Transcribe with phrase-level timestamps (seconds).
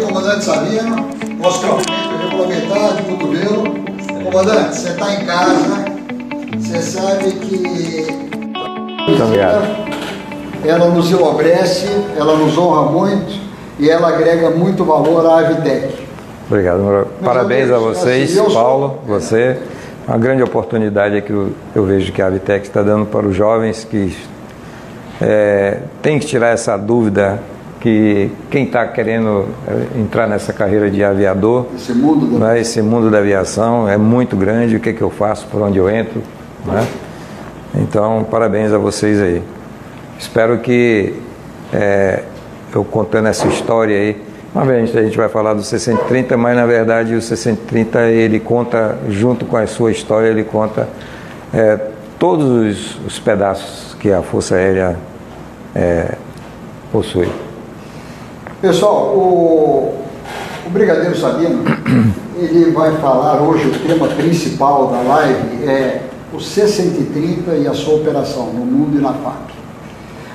[0.00, 0.96] Comandante, Sabino,
[1.38, 3.62] nosso cumprimento regulamentar de cotovelo.
[4.24, 5.84] Comandante, você está em casa,
[6.56, 8.06] você sabe que
[9.08, 9.62] Muito obrigado.
[10.64, 13.40] ela nos enobrece, ela nos honra muito
[13.78, 15.94] e ela agrega muito valor à Avitec.
[16.48, 16.80] Obrigado.
[16.80, 17.08] Moro.
[17.24, 19.58] Parabéns a vocês, Assim, eu sou- Paulo, você.
[20.06, 23.84] Uma grande oportunidade que eu, eu vejo que a Avitec está dando para os jovens
[23.88, 24.16] que
[25.20, 27.40] é, tem que tirar essa dúvida
[27.82, 32.80] que quem está querendo é, entrar nessa carreira de aviador, Esse mundo da né, esse
[32.80, 36.22] mundo da aviação é muito grande, o que, que eu faço, por onde eu entro.
[36.64, 36.86] Né?
[37.74, 39.42] Então, parabéns a vocês aí.
[40.16, 41.12] Espero que
[41.72, 42.22] é,
[42.72, 44.22] eu contando essa história aí,
[44.54, 48.96] uma vez a gente vai falar do 6030, mas na verdade o 6030 ele conta,
[49.08, 50.88] junto com a sua história, ele conta
[51.52, 51.80] é,
[52.16, 54.96] todos os, os pedaços que a Força Aérea
[55.74, 56.14] é,
[56.92, 57.28] possui.
[58.62, 59.92] Pessoal, o,
[60.64, 61.64] o Brigadeiro Sabino,
[62.38, 67.96] ele vai falar hoje, o tema principal da live é o C-130 e a sua
[67.96, 69.50] operação no mundo e na FAP.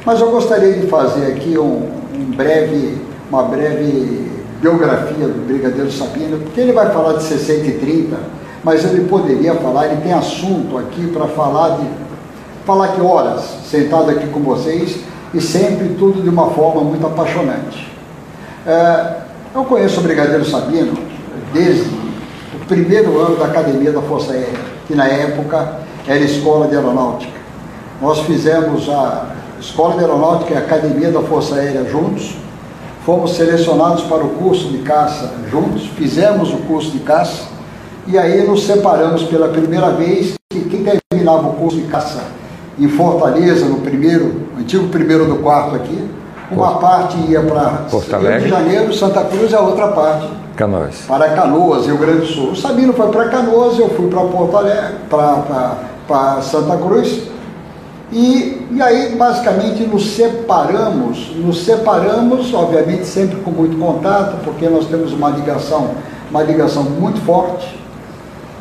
[0.06, 2.98] Mas eu gostaria de fazer aqui um, um breve,
[3.32, 4.30] uma breve
[4.62, 8.14] biografia do Brigadeiro Sabino, porque ele vai falar de C-130,
[8.62, 11.88] mas ele poderia falar, ele tem assunto aqui para falar de
[12.66, 14.98] falar que horas, sentado aqui com vocês,
[15.34, 17.96] e sempre tudo de uma forma muito apaixonante.
[18.68, 19.14] É,
[19.56, 20.92] eu conheço o Brigadeiro Sabino
[21.54, 21.90] desde
[22.54, 27.32] o primeiro ano da Academia da Força Aérea, que na época era Escola de Aeronáutica.
[28.02, 32.36] Nós fizemos a Escola de Aeronáutica e a Academia da Força Aérea juntos,
[33.06, 37.46] fomos selecionados para o curso de caça juntos, fizemos o curso de caça
[38.06, 42.22] e aí nos separamos pela primeira vez que quem terminava o curso de caça
[42.78, 46.06] em Fortaleza, no primeiro, antigo primeiro do quarto aqui,
[46.52, 48.50] uma parte ia para Porto Rio de.
[48.50, 51.04] Janeiro, Santa Cruz, e a outra parte Canoas.
[51.08, 52.52] para Canoas, Rio Grande do Sul.
[52.52, 57.22] O Sabino foi para Canoas, eu fui para Porto Alegre, para Santa Cruz.
[58.12, 64.86] E, e aí, basicamente, nos separamos, nos separamos, obviamente, sempre com muito contato, porque nós
[64.86, 65.92] temos uma ligação,
[66.32, 67.78] uma ligação muito forte.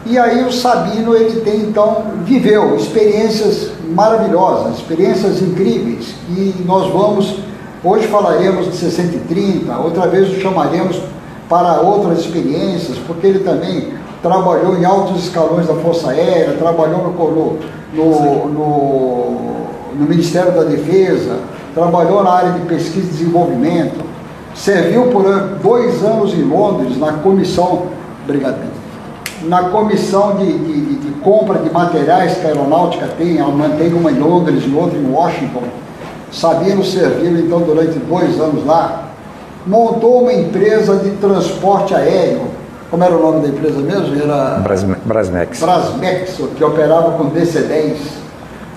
[0.04, 6.14] E aí o Sabino, ele tem, então, viveu experiências maravilhosas, experiências incríveis.
[6.30, 7.40] E nós vamos,
[7.82, 11.00] hoje falaremos de 630, outra vez o chamaremos
[11.48, 13.92] para outras experiências, porque ele também
[14.22, 17.58] trabalhou em altos escalões da Força Aérea, trabalhou no,
[17.94, 19.30] no, no,
[19.94, 21.38] no Ministério da Defesa,
[21.74, 24.04] trabalhou na área de pesquisa e desenvolvimento,
[24.54, 25.24] serviu por
[25.62, 27.86] dois anos em Londres na comissão,
[28.24, 28.56] obrigado,
[29.42, 34.10] na comissão de, de, de, compra de materiais que a aeronáutica tem, ela mantém uma
[34.10, 35.62] em Londres e outra em Washington.
[36.36, 39.04] Sabino serviu então durante dois anos lá,
[39.66, 42.42] montou uma empresa de transporte aéreo.
[42.90, 44.22] Como era o nome da empresa mesmo?
[44.22, 44.60] Era
[45.04, 45.60] Brasmex.
[45.60, 47.96] Brasmex, que operava com DC-10.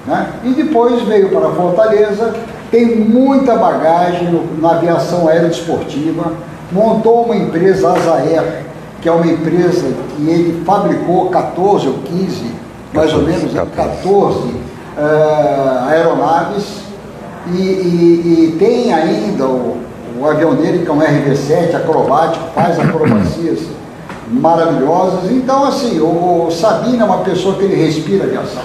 [0.08, 0.30] Né?
[0.46, 2.34] E depois veio para Fortaleza,
[2.72, 6.32] tem muita bagagem na aviação aerodesportiva,
[6.72, 8.64] montou uma empresa Azaer,
[9.02, 12.52] que é uma empresa que ele fabricou 14 ou 15,
[12.94, 16.89] mais 14, ou menos, 14, 14 uh, aeronaves,
[17.48, 19.78] e, e, e, tem ainda o,
[20.20, 23.60] o dele, que é um RV-7 acrobático, faz acrobacias
[24.30, 25.32] maravilhosas.
[25.32, 28.62] Então, assim, o, o Sabino é uma pessoa que ele respira aviação.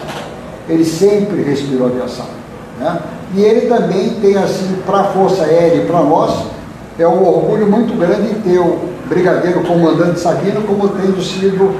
[0.68, 2.26] Ele sempre respirou aviação.
[2.78, 2.98] Né?
[3.34, 6.46] E ele também tem, assim, para a Força Aérea e para nós,
[6.98, 11.74] é um orgulho muito grande ter o brigadeiro comandante Sabino como tendo sido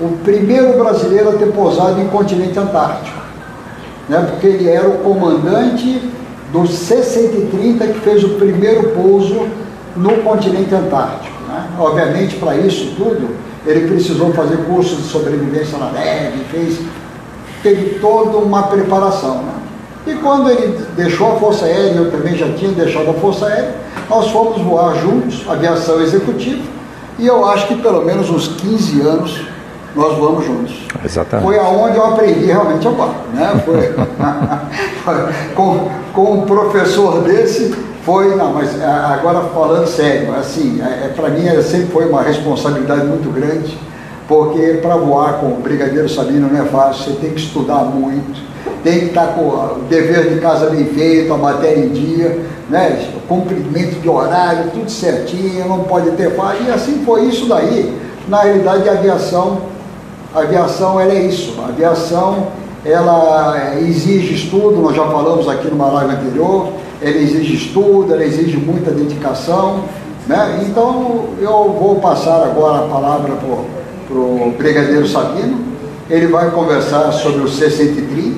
[0.00, 3.22] o primeiro brasileiro a ter pousado em continente antártico.
[4.08, 4.26] Né?
[4.30, 6.00] Porque ele era o comandante
[6.54, 9.48] do C-130 que fez o primeiro pouso
[9.96, 11.34] no continente antártico.
[11.48, 11.66] Né?
[11.80, 13.28] Obviamente, para isso tudo,
[13.66, 16.78] ele precisou fazer cursos de sobrevivência na neve, fez,
[17.60, 19.42] teve toda uma preparação.
[19.42, 19.52] Né?
[20.06, 23.74] E quando ele deixou a Força Aérea, eu também já tinha deixado a Força Aérea,
[24.08, 26.62] nós fomos voar juntos, aviação executiva,
[27.18, 29.40] e eu acho que pelo menos uns 15 anos
[29.94, 30.86] nós voamos juntos.
[31.04, 31.46] Exatamente.
[31.46, 33.14] Foi aonde eu aprendi realmente a voar.
[33.32, 33.62] Né?
[33.64, 33.94] Foi,
[35.54, 37.74] com, com um professor desse,
[38.04, 43.32] foi, não, mas agora falando sério, assim, é, para mim sempre foi uma responsabilidade muito
[43.32, 43.78] grande,
[44.28, 48.42] porque para voar com o Brigadeiro Sabino não é fácil, você tem que estudar muito,
[48.82, 53.10] tem que estar com o dever de casa bem feito, a matéria em dia, né?
[53.26, 57.96] cumprimento de horário, tudo certinho, não pode ter falha, e assim foi isso daí.
[58.28, 59.62] Na realidade, a aviação,
[60.34, 62.48] a aviação ela é isso, a aviação
[62.84, 66.68] ela exige estudo, nós já falamos aqui numa live anterior,
[67.00, 69.84] ela exige estudo, ela exige muita dedicação,
[70.26, 70.64] né?
[70.66, 75.58] Então eu vou passar agora a palavra para o Brigadeiro Sabino,
[76.10, 78.34] ele vai conversar sobre o C-130,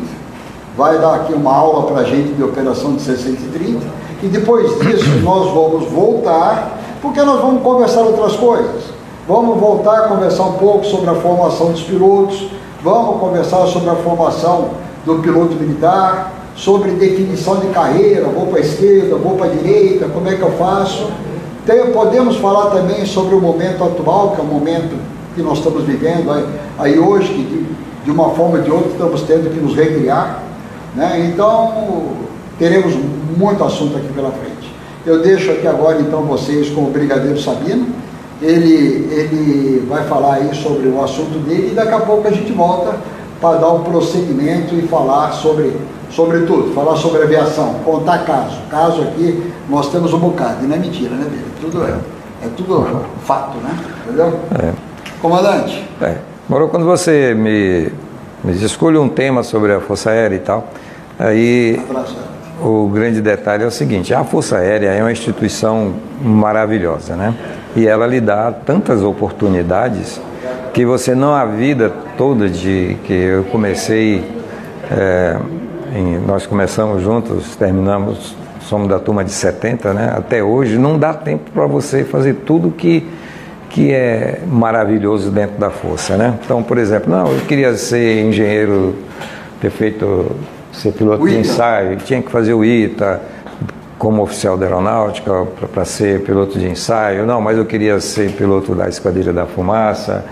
[0.76, 3.80] vai dar aqui uma aula para a gente de operação de C-130,
[4.22, 8.95] e depois disso nós vamos voltar, porque nós vamos conversar outras coisas.
[9.28, 12.48] Vamos voltar a conversar um pouco sobre a formação dos pilotos,
[12.80, 14.68] vamos conversar sobre a formação
[15.04, 20.06] do piloto militar, sobre definição de carreira, vou para a esquerda, vou para a direita,
[20.06, 21.10] como é que eu faço.
[21.66, 24.96] Tem, podemos falar também sobre o momento atual, que é o momento
[25.34, 26.46] que nós estamos vivendo aí,
[26.78, 27.66] aí hoje, que de,
[28.04, 30.40] de, uma forma ou de outra estamos tendo que nos recriar.
[30.94, 31.32] Né?
[31.32, 32.12] Então,
[32.60, 32.94] teremos
[33.36, 34.72] muito assunto aqui pela frente.
[35.04, 37.88] Eu deixo aqui agora então vocês com o Brigadeiro Sabino
[38.42, 42.52] ele, ele vai falar aí sobre o assunto dele e daqui a pouco a gente
[42.52, 42.96] volta
[43.40, 45.76] para dar um prosseguimento e falar sobre,
[46.10, 48.58] sobre tudo, falar sobre aviação, contar caso.
[48.70, 51.46] Caso aqui nós temos um bocado, e não é mentira, né, Bíblia?
[51.60, 53.76] Tudo é, é tudo fato, né?
[54.04, 54.40] Entendeu?
[54.58, 54.72] É.
[55.20, 55.88] Comandante.
[56.00, 56.16] É.
[56.48, 57.90] Moro, quando você me,
[58.44, 60.68] me escolhe um tema sobre a Força Aérea e tal,
[61.18, 61.80] aí
[62.62, 67.34] o grande detalhe é o seguinte, a Força Aérea é uma instituição maravilhosa, né?
[67.76, 70.20] e ela lhe dá tantas oportunidades
[70.72, 74.24] que você não a vida toda de que eu comecei
[74.90, 75.36] é,
[75.94, 81.12] em, nós começamos juntos terminamos somos da turma de 70 né até hoje não dá
[81.12, 83.06] tempo para você fazer tudo que
[83.68, 88.94] que é maravilhoso dentro da força né então por exemplo não eu queria ser engenheiro
[89.60, 90.30] ter feito
[90.76, 93.20] ser piloto de ensaio tinha que fazer o ITA
[93.98, 98.74] como oficial da aeronáutica para ser piloto de ensaio, não, mas eu queria ser piloto
[98.74, 100.24] da Esquadrilha da Fumaça.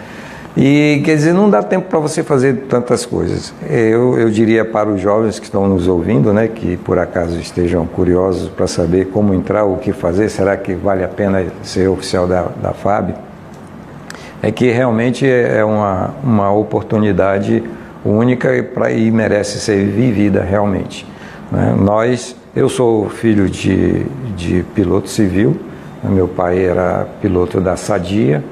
[0.57, 3.53] E quer dizer, não dá tempo para você fazer tantas coisas.
[3.69, 7.85] Eu, eu diria para os jovens que estão nos ouvindo, né, que por acaso estejam
[7.87, 12.29] curiosos para saber como entrar, o que fazer, será que vale a pena ser oficial
[12.29, 13.15] da, da FAB?
[14.41, 17.65] É que realmente é uma, uma oportunidade
[18.05, 21.07] única e, pra, e merece ser vivida realmente.
[21.51, 21.75] Né?
[21.79, 24.05] Nós eu sou filho de,
[24.37, 25.57] de piloto civil,
[26.05, 28.45] meu pai era piloto da Sadia,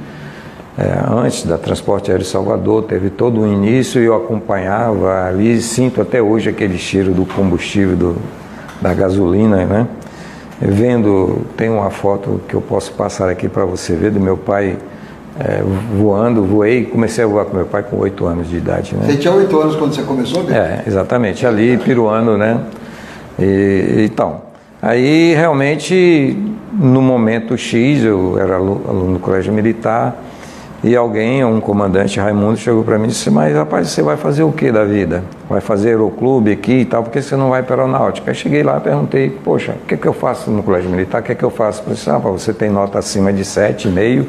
[0.76, 6.00] é, antes da Transporte Aéreo Salvador, teve todo o início e eu acompanhava ali, sinto
[6.00, 8.16] até hoje aquele cheiro do combustível, do,
[8.80, 9.86] da gasolina, né?
[10.60, 14.76] Vendo, tem uma foto que eu posso passar aqui para você ver do meu pai
[15.44, 15.60] é,
[15.96, 18.94] voando, voei, comecei a voar com meu pai com oito anos de idade.
[18.94, 19.06] Né?
[19.06, 20.44] Você tinha oito anos quando você começou?
[20.44, 20.56] Bem?
[20.56, 22.60] É, exatamente, ali piruando, né?
[23.38, 24.42] E, então,
[24.80, 26.38] aí realmente
[26.72, 30.16] no momento X, eu era aluno do colégio militar,
[30.84, 34.42] e alguém, um comandante Raimundo, chegou para mim e disse: Mas rapaz, você vai fazer
[34.42, 35.22] o que da vida?
[35.48, 38.32] Vai fazer aeroclube aqui e tal, porque você não vai para a aeronáutica?
[38.32, 41.20] Aí cheguei lá e perguntei: Poxa, o que, é que eu faço no colégio militar?
[41.20, 41.84] O que, é que eu faço?
[41.86, 44.26] Eu disse: Ah, você tem nota acima de 7,5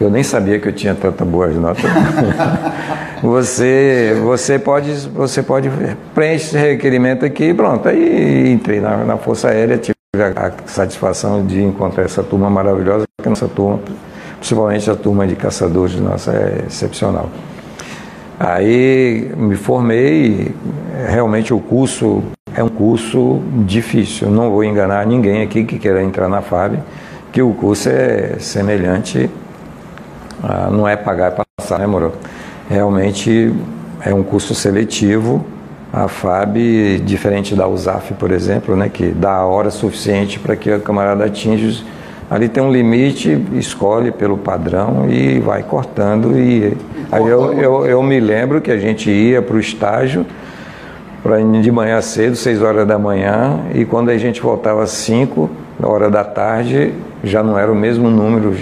[0.00, 1.84] eu nem sabia que eu tinha tanta boas notas.
[3.20, 5.70] você, você pode, você pode
[6.14, 7.88] preencher esse requerimento aqui e pronto.
[7.88, 13.04] Aí entrei na, na Força Aérea, tive a, a, satisfação de encontrar essa turma maravilhosa,
[13.16, 13.80] porque nossa turma,
[14.38, 17.28] principalmente a turma de caçadores nossa, é excepcional.
[18.38, 20.54] Aí me formei,
[21.08, 22.22] realmente o curso
[22.54, 24.30] é um curso difícil.
[24.30, 26.78] Não vou enganar ninguém aqui que queira entrar na FAB,
[27.32, 29.28] que o curso é semelhante
[30.42, 32.12] ah, não é pagar e passar, né, Moro?
[32.68, 33.52] Realmente
[34.04, 35.44] é um curso seletivo.
[35.92, 40.70] A FAB, diferente da USAF, por exemplo, né, que dá a hora suficiente para que
[40.70, 41.82] a camarada atinja.
[42.30, 46.38] Ali tem um limite, escolhe pelo padrão e vai cortando.
[46.38, 46.76] E
[47.10, 50.26] aí eu, eu, eu me lembro que a gente ia para o estágio
[51.22, 55.50] para de manhã cedo, 6 horas da manhã, e quando a gente voltava às 5
[55.82, 58.54] horas da tarde, já não era o mesmo número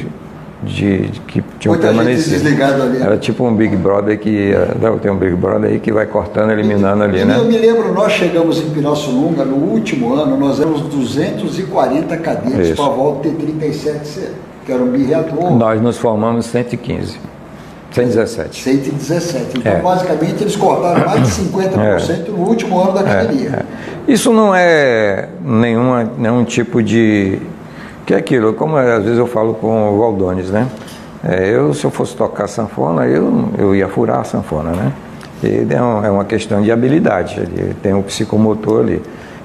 [0.63, 2.31] de, de que tinham Muita permanecido.
[2.31, 3.01] desligado ali.
[3.01, 6.51] Era tipo um Big Brother que não, tem um Big Brother aí que vai cortando,
[6.51, 7.37] eliminando ali, né?
[7.39, 12.87] Eu me lembro, nós chegamos em Pirassununga no último ano, nós éramos 240 cadetes para
[12.87, 14.29] a volta T37C,
[14.65, 15.51] que era um bireator.
[15.53, 17.19] Nós nos formamos 115.
[17.93, 18.63] 117.
[18.63, 19.59] 117.
[19.59, 19.81] Então, é.
[19.81, 22.31] basicamente, eles cortaram mais de 50% é.
[22.31, 23.49] no último ano da academia.
[23.49, 24.11] É.
[24.11, 24.13] é.
[24.13, 27.41] Isso não é nenhuma, nenhum tipo de
[28.05, 30.69] que é aquilo, como às vezes eu falo com o Valdones, né?
[31.29, 34.93] É, eu, se eu fosse tocar sanfona, eu, eu ia furar a sanfona, né?
[35.43, 37.43] E é, é uma questão de habilidade,
[37.83, 39.03] tem um psicomotor ali.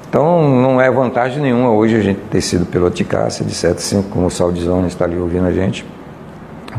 [0.08, 4.28] Então não é vantagem nenhuma hoje a gente ter sido de caça de 75, como
[4.28, 5.84] o Saldizone está ali ouvindo a gente.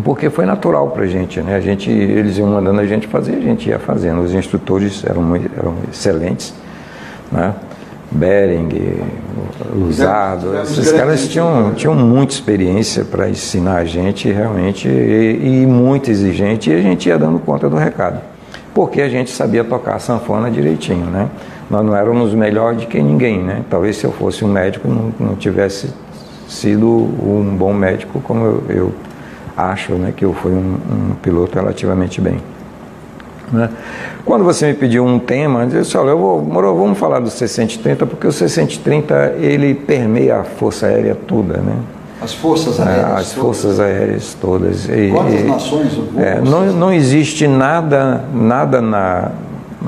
[0.04, 1.56] porque foi natural para a gente, né?
[1.56, 4.22] A gente, eles iam mandando a gente fazer, a gente ia fazendo.
[4.22, 6.54] Os instrutores eram, eram excelentes,
[7.30, 7.54] né?
[8.14, 8.68] Bering,
[9.74, 16.10] Luzado, esses caras tinham, tinham muita experiência para ensinar a gente realmente e, e muito
[16.10, 18.20] exigente e a gente ia dando conta do recado.
[18.74, 21.28] Porque a gente sabia tocar a sanfona direitinho, né?
[21.70, 23.62] Nós não éramos melhor de que ninguém, né?
[23.68, 25.88] Talvez se eu fosse um médico não, não tivesse
[26.48, 28.92] sido um bom médico como eu, eu
[29.56, 32.38] acho né, que eu fui um, um piloto relativamente bem.
[33.52, 33.68] Né?
[34.24, 37.30] Quando você me pediu um tema, eu disse, olha, eu vou, moro, vamos falar do
[37.30, 41.74] C-130, porque o C-130 ele permeia a Força Aérea toda, né?
[42.20, 43.18] As forças é, aéreas.
[43.18, 44.88] As forças aéreas todas.
[44.88, 49.32] E, Quantas e, nações é, não, não existe nada, nada na,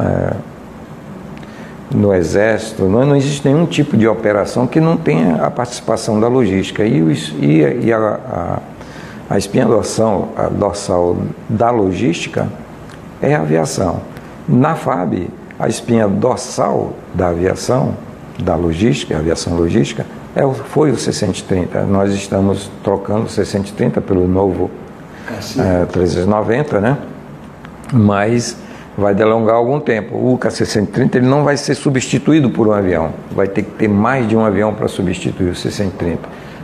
[0.00, 0.32] é,
[1.94, 6.26] no Exército, não, não, existe nenhum tipo de operação que não tenha a participação da
[6.26, 6.84] logística.
[6.84, 6.98] E,
[7.40, 8.58] e, e a, a
[9.28, 11.16] a espinha dorsal, a dorsal
[11.48, 12.48] da logística
[13.20, 14.00] é a aviação.
[14.48, 15.28] Na FAB,
[15.58, 17.94] a espinha dorsal da aviação,
[18.42, 20.04] da logística, aviação logística,
[20.34, 21.84] é, foi o C-130.
[21.84, 24.70] Nós estamos trocando o C-130 pelo novo
[25.58, 26.98] é, 390, né?
[27.92, 28.56] Mas
[28.96, 30.16] vai delongar algum tempo.
[30.16, 33.12] O KC-130 ele não vai ser substituído por um avião.
[33.30, 36.18] Vai ter que ter mais de um avião para substituir o C-130.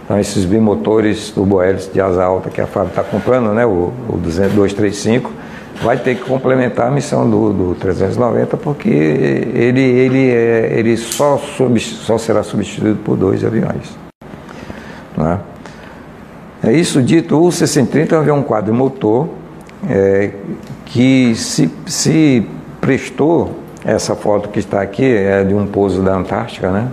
[0.05, 4.17] Então, esses bimotores turbohélices de asa alta que a FAB está comprando, né, o, o
[4.17, 5.31] 235,
[5.83, 11.39] vai ter que complementar a missão do, do 390, porque ele, ele, é, ele só,
[11.39, 13.97] sub, só será substituído por dois aviões.
[15.17, 15.39] Né?
[16.63, 19.29] É isso dito, o C-130 é um avião quadrimotor
[19.89, 20.33] é,
[20.85, 22.47] que se, se
[22.81, 26.89] prestou, essa foto que está aqui é de um pouso da Antártica, né?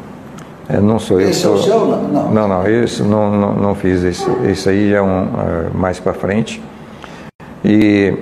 [0.70, 1.30] É, não sou eu.
[1.30, 1.86] Esse é o seu?
[1.86, 4.04] Não, não, não, isso não, não, não fiz.
[4.04, 6.62] Esse, esse aí é um é, mais para frente.
[7.64, 8.14] E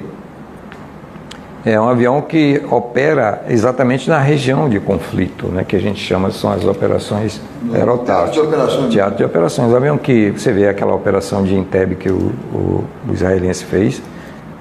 [1.65, 6.29] é um avião que opera exatamente na região de conflito, né, que a gente chama,
[6.29, 7.41] são as operações
[7.73, 8.33] aerotáticas.
[8.33, 8.93] Teatro de operações.
[8.93, 9.73] Teatro de operações.
[9.73, 13.99] O avião que você vê aquela operação de Entebbe que o, o, o israelense fez,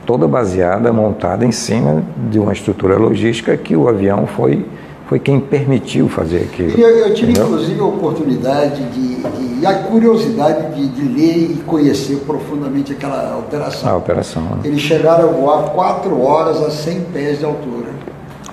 [0.06, 4.64] toda baseada, montada em cima de uma estrutura logística que o avião foi
[5.14, 6.70] foi quem permitiu fazer aquilo.
[6.76, 7.46] Eu, eu tive, entendeu?
[7.46, 13.38] inclusive, a oportunidade de, de, e a curiosidade de, de, ler e conhecer profundamente aquela
[13.38, 13.92] operação.
[13.92, 14.42] A operação.
[14.42, 14.58] Né?
[14.64, 17.90] Eles chegaram a voar quatro horas a 100 pés de altura.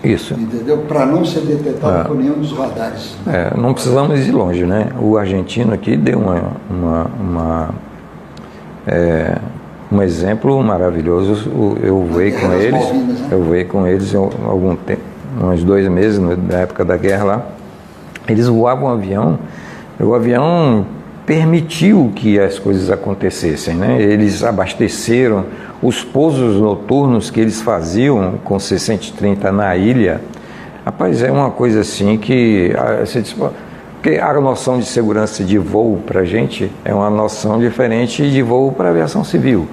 [0.04, 0.36] Isso.
[0.36, 0.80] Entendeu?
[0.88, 2.04] Para não ser detectado é.
[2.04, 3.16] por nenhum dos radares.
[3.26, 4.90] É, não precisamos ir longe, né?
[5.02, 7.70] O argentino aqui deu uma, uma, uma
[8.86, 9.36] é,
[9.92, 11.50] um exemplo maravilhoso.
[11.82, 13.28] Eu voei com eles, né?
[13.32, 17.46] eu voei com eles há algum tempo uns dois meses, na época da guerra lá,
[18.28, 19.40] eles voavam um avião,
[20.00, 20.86] o avião
[21.26, 24.02] permitiu que as coisas acontecessem, né?
[24.02, 25.46] Eles abasteceram
[25.82, 30.22] os pousos noturnos que eles faziam com 630 na ilha.
[30.84, 33.04] Rapaz, é uma coisa assim que ah,
[34.02, 38.42] porque a noção de segurança de voo para a gente é uma noção diferente de
[38.42, 39.68] voo para a aviação civil.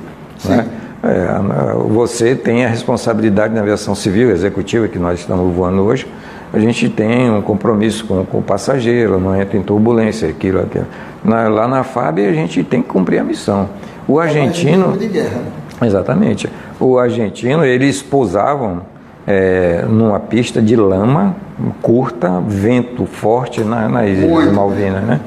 [0.44, 0.66] Né?
[1.02, 6.06] É, você tem a responsabilidade na aviação civil, executiva, que nós estamos voando hoje.
[6.52, 10.86] A gente tem um compromisso com, com o passageiro, não entra em turbulência, aquilo, aquilo.
[11.22, 13.68] Na, lá na FAB a gente tem que cumprir a missão.
[14.06, 14.96] O argentino.
[14.96, 15.42] De guerra.
[15.80, 15.86] Né?
[15.86, 16.48] Exatamente.
[16.80, 18.82] O argentino, eles pousavam
[19.30, 21.36] é, numa pista de lama
[21.82, 25.20] curta, vento forte na, nas Ilhas Malvinas, né?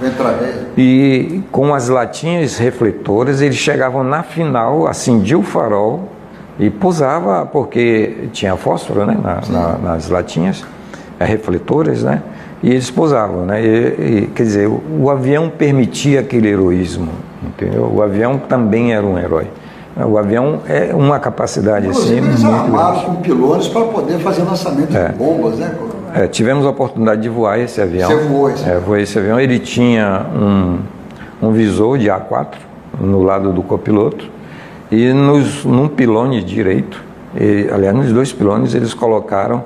[0.76, 6.10] E com as latinhas refletoras, eles chegavam na final, acendia o farol
[6.58, 9.16] e pousava, porque tinha fósforo né?
[9.22, 10.66] Na, na, nas latinhas
[11.20, 12.24] refletoras, né?
[12.64, 13.64] E eles pousavam, né?
[13.64, 17.10] E, e, quer dizer, o, o avião permitia aquele heroísmo,
[17.44, 17.92] entendeu?
[17.94, 19.48] O avião também era um herói.
[20.06, 22.28] O avião é uma capacidade Inclusive, assim.
[22.28, 25.10] Eles armaram com pilotos para poder fazer lançamento é.
[25.10, 25.76] de bombas, né?
[26.14, 28.10] É, tivemos a oportunidade de voar esse avião.
[28.10, 29.40] Você voou esse é, voei esse avião.
[29.40, 30.80] Ele tinha um,
[31.42, 32.48] um visor de A4
[33.00, 34.30] no lado do copiloto
[34.92, 37.02] e nos, num pilone direito,
[37.34, 39.64] e, aliás, nos dois pilones eles colocaram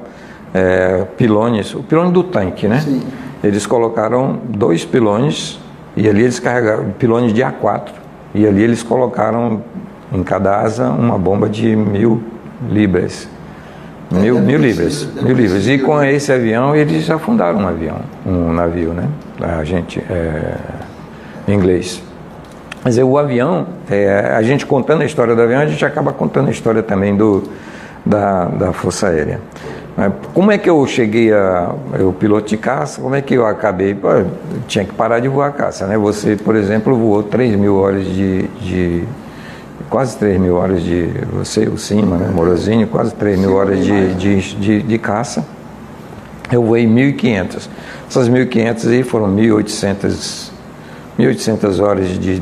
[0.54, 2.80] é, pilones, o pilone do tanque, né?
[2.80, 3.02] Sim.
[3.44, 5.60] Eles colocaram dois pilones
[5.98, 7.90] e ali eles carregaram pilones de A4
[8.36, 9.62] e ali eles colocaram
[10.12, 12.24] em cada asa uma bomba de mil
[12.70, 13.28] libras.
[14.12, 15.68] Mil, mil libras, mil libras.
[15.68, 19.08] E com esse avião eles afundaram um avião, um navio, né?
[19.42, 20.58] A gente, é,
[21.48, 22.02] em inglês.
[22.84, 26.50] Mas o avião, é, a gente contando a história do avião, a gente acaba contando
[26.50, 27.44] a história também do,
[28.06, 29.40] da, da Força Aérea.
[30.34, 31.74] Como é que eu cheguei a.
[31.98, 33.96] Eu piloto de caça, como é que eu acabei?
[33.96, 34.28] Pô, eu
[34.68, 35.98] tinha que parar de voar caça, né?
[35.98, 39.04] Você, por exemplo, voou 3 mil horas de, de
[39.90, 41.08] quase 3 mil horas de.
[41.34, 42.32] Você, o Cima, né?
[42.34, 45.46] Morozinho, quase 3 mil horas de, de, de, de caça.
[46.52, 47.68] Eu voei 1.500.
[48.08, 50.52] Essas 1.500 aí foram 1.800,
[51.20, 52.42] 1.800 horas de.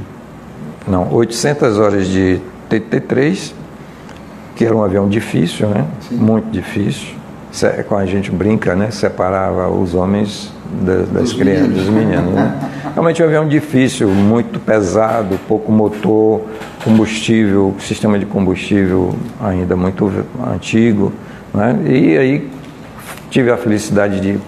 [0.88, 3.54] Não, 800 horas de TT3,
[4.56, 5.86] que era um avião difícil, né?
[6.02, 6.16] Sim.
[6.16, 7.16] Muito difícil.
[7.88, 8.92] Com a gente brinca, né?
[8.92, 12.34] Separava os homens das, das crianças, dos meninos.
[12.34, 12.70] Né?
[12.94, 16.42] Realmente é um avião difícil, muito pesado, pouco motor,
[16.84, 20.12] combustível, sistema de combustível ainda muito
[20.54, 21.12] antigo.
[21.52, 21.80] Né?
[21.86, 22.52] E aí
[23.32, 24.40] tive a felicidade de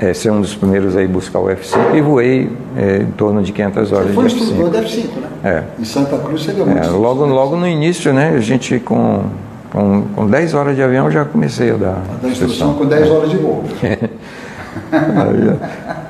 [0.00, 3.42] é, ser um dos primeiros a ir buscar o F5 e voei é, em torno
[3.42, 4.38] de 500 horas você foi de F5.
[4.38, 5.28] instrutor do F5, né?
[5.44, 5.64] É.
[5.78, 9.24] Em Santa Cruz você deu muito é, logo, logo no início, né, a gente com,
[9.70, 12.02] com, com 10 horas de avião já comecei a dar.
[12.14, 13.64] A dar instrução com 10 horas de voo.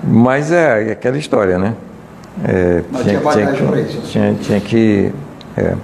[0.03, 1.75] Mas é, é aquela história, né?
[2.45, 5.13] É, tinha, tinha, que, tinha, tinha que.
[5.57, 5.75] É.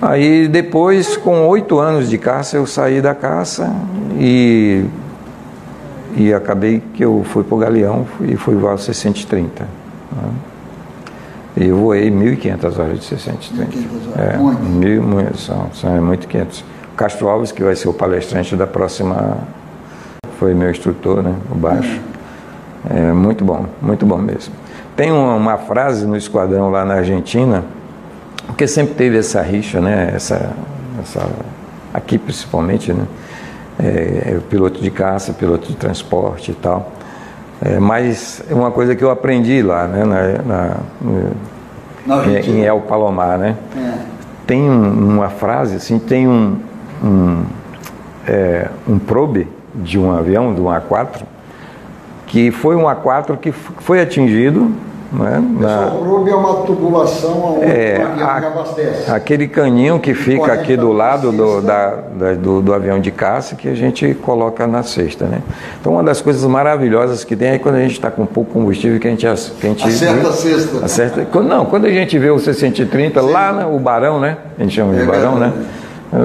[0.00, 3.72] Aí depois, com oito anos de caça, eu saí da caça
[4.18, 4.84] e,
[6.16, 9.62] e acabei que eu fui para o Galeão e fui voar o 630.
[9.62, 9.68] Né?
[11.58, 13.70] E eu voei 1.500 horas de 630.
[13.70, 14.34] 1.500 horas.
[14.34, 15.02] É, mil,
[15.36, 16.64] são, são é muito 500.
[16.96, 19.38] Castro Alves, que vai ser o palestrante da próxima
[20.42, 21.36] foi meu instrutor, né?
[21.52, 22.00] O baixo.
[22.90, 24.52] É muito bom, muito bom mesmo.
[24.96, 27.64] Tem uma, uma frase no esquadrão lá na Argentina,
[28.48, 30.10] porque sempre teve essa rixa, né?
[30.12, 30.50] Essa,
[31.00, 31.28] essa
[31.94, 33.04] aqui principalmente, né?
[33.78, 36.90] É, é, piloto de caça, piloto de transporte e tal.
[37.64, 40.04] É, mas é uma coisa que eu aprendi lá, né?
[40.04, 40.76] Na, na,
[42.04, 43.54] na em El Palomar, né?
[43.76, 43.94] É.
[44.44, 46.58] Tem um, uma frase, assim, tem um,
[47.00, 47.44] um,
[48.26, 51.22] é, um probe de um avião, de um A4,
[52.26, 54.70] que foi um A4 que foi atingido.
[55.12, 59.10] Né, na, é uma tubulação onde é, o avião abastece.
[59.10, 63.54] Aquele caninho que fica aqui do lado do, da, da, do, do, avião de caça
[63.54, 65.26] que a gente coloca na cesta.
[65.26, 65.42] Né?
[65.78, 68.98] Então, uma das coisas maravilhosas que tem é quando a gente está com pouco combustível
[68.98, 69.26] que a gente,
[69.60, 70.84] que a gente acerta a cesta.
[70.86, 74.38] Acerta, não, quando a gente vê o C-130 lá, no, o Barão, né?
[74.58, 75.52] A gente chama de é Barão, né?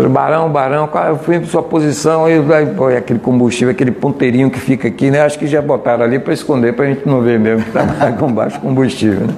[0.09, 2.41] Barão, Barão, eu fui em sua posição e
[2.75, 5.21] pô, aquele combustível, aquele ponteirinho que fica aqui, né?
[5.21, 8.11] Acho que já botaram ali para esconder, para a gente não ver mesmo que está
[8.11, 9.27] com baixo combustível.
[9.27, 9.33] Né?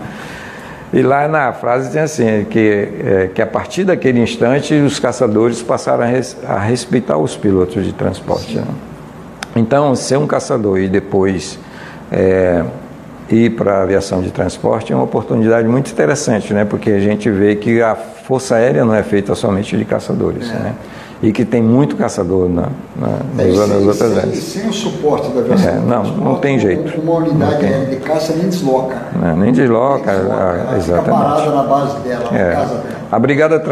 [0.92, 5.62] E lá na frase tem assim, que, é, que a partir daquele instante os caçadores
[5.62, 8.56] passaram a, res, a respeitar os pilotos de transporte.
[8.56, 8.66] Né?
[9.56, 11.60] Então, ser um caçador e depois
[12.12, 12.64] é,
[13.36, 16.66] ir para a aviação de transporte é uma oportunidade muito interessante, né?
[16.66, 20.54] porque a gente vê que a Força Aérea não é feita somente de caçadores, é.
[20.54, 20.76] né?
[21.22, 24.38] E que tem muito caçador na, na, é, nas, sem, outras áreas.
[24.38, 25.70] Sem o suporte da aviação.
[25.70, 26.98] É, não, não tem jeito.
[27.02, 28.96] Uma unidade aérea de caça nem desloca.
[29.22, 31.22] Não, nem desloca, nem desloca ah, exatamente.
[31.22, 32.50] parada na base dela, é.
[32.50, 33.00] na casa dela.
[33.12, 33.64] A brigada,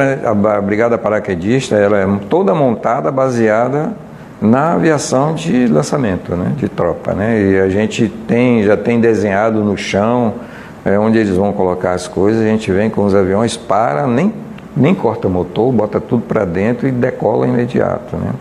[0.57, 3.93] a brigada paraquedista ela é toda montada baseada
[4.41, 7.41] na aviação de lançamento, né, de tropa, né?
[7.41, 10.35] E a gente tem já tem desenhado no chão
[10.85, 12.41] é, onde eles vão colocar as coisas.
[12.41, 14.33] A gente vem com os aviões para nem
[14.75, 18.15] nem corta motor, bota tudo para dentro e decola imediato.
[18.15, 18.31] Né?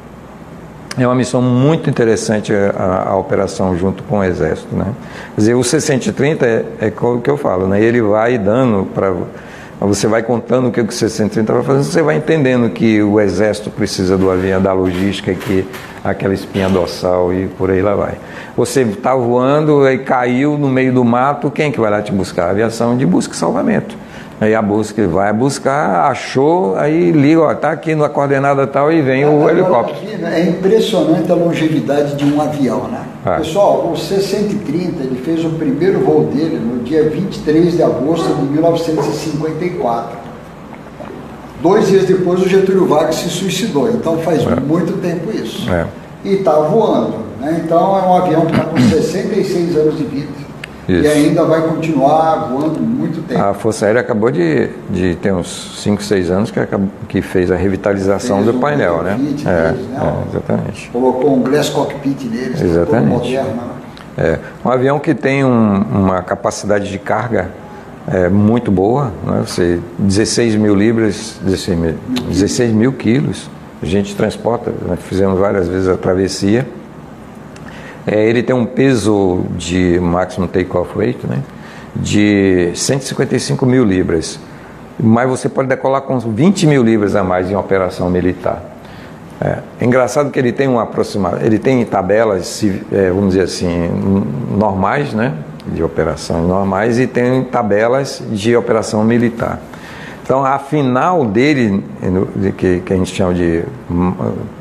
[0.99, 4.77] É uma missão muito interessante a, a, operação junto com o Exército.
[4.77, 4.87] Né?
[5.35, 7.81] Quer dizer, o C-130 é, é o que eu falo, né?
[7.81, 9.15] ele vai dando para.
[9.79, 13.69] Você vai contando o que o C-130 vai fazendo, você vai entendendo que o Exército
[13.69, 15.67] precisa do avião, da logística, que
[16.03, 18.15] aquela espinha dorsal e por aí lá vai.
[18.57, 22.11] Você está voando e caiu no meio do mato, quem é que vai lá te
[22.11, 22.47] buscar?
[22.47, 23.97] A aviação de busca e salvamento.
[24.41, 29.03] Aí a busca vai buscar, achou, aí liga, ó, tá aqui na coordenada tal e
[29.03, 29.99] vem o helicóptero.
[30.25, 33.01] É impressionante a longevidade de um avião, né?
[33.27, 33.39] É.
[33.39, 38.43] Pessoal, o C-130, ele fez o primeiro voo dele no dia 23 de agosto de
[38.53, 40.17] 1954.
[41.61, 44.61] Dois dias depois o Getúlio Vargas se suicidou, então faz é.
[44.61, 45.69] muito tempo isso.
[45.69, 45.87] É.
[46.25, 47.63] E está voando, né?
[47.65, 50.46] Então é um avião que está com 66 anos de vida.
[50.89, 51.05] Isso.
[51.05, 53.41] E ainda vai continuar voando muito tempo.
[53.41, 57.51] A Força Aérea acabou de, de ter uns 5, 6 anos que, acabou, que fez
[57.51, 59.17] a revitalização fez do painel, né?
[59.19, 59.77] Deles, é, né?
[59.95, 60.91] É, exatamente.
[60.91, 63.09] Colocou um glass cockpit neles, exatamente.
[63.09, 63.51] moderno.
[63.51, 63.69] Né?
[64.19, 67.51] É, um avião que tem um, uma capacidade de carga
[68.07, 69.43] é, muito boa, né?
[69.45, 71.95] Você, 16 mil libras, 16 mil,
[72.29, 73.51] 16 mil quilos,
[73.83, 74.97] a gente transporta, né?
[74.97, 76.67] fizemos várias vezes a travessia
[78.07, 81.43] é, ele tem um peso de maximum take-off weight né,
[81.95, 84.39] de 155 mil libras,
[84.99, 88.63] mas você pode decolar com 20 mil libras a mais em operação militar.
[89.41, 93.89] É, é engraçado que ele tem uma aproximação, ele tem tabelas, é, vamos dizer assim,
[94.57, 95.35] normais, né,
[95.67, 99.61] de operações normais e tem tabelas de operação militar.
[100.23, 101.85] Então a final dele,
[102.57, 104.13] que, que a gente chama de hum,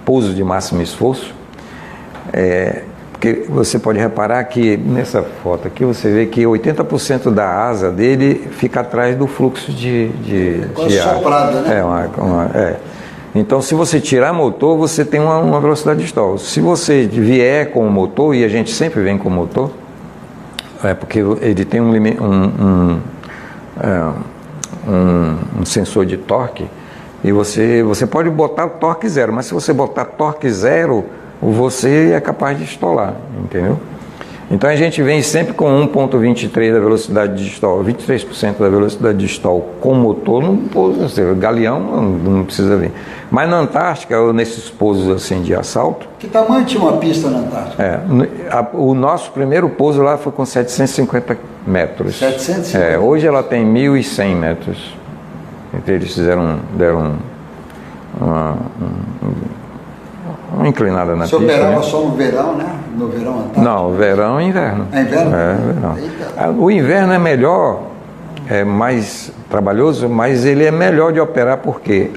[0.03, 1.33] pouso de máximo esforço,
[2.33, 2.83] é,
[3.25, 8.47] porque você pode reparar que nessa foto aqui você vê que 80% da asa dele
[8.51, 11.15] fica atrás do fluxo de, de, de ar.
[11.15, 11.79] Soprada, né?
[11.79, 12.75] É, uma, uma, é.
[13.33, 16.37] Então, se você tirar motor, você tem uma, uma velocidade de stall.
[16.37, 19.71] Se você vier com o motor, e a gente sempre vem com o motor,
[20.83, 22.99] é porque ele tem um, um, um,
[23.81, 24.11] é,
[24.87, 26.67] um, um sensor de torque,
[27.23, 31.05] e você, você pode botar torque zero, mas se você botar torque zero,
[31.51, 33.79] você é capaz de estolar, entendeu?
[34.49, 39.25] Então a gente vem sempre com 1.23 da velocidade de stall, 23% da velocidade de
[39.25, 42.91] stall com motor, não, seja, galeão não, não, precisa vir.
[43.31, 46.07] Mas na Antártica, ou nesses pousos assim de assalto.
[46.19, 47.83] Que tamanho tinha uma pista na Antártica?
[47.83, 47.99] É,
[48.51, 52.19] a, o nosso primeiro pouso lá foi com 750 metros.
[52.19, 52.77] 750?
[52.77, 54.95] É, hoje ela tem 1.100 metros.
[55.73, 57.15] Então eles fizeram, deram
[58.21, 58.57] uma,
[59.21, 59.64] uma
[60.65, 61.53] inclinada na Você pista.
[61.53, 61.83] Você operava né?
[61.83, 62.65] só no verão, né?
[62.97, 63.61] No verão antártico?
[63.61, 64.87] Não, verão e inverno.
[64.91, 65.35] É inverno?
[65.35, 65.97] É, verão.
[66.37, 67.83] Ah, o inverno é melhor,
[68.49, 72.11] é mais trabalhoso, mas ele é melhor de operar porque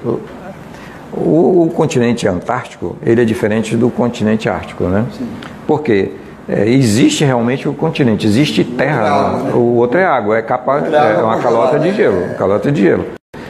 [1.12, 5.06] o, o continente antártico ele é diferente do continente ártico, né?
[5.16, 5.28] Sim.
[5.66, 6.12] Porque
[6.48, 9.52] é, existe realmente o continente, existe terra, água, né?
[9.52, 12.34] o outro é água, é, capa, é uma calota de gelo, é.
[12.34, 13.04] calota de gelo.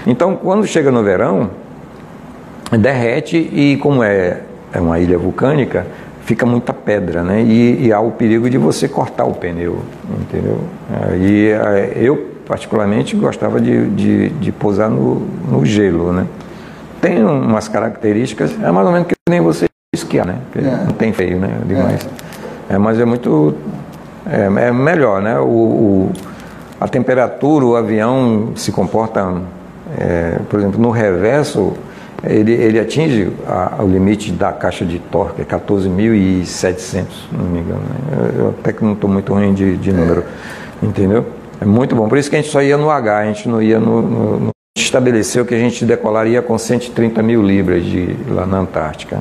[0.06, 1.50] Então, quando chega no verão,
[2.76, 4.40] derrete e como é,
[4.72, 5.86] é uma ilha vulcânica,
[6.28, 7.42] fica muita pedra, né?
[7.42, 9.78] E, e, há o perigo de você cortar o pneu,
[10.20, 10.60] entendeu?
[11.18, 11.48] E
[11.96, 16.26] eu, particularmente, gostava de, de, de pousar no, no, gelo, né?
[17.00, 20.36] Tem umas características, é mais ou menos que nem você esquiar, né?
[20.54, 20.60] É.
[20.60, 21.48] Não tem feio, né?
[21.64, 22.06] Demais.
[22.68, 22.74] É.
[22.74, 23.54] é mas é muito...
[24.26, 25.38] É, é melhor, né?
[25.38, 26.12] O, o,
[26.78, 29.34] a temperatura, o avião se comporta...
[29.98, 31.72] É, por exemplo, no reverso
[32.24, 37.80] ele, ele atinge a, o limite da caixa de torque, é 14.700, não me engano.
[37.80, 38.32] Né?
[38.36, 40.24] Eu, eu até que não estou muito ruim de, de número,
[40.82, 40.86] é.
[40.86, 41.26] entendeu?
[41.60, 42.08] É muito bom.
[42.08, 44.02] Por isso que a gente só ia no H, a gente não ia no.
[44.02, 49.20] no, no estabeleceu que a gente decolaria com 130 mil libras de, lá na Antártica.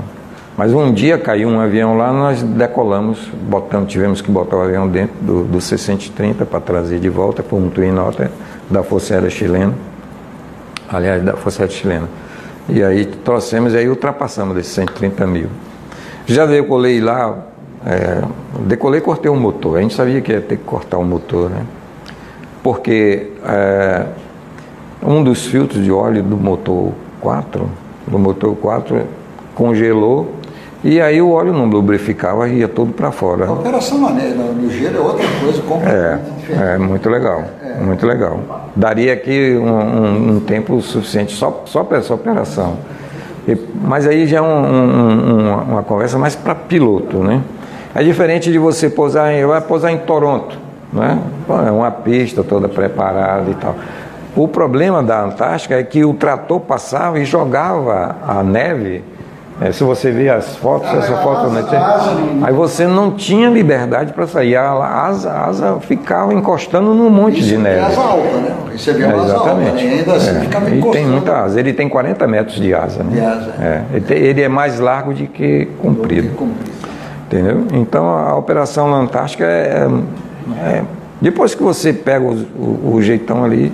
[0.56, 4.88] Mas um dia caiu um avião lá, nós decolamos, botamos, tivemos que botar o avião
[4.88, 8.32] dentro do, do C-130 para trazer de volta, por um Twin Otter
[8.70, 9.74] da Força Aérea Chilena.
[10.90, 12.10] Aliás, da Força Aérea Chilena.
[12.70, 15.48] E aí trouxemos e aí ultrapassamos desses 130 mil.
[16.26, 17.46] Já decolei lá,
[17.86, 18.22] é,
[18.62, 19.78] decolei e cortei um motor.
[19.78, 21.66] A gente sabia que ia ter que cortar o motor, né?
[22.62, 24.06] Porque é,
[25.02, 27.70] um dos filtros de óleo do motor 4,
[28.06, 29.04] do motor 4,
[29.56, 30.37] congelou
[30.89, 33.45] e aí o óleo não lubrificava e ia todo para fora.
[33.45, 37.84] A operação maneira, no gelo é outra coisa completamente é, É, muito legal, é.
[37.84, 38.39] muito legal.
[38.73, 42.78] Daria aqui um, um, um, tempo suficiente só, só para essa operação.
[43.45, 47.41] E, mas aí já é um, uma conversa mais para piloto, né?
[47.93, 50.58] É diferente de você pousar em, vai pousar em Toronto,
[50.93, 51.19] né?
[51.67, 53.76] É uma pista toda preparada e tal.
[54.38, 59.04] O problema da Antártica é que o trator passava e jogava a neve
[59.60, 61.63] é, se você ver as fotos, essa foto né,
[62.43, 64.56] aí você não tinha liberdade para sair.
[64.56, 67.80] A asa, a asa ficava encostando num monte Isso de neve.
[67.80, 68.56] asa alta, né?
[68.76, 69.88] Isso é, é exatamente.
[69.88, 70.15] Alta, né?
[70.15, 70.39] assim é.
[70.41, 70.93] ficava E encostando.
[70.93, 71.60] tem muita asa.
[71.60, 73.04] Ele tem 40 metros de asa.
[73.04, 73.10] Né?
[73.13, 73.54] De asa.
[73.60, 73.82] É.
[73.93, 76.30] Ele, tem, ele, é mais largo do que comprido.
[77.26, 77.65] Entendeu?
[77.74, 79.88] Então a operação Antártica é,
[80.60, 80.84] é
[81.20, 83.74] depois que você pega o, o, o jeitão ali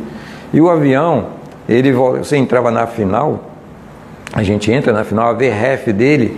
[0.53, 1.25] e o avião,
[1.67, 3.52] ele você entrava na final
[4.33, 6.35] a gente entra na final, a VRF dele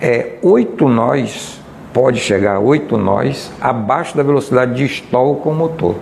[0.00, 1.60] é 8 nós,
[1.92, 5.96] pode chegar a 8 nós, abaixo da velocidade de stall com o motor.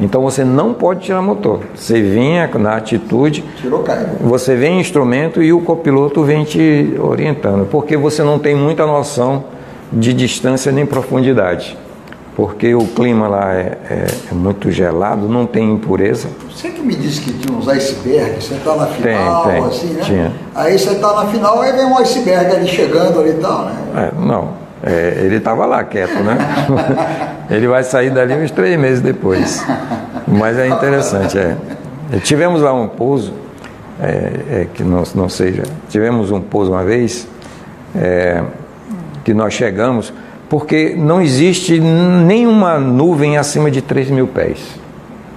[0.00, 1.60] Então você não pode tirar motor.
[1.74, 3.84] Você vinha na atitude, Tirou
[4.20, 8.86] você vem em instrumento e o copiloto vem te orientando, porque você não tem muita
[8.86, 9.44] noção
[9.92, 11.76] de distância nem profundidade
[12.36, 16.28] porque o clima lá é, é, é, muito gelado, não tem impureza.
[16.50, 19.86] Você que me disse que tinha uns icebergs, você está na final, tem, tem, assim,
[19.92, 20.02] né?
[20.02, 20.32] Tinha.
[20.54, 23.74] Aí você está na final, aí vem um iceberg ali chegando ali e tal, né?
[23.96, 24.50] É, não,
[24.82, 26.36] é, ele estava lá quieto, né?
[27.48, 29.64] ele vai sair dali uns três meses depois.
[30.26, 31.56] Mas é interessante, é.
[32.24, 33.32] Tivemos lá um pouso,
[34.00, 37.28] é, que não, não seja, tivemos um pouso uma vez,
[39.22, 40.12] que nós chegamos
[40.48, 44.58] porque não existe nenhuma nuvem acima de 3 mil pés,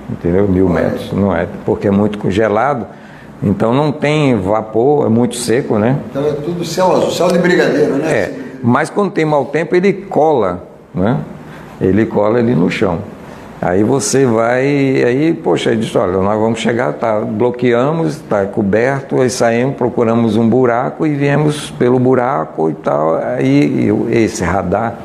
[0.09, 0.47] entendeu?
[0.47, 1.47] Mil metros, não é?
[1.65, 2.87] Porque é muito congelado,
[3.41, 5.97] então não tem vapor, é muito seco, né?
[6.09, 8.11] Então é tudo céu azul, céu de brigadeiro, né?
[8.11, 11.17] É, mas quando tem mau tempo ele cola, né?
[11.79, 12.99] Ele cola ali no chão.
[13.59, 14.65] Aí você vai,
[15.03, 20.35] aí, poxa, ele disse, olha, nós vamos chegar, tá, bloqueamos, está coberto, aí saímos, procuramos
[20.35, 23.15] um buraco e viemos pelo buraco e tal.
[23.15, 24.99] Aí esse radar,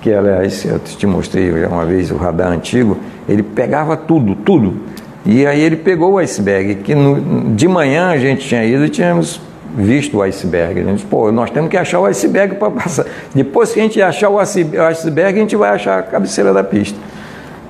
[0.00, 2.96] que aliás eu te mostrei uma vez o radar antigo,
[3.28, 4.76] ele pegava tudo, tudo.
[5.24, 8.88] E aí ele pegou o iceberg, que no, de manhã a gente tinha ido e
[8.88, 9.40] tínhamos
[9.76, 10.78] visto o iceberg.
[10.78, 13.04] A gente disse, pô, nós temos que achar o iceberg para passar.
[13.34, 16.96] Depois que a gente achar o iceberg, a gente vai achar a cabeceira da pista.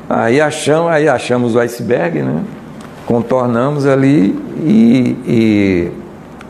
[0.08, 2.44] Aí achamos, aí achamos o iceberg, né?
[3.06, 5.16] contornamos ali e,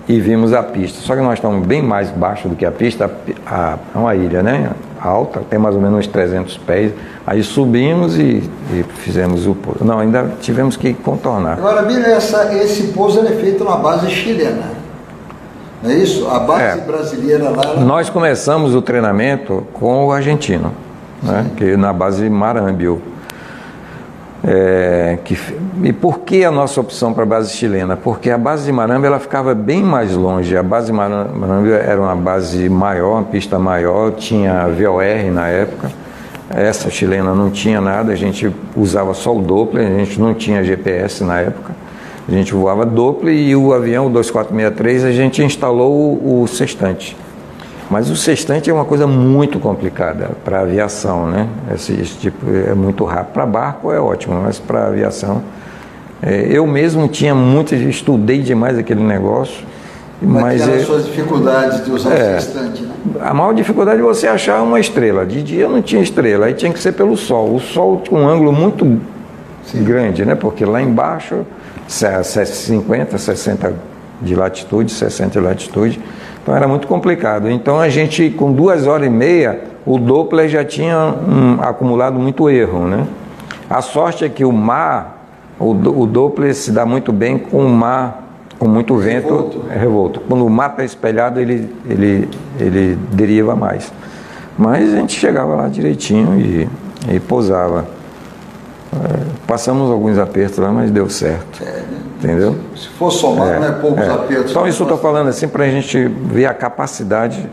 [0.08, 1.00] e, e, vimos a pista.
[1.00, 3.10] Só que nós estamos bem mais baixo do que a pista,
[3.46, 4.70] é uma ilha né?
[5.00, 6.92] alta, tem mais ou menos uns 300 pés.
[7.26, 9.84] Aí subimos e, e fizemos o pouso.
[9.84, 11.58] Não, ainda tivemos que contornar.
[11.58, 14.70] Agora, Bira, essa, esse pouso é feito na base chilena.
[15.82, 16.26] Não é isso?
[16.28, 16.82] A base é.
[16.82, 17.62] brasileira lá.
[17.64, 17.80] Ela...
[17.80, 20.72] Nós começamos o treinamento com o argentino,
[21.22, 21.46] né?
[21.56, 23.00] que na base Marambio.
[24.48, 25.36] É, que,
[25.82, 27.96] e por que a nossa opção para a base chilena?
[27.96, 30.56] Porque a base de Maramba ela ficava bem mais longe.
[30.56, 35.90] A base de Maramba era uma base maior, uma pista maior, tinha VOR na época.
[36.48, 40.62] Essa chilena não tinha nada, a gente usava só o Doppler, a gente não tinha
[40.62, 41.74] GPS na época.
[42.28, 47.16] A gente voava Doppler e o avião, o 2463, a gente instalou o, o sextante.
[47.90, 51.48] Mas o sextante é uma coisa muito complicada para aviação, né?
[51.72, 53.32] Esse, esse, tipo é muito rápido.
[53.32, 55.42] Para barco é ótimo, mas para aviação.
[56.20, 59.64] É, eu mesmo tinha muito, estudei demais aquele negócio.
[60.20, 62.94] Mas, mas é, as suas dificuldades de usar é, o sextante, né?
[63.20, 65.24] A maior dificuldade é você achar uma estrela.
[65.24, 67.54] De dia não tinha estrela, aí tinha que ser pelo sol.
[67.54, 69.00] O sol com um ângulo muito
[69.64, 69.84] Sim.
[69.84, 70.34] grande, né?
[70.34, 71.46] Porque lá embaixo,
[71.86, 73.74] 50, 60
[74.22, 76.00] de latitude, 60 de latitude
[76.46, 77.50] então era muito complicado.
[77.50, 82.48] Então a gente, com duas horas e meia, o Doppler já tinha um, acumulado muito
[82.48, 82.86] erro.
[82.86, 83.04] Né?
[83.68, 85.26] A sorte é que o mar,
[85.58, 88.22] o, o Doppler se dá muito bem com o mar
[88.60, 89.64] com muito vento revolto.
[89.68, 90.20] é revolto.
[90.20, 92.28] Quando o mar está espelhado, ele, ele,
[92.60, 93.92] ele deriva mais.
[94.56, 96.68] Mas a gente chegava lá direitinho e,
[97.12, 97.95] e pousava.
[98.92, 101.62] É, passamos alguns apertos lá, mas deu certo.
[101.62, 101.84] É, né?
[102.18, 102.56] Entendeu?
[102.74, 104.10] Se for somar, é, não é poucos é.
[104.10, 104.50] apertos.
[104.50, 107.48] Então, isso eu estou falando assim para a gente ver a capacidade,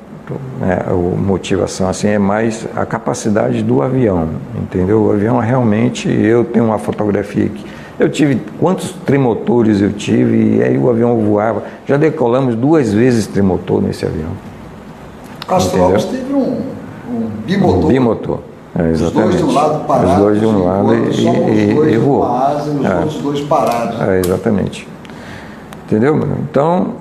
[0.60, 5.04] né, a motivação assim, é mais a capacidade do avião, entendeu?
[5.04, 7.65] O avião realmente, eu tenho uma fotografia aqui.
[8.00, 11.63] Eu tive quantos trimotores eu tive e aí o avião voava.
[11.86, 14.32] Já decolamos duas vezes trimotor nesse avião.
[15.48, 16.62] Astrovos teve um,
[17.10, 17.86] um bimotor.
[17.86, 18.39] Um bimotor.
[18.78, 18.92] É.
[18.92, 20.12] Os dois de um lado parados.
[20.14, 22.26] Os dois de um lado e, e, e, e voou.
[22.26, 22.96] Asa, os é.
[22.96, 24.02] outros dois parados.
[24.02, 24.88] É, exatamente.
[25.86, 26.20] Entendeu?
[26.50, 26.96] Então,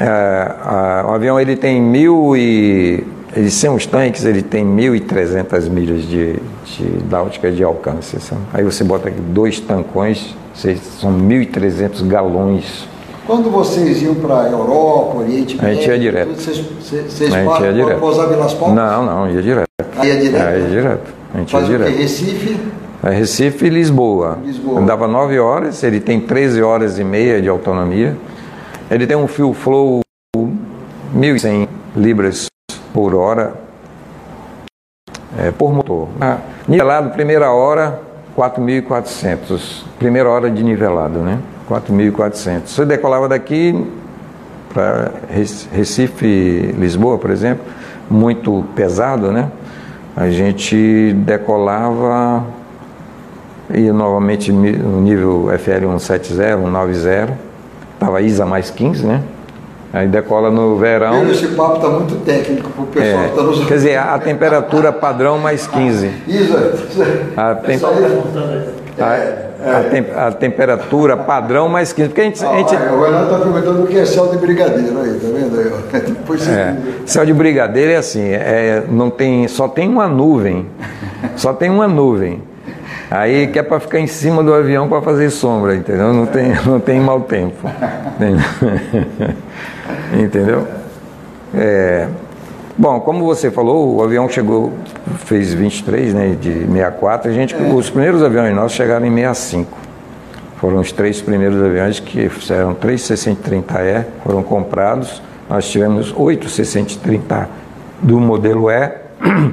[0.00, 3.04] é, a, o avião ele tem mil e...
[3.34, 8.18] Ele sem os tanques, ele tem 1.300 milhas de, de náutica de alcance.
[8.18, 8.40] Sabe?
[8.54, 12.88] Aí você bota aqui dois tancões, são 1.300 galões
[13.26, 16.28] quando vocês iam para a Europa, Oriente Médio, a gente ia direto.
[16.40, 17.98] Vocês, vocês a gente ia direto.
[17.98, 18.76] pousar Vilas Palmas?
[18.76, 19.66] Não, não, ia direto.
[19.96, 20.42] Aí ia direto?
[20.42, 21.15] É, ia direto.
[21.36, 21.94] A gente Faz direto.
[21.94, 22.58] Recife?
[23.04, 24.38] É Recife e Lisboa.
[24.42, 24.80] Lisboa.
[24.80, 28.16] Andava 9 horas, ele tem 13 horas e meia de autonomia.
[28.90, 30.00] Ele tem um fuel flow
[31.14, 32.46] 1.100 libras
[32.94, 33.52] por hora
[35.38, 36.08] é, por motor.
[36.18, 38.00] Ah, nivelado, primeira hora,
[38.34, 39.84] 4.400.
[39.98, 41.38] Primeira hora de nivelado, né?
[41.68, 42.62] 4.400.
[42.64, 43.86] Você decolava daqui
[44.72, 45.12] para
[45.70, 47.62] Recife, Lisboa, por exemplo,
[48.08, 49.50] muito pesado, né?
[50.16, 52.42] A gente decolava
[53.72, 57.38] e novamente no nível FL 170, 190,
[57.94, 59.22] estava ISA mais 15, né?
[59.92, 61.28] Aí decola no verão.
[61.30, 64.18] Esse papo está muito técnico para o pessoal é, que está nos Quer dizer, a
[64.18, 66.10] temperatura padrão mais 15.
[66.26, 66.74] ISA.
[67.36, 67.78] A, tem...
[68.98, 72.08] a, a, tem, a, temperatura padrão mais quente.
[72.08, 72.74] Porque a gente, ah, a gente...
[72.74, 76.00] o Renato está perguntando o que é céu de brigadeiro aí, tá vendo aí?
[76.06, 80.66] Depois é, céu de brigadeiro é assim, é, não tem, só tem uma nuvem.
[81.36, 82.42] Só tem uma nuvem.
[83.10, 86.12] Aí que é para ficar em cima do avião para fazer sombra, entendeu?
[86.12, 87.70] Não tem, não tem mau tempo.
[90.12, 90.66] entendeu?
[91.54, 92.08] É,
[92.78, 94.70] Bom, como você falou, o avião chegou,
[95.24, 97.30] fez 23, né, de 64.
[97.30, 97.72] A gente, é.
[97.72, 99.86] Os primeiros aviões nossos chegaram em 65.
[100.56, 105.22] Foram os três primeiros aviões que fizeram três C-130E, foram comprados.
[105.48, 107.46] Nós tivemos oito C-130
[108.02, 108.92] do modelo E,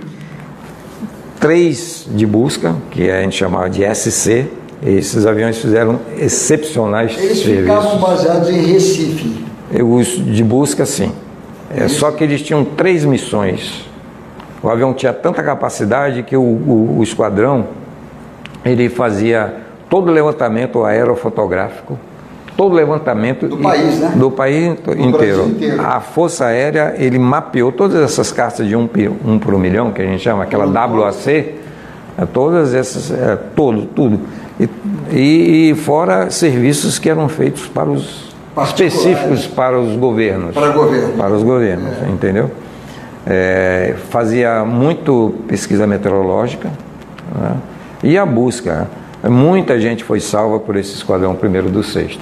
[1.40, 4.48] três de busca, que a gente chamava de SC.
[4.86, 7.48] Esses aviões fizeram excepcionais Eles serviços.
[7.48, 9.46] Eles ficavam baseados em Recife.
[9.82, 11.12] Os de busca, sim.
[11.76, 13.93] É, só que eles tinham três missões.
[14.64, 17.66] O avião tinha tanta capacidade que o, o, o esquadrão
[18.64, 19.54] ele fazia
[19.90, 22.00] todo o levantamento aerofotográfico,
[22.56, 24.14] todo o levantamento do país, né?
[24.16, 25.48] Do país do inteiro.
[25.48, 25.82] inteiro.
[25.86, 28.90] A Força Aérea, ele mapeou todas essas cartas de um,
[29.26, 31.56] um por um milhão, que a gente chama, aquela WAC,
[32.18, 34.20] é, todas essas, é, todo, tudo.
[35.12, 38.34] E, e, fora serviços que eram feitos para os
[38.66, 40.54] específicos para os governos.
[40.54, 41.18] Para governo.
[41.18, 42.10] Para os governos, é.
[42.10, 42.50] entendeu?
[43.26, 46.70] É, fazia muito pesquisa meteorológica
[47.40, 47.56] né?
[48.04, 48.88] e a busca.
[49.24, 52.22] Muita gente foi salva por esse esquadrão primeiro do sexto.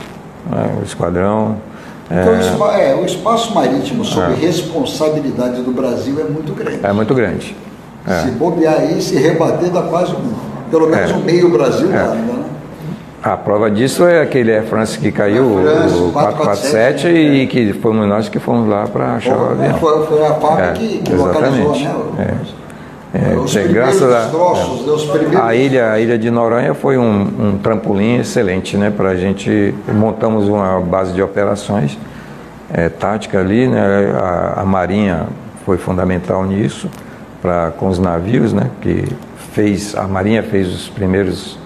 [0.50, 0.78] Né?
[0.80, 1.58] O esquadrão.
[2.06, 4.36] Então, é, o espaço marítimo sob é.
[4.36, 6.80] responsabilidade do Brasil é muito grande.
[6.84, 7.56] É muito grande.
[8.06, 8.20] É.
[8.24, 10.34] Se bobear aí, se rebater, dá quase um,
[10.70, 11.14] pelo menos é.
[11.14, 11.94] um meio Brasil é.
[11.94, 12.41] né?
[13.24, 17.14] A prova disso é aquele Air France que caiu, o 447, né?
[17.14, 19.78] e que fomos nós que fomos lá para achar o avião.
[19.78, 22.38] Foi, foi a FAB é, que, que localizou, né?
[22.58, 22.62] É.
[23.14, 27.60] É, os graças a, trossos, é, a ilha, a ilha de Noronha foi um, um
[27.62, 28.90] trampolim excelente, né?
[28.90, 32.00] Para a gente montamos uma base de operações
[32.74, 34.14] é, tática ali, né?
[34.16, 35.28] A, a Marinha
[35.66, 36.90] foi fundamental nisso,
[37.42, 38.72] para com os navios, né?
[38.80, 39.06] Que
[39.52, 41.60] fez a Marinha fez os primeiros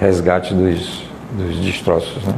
[0.00, 2.34] resgates dos, dos destroços, né?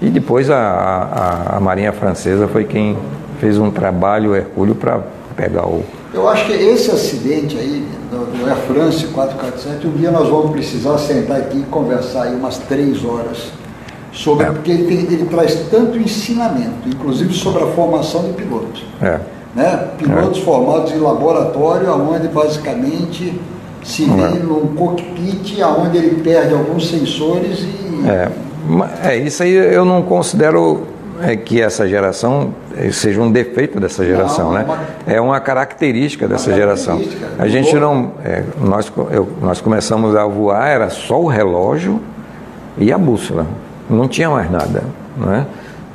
[0.00, 2.96] E depois a, a, a Marinha Francesa foi quem
[3.38, 5.00] fez um trabalho hercúleo para
[5.36, 10.28] pegar o eu acho que esse acidente aí, do Air France 447, um dia nós
[10.28, 13.52] vamos precisar sentar aqui e conversar aí umas três horas
[14.12, 14.50] sobre, é.
[14.50, 18.84] porque ele, tem, ele, traz tanto ensinamento, inclusive sobre a formação de pilotos.
[19.00, 19.20] É.
[19.54, 19.88] Né?
[19.98, 20.44] Pilotos é.
[20.44, 23.40] formados em laboratório, onde basicamente
[23.82, 24.28] se vê é.
[24.42, 28.08] num cockpit, onde ele perde alguns sensores e.
[28.08, 28.30] É.
[29.04, 30.86] é, isso aí eu não considero
[31.22, 32.54] é que essa geração
[32.92, 34.64] seja um defeito dessa geração, não, né?
[34.64, 37.18] Uma, é uma característica uma dessa característica.
[37.18, 37.38] geração.
[37.38, 42.00] A gente não, é, nós, eu, nós começamos a voar era só o relógio
[42.78, 43.46] e a bússola,
[43.88, 44.82] não tinha mais nada,
[45.16, 45.46] né?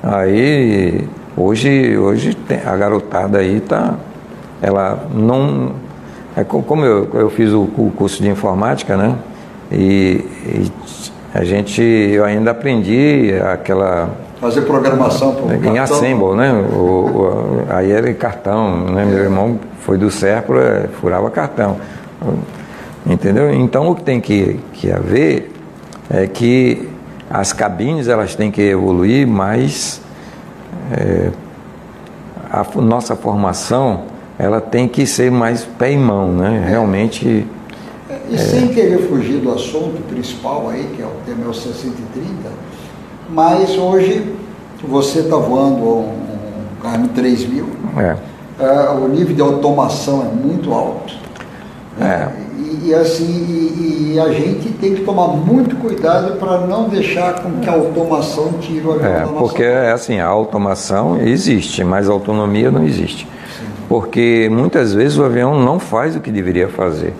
[0.03, 3.95] Aí hoje, hoje tem, a garotada aí tá,
[4.61, 5.71] ela não,
[6.35, 9.15] é como eu, eu fiz o, o curso de informática, né?
[9.71, 10.71] E, e
[11.33, 15.97] a gente, eu ainda aprendi aquela fazer programação por Em cartão.
[15.97, 16.51] Assemble, né?
[16.51, 19.05] O, o, aí era cartão, né?
[19.05, 21.77] Meu irmão foi do Serpro, é, furava cartão.
[23.05, 23.53] Entendeu?
[23.53, 25.51] Então o que tem que, que haver
[26.09, 26.89] é que
[27.29, 30.01] as cabines elas têm que evoluir, mas
[30.91, 31.29] é,
[32.51, 34.03] a nossa formação
[34.37, 36.65] ela tem que ser mais pé em mão, né?
[36.67, 37.47] Realmente.
[38.29, 42.25] E sem querer fugir do assunto principal aí, que é o tema 630,
[43.29, 44.35] mas hoje
[44.87, 46.25] você está voando um,
[46.81, 47.67] carro 3000,
[47.97, 48.15] é.
[48.63, 51.15] uh, o nível de automação é muito alto.
[51.97, 52.31] Né?
[52.31, 52.45] É.
[52.61, 57.41] E, e, assim, e, e, a gente tem que tomar muito cuidado para não deixar
[57.41, 61.17] com que a automação tire o avião é, da nossa Porque é assim, a automação
[61.19, 63.27] existe, mas a autonomia não existe.
[63.57, 63.65] Sim.
[63.95, 67.13] Porque muitas vezes o avião não faz o que deveria fazer.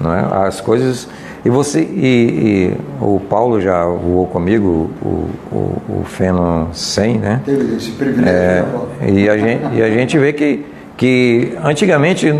[0.00, 0.44] Não é?
[0.44, 1.08] As coisas
[1.44, 7.40] e você e, e, o Paulo já voou comigo o, o, o Feno 100, né?
[7.44, 8.28] Teve esse privilégio.
[8.28, 12.34] É, né, e, a gente, e a gente vê que, que antigamente,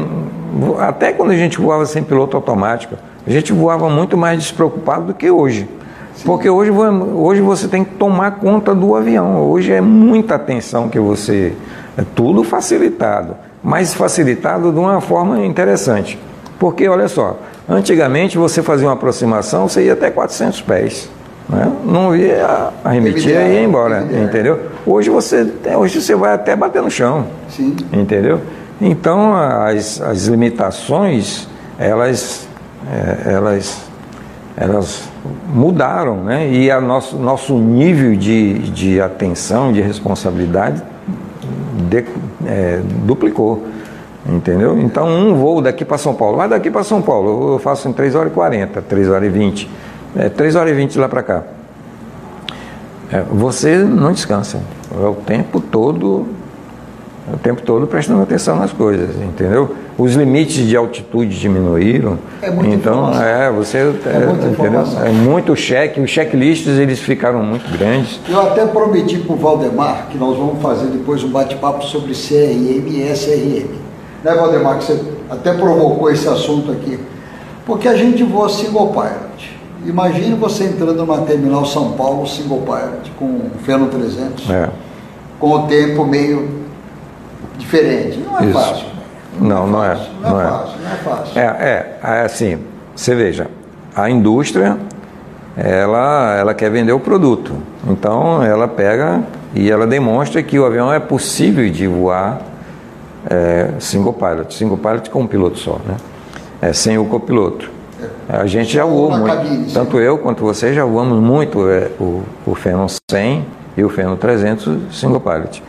[0.81, 5.14] até quando a gente voava sem piloto automático, a gente voava muito mais despreocupado do
[5.14, 5.68] que hoje.
[6.16, 6.25] Sim.
[6.25, 9.49] Porque hoje, hoje você tem que tomar conta do avião.
[9.49, 11.53] Hoje é muita atenção que você.
[11.96, 16.18] É tudo facilitado, mas facilitado de uma forma interessante.
[16.59, 17.37] Porque, olha só,
[17.68, 21.11] Antigamente você fazia uma aproximação, você ia até 400 pés.
[21.48, 21.72] Né?
[21.85, 24.61] Não ia arremetia e ia embora, entendeu?
[24.85, 27.76] Hoje você, hoje você vai até bater no chão, Sim.
[27.92, 28.40] entendeu?
[28.81, 31.48] Então as, as limitações,
[31.79, 32.48] elas,
[32.88, 33.81] é, elas,
[34.57, 35.09] elas
[35.48, 36.48] mudaram, né?
[36.48, 40.83] E a nosso, nosso nível de, de atenção, de responsabilidade
[41.88, 42.05] de,
[42.46, 43.64] é, duplicou.
[44.29, 44.77] Entendeu?
[44.81, 47.92] Então, um voo daqui para São Paulo, vai daqui para São Paulo, eu faço em
[47.92, 49.71] 3 horas e 40, 3 horas e 20,
[50.17, 51.42] é, 3 horas e 20 lá para cá.
[53.13, 54.61] É, você não descansa,
[55.00, 56.27] é o tempo todo,
[57.33, 59.74] o tempo todo prestando atenção nas coisas, entendeu?
[59.98, 63.24] Os limites de altitude diminuíram, é muito então informação.
[63.24, 64.85] é você é, é entendeu?
[65.04, 68.20] é muito cheque, os checklists eles ficaram muito grandes.
[68.29, 72.87] Eu até prometi para o Valdemar que nós vamos fazer depois um bate-papo sobre CRM
[72.88, 73.87] e SRM
[74.27, 75.00] né, Valdemar, que você
[75.31, 76.98] até provocou esse assunto aqui.
[77.64, 79.56] Porque a gente voa single pilot.
[79.85, 84.70] Imagine você entrando numa terminal São Paulo single pilot com o Feno 300, é.
[85.38, 86.65] com o tempo meio
[87.67, 88.19] diferente.
[88.19, 88.52] Não é Isso.
[88.52, 88.87] fácil.
[89.38, 89.94] Não, não, é.
[90.23, 91.38] Não, é, não é, fácil, não é fácil.
[91.38, 92.58] É, é, é assim,
[92.94, 93.48] você veja,
[93.94, 94.79] a indústria
[95.56, 97.52] ela, ela quer vender o produto.
[97.87, 99.23] Então ela pega
[99.54, 102.40] e ela demonstra que o avião é possível de voar
[103.29, 105.96] é, single pilot, single pilot com um piloto só, né?
[106.60, 107.71] É, sem o copiloto.
[108.29, 112.23] A gente já voou muito, cabine, tanto eu quanto você já voamos muito é, o,
[112.46, 113.44] o Phenom 100
[113.77, 115.62] e o Phenom 300 single pilot.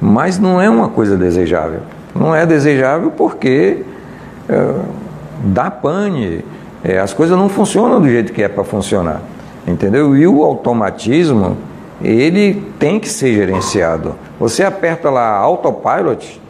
[0.00, 1.80] Mas não é uma coisa desejável.
[2.14, 3.84] Não é desejável porque
[4.48, 4.74] é,
[5.44, 6.44] dá pane,
[6.82, 9.20] é, as coisas não funcionam do jeito que é para funcionar,
[9.66, 10.16] entendeu?
[10.16, 11.56] E o automatismo,
[12.02, 14.14] ele tem que ser gerenciado.
[14.38, 16.40] Você aperta lá autopilot,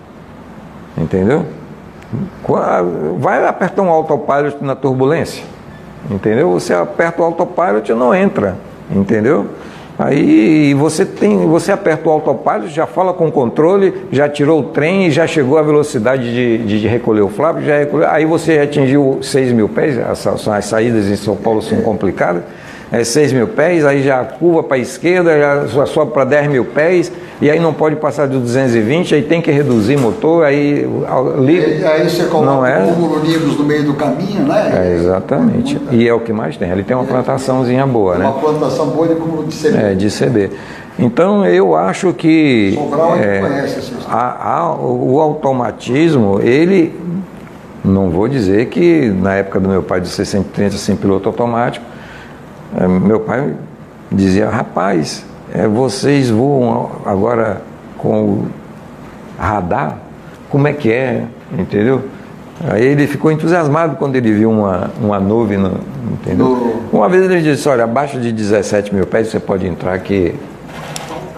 [0.96, 1.44] entendeu?
[3.18, 5.44] Vai apertar um autopilot na turbulência,
[6.10, 6.50] entendeu?
[6.52, 8.56] Você aperta o autopilot e não entra,
[8.90, 9.46] entendeu?
[10.02, 14.62] Aí você tem, você aperta o autopilot, já fala com o controle, já tirou o
[14.62, 18.60] trem já chegou à velocidade de, de, de recolher o flap, já recolheu, aí você
[18.60, 22.42] atingiu 6 mil pés, as, as saídas em São Paulo são complicadas,
[22.92, 26.64] é 6 mil pés, aí já curva para a esquerda, já sobe para 10 mil
[26.64, 30.86] pés, e aí não pode passar de 220, aí tem que reduzir motor, aí
[31.38, 31.88] liga.
[31.88, 32.84] Aí, você coloca não é?
[32.84, 34.72] cumulonimbus no meio do caminho, né?
[34.74, 35.80] É, exatamente.
[35.92, 36.68] E é o que mais tem.
[36.68, 38.24] Ele tem uma plantaçãozinha boa, né?
[38.24, 39.78] Uma plantação boa de cúmulo de CB.
[39.78, 40.50] É, de CB.
[40.98, 42.78] Então eu acho que
[43.22, 46.94] é, conhece a, a, o automatismo, ele
[47.82, 51.89] não vou dizer que na época do meu pai de 630 sem piloto automático, é,
[53.00, 53.54] meu pai
[54.10, 57.62] dizia, rapaz, é, vocês voam agora
[57.98, 58.48] com o
[59.38, 59.98] radar?
[60.48, 61.24] Como é que é?
[61.56, 62.04] Entendeu?
[62.68, 65.80] Aí ele ficou entusiasmado quando ele viu uma, uma nuvem, no,
[66.12, 66.46] entendeu?
[66.46, 66.98] No...
[66.98, 70.34] Uma vez ele disse, olha, abaixo de 17 mil pés você pode entrar que...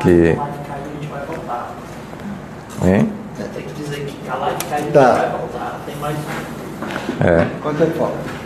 [0.00, 0.36] que...
[2.84, 3.08] Hein?
[3.54, 5.12] Tem que dizer que a live cai, a gente tá.
[5.12, 5.80] vai voltar.
[5.86, 6.16] Tem mais...
[7.20, 7.46] É.
[7.62, 8.41] Quanto tempo falta?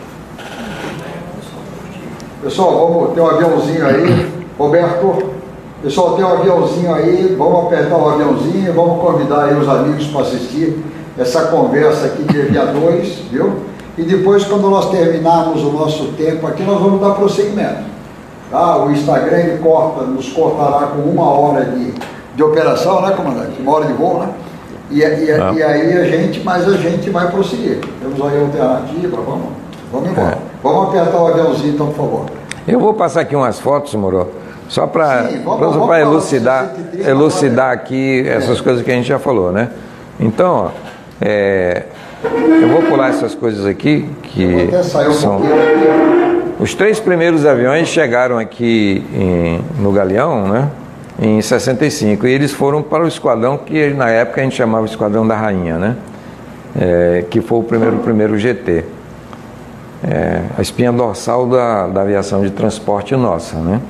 [2.47, 4.32] Pessoal, vamos ter um aviãozinho aí.
[4.57, 5.32] Roberto,
[5.82, 10.20] Pessoal, tem um aviãozinho aí, vamos apertar o aviãozinho, vamos convidar aí os amigos para
[10.20, 10.78] assistir
[11.18, 13.53] essa conversa aqui de aviadores, viu?
[13.99, 17.82] E depois, quando nós terminarmos o nosso tempo aqui, nós vamos dar prosseguimento.
[18.49, 18.84] Tá?
[18.84, 21.94] O Instagram corta, nos cortará com uma hora de,
[22.36, 23.61] de operação, né, comandante?
[23.61, 24.28] Uma hora de voo, né?
[24.92, 25.53] E, e, ah.
[25.53, 27.80] e aí a gente, mas a gente vai prosseguir.
[28.01, 29.49] Temos aí alternativa, vamos,
[29.92, 30.38] vamos embora.
[30.40, 30.45] É.
[30.62, 32.26] Vamos apertar o aviãozinho, então, por favor.
[32.66, 34.28] Eu vou passar aqui umas fotos, Moro
[34.68, 35.30] só para
[36.00, 36.72] elucidar,
[37.07, 39.70] elucidar aqui essas coisas que a gente já falou, né?
[40.18, 40.70] Então, ó,
[41.20, 41.84] é,
[42.24, 44.68] eu vou pular essas coisas aqui que
[45.14, 45.40] são
[46.59, 50.68] os três primeiros aviões chegaram aqui em, no Galeão, né?
[51.20, 55.26] Em 65 e eles foram para o esquadrão que na época a gente chamava Esquadrão
[55.26, 55.96] da Rainha, né?
[56.78, 58.84] É, que foi o primeiro primeiro GT,
[60.07, 63.80] é, a espinha dorsal da, da aviação de transporte nossa, né?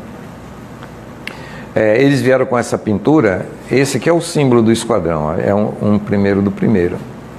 [1.75, 5.73] É, eles vieram com essa pintura, esse aqui é o símbolo do esquadrão, é um,
[5.83, 6.97] um primeiro do primeiro.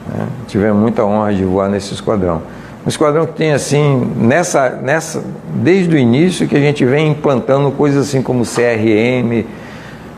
[0.08, 0.28] Né?
[0.48, 2.44] Tivemos muita honra de voar nesse esquadrão.
[2.86, 5.24] Um esquadrão que tem assim, nessa, nessa,
[5.56, 9.44] desde o início que a gente vem implantando coisas assim como CRM,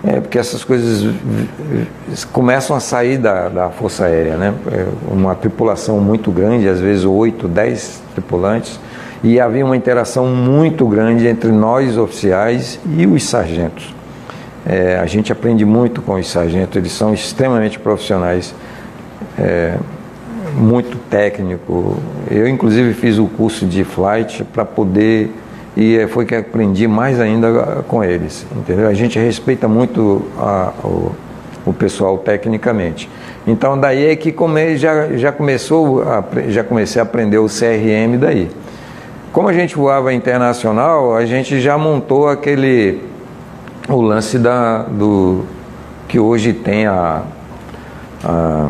[0.03, 1.13] é, porque essas coisas
[2.31, 4.53] começam a sair da, da Força Aérea, né?
[4.71, 8.79] É uma tripulação muito grande, às vezes oito, dez tripulantes,
[9.23, 13.93] e havia uma interação muito grande entre nós oficiais e os sargentos.
[14.65, 18.53] É, a gente aprende muito com os sargentos, eles são extremamente profissionais,
[19.37, 19.75] é,
[20.55, 21.97] muito técnico.
[22.29, 25.33] Eu, inclusive, fiz o curso de flight para poder,
[25.75, 28.87] e foi que aprendi mais ainda com eles, entendeu?
[28.87, 31.11] A gente respeita muito a, o,
[31.65, 33.09] o pessoal tecnicamente.
[33.47, 38.17] Então, daí é que come, já, já, começou a, já comecei a aprender o CRM
[38.19, 38.49] daí.
[39.31, 43.01] Como a gente voava internacional, a gente já montou aquele
[43.87, 45.45] o lance da, do
[46.07, 47.23] que hoje tem a,
[48.23, 48.69] a,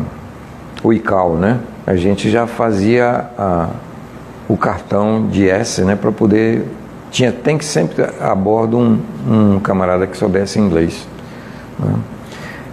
[0.82, 1.58] o ICAO, né?
[1.86, 3.68] A gente já fazia a,
[4.48, 5.96] o cartão de S, né?
[5.96, 6.64] Para poder
[7.10, 8.98] tinha tem que sempre a bordo um,
[9.28, 11.06] um camarada que soubesse inglês.
[11.78, 11.94] Né?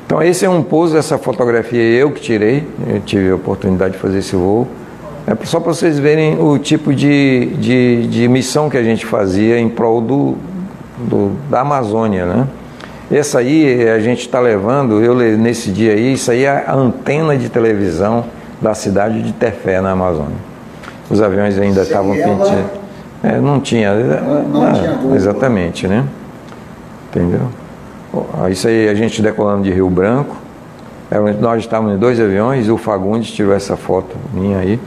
[0.06, 4.00] Então esse é um pouso, essa fotografia eu que tirei, eu tive a oportunidade de
[4.00, 4.68] fazer esse voo.
[5.26, 9.60] É só para vocês verem o tipo de, de, de missão que a gente fazia
[9.60, 10.38] em prol do,
[10.98, 12.48] do, da Amazônia, né?
[13.12, 17.38] Essa aí a gente está levando, eu nesse dia aí, isso aí é a antena
[17.38, 18.26] de televisão
[18.62, 20.36] da cidade de Tefé, na Amazônia.
[21.10, 22.87] Os aviões ainda estavam pintando.
[23.24, 23.94] É, não tinha.
[23.94, 26.06] Não, não tinha exatamente, né?
[27.10, 27.48] Entendeu?
[28.50, 30.36] Isso aí a gente decolando de Rio Branco.
[31.40, 34.80] Nós estávamos em dois aviões, o Fagundes tirou essa foto minha aí.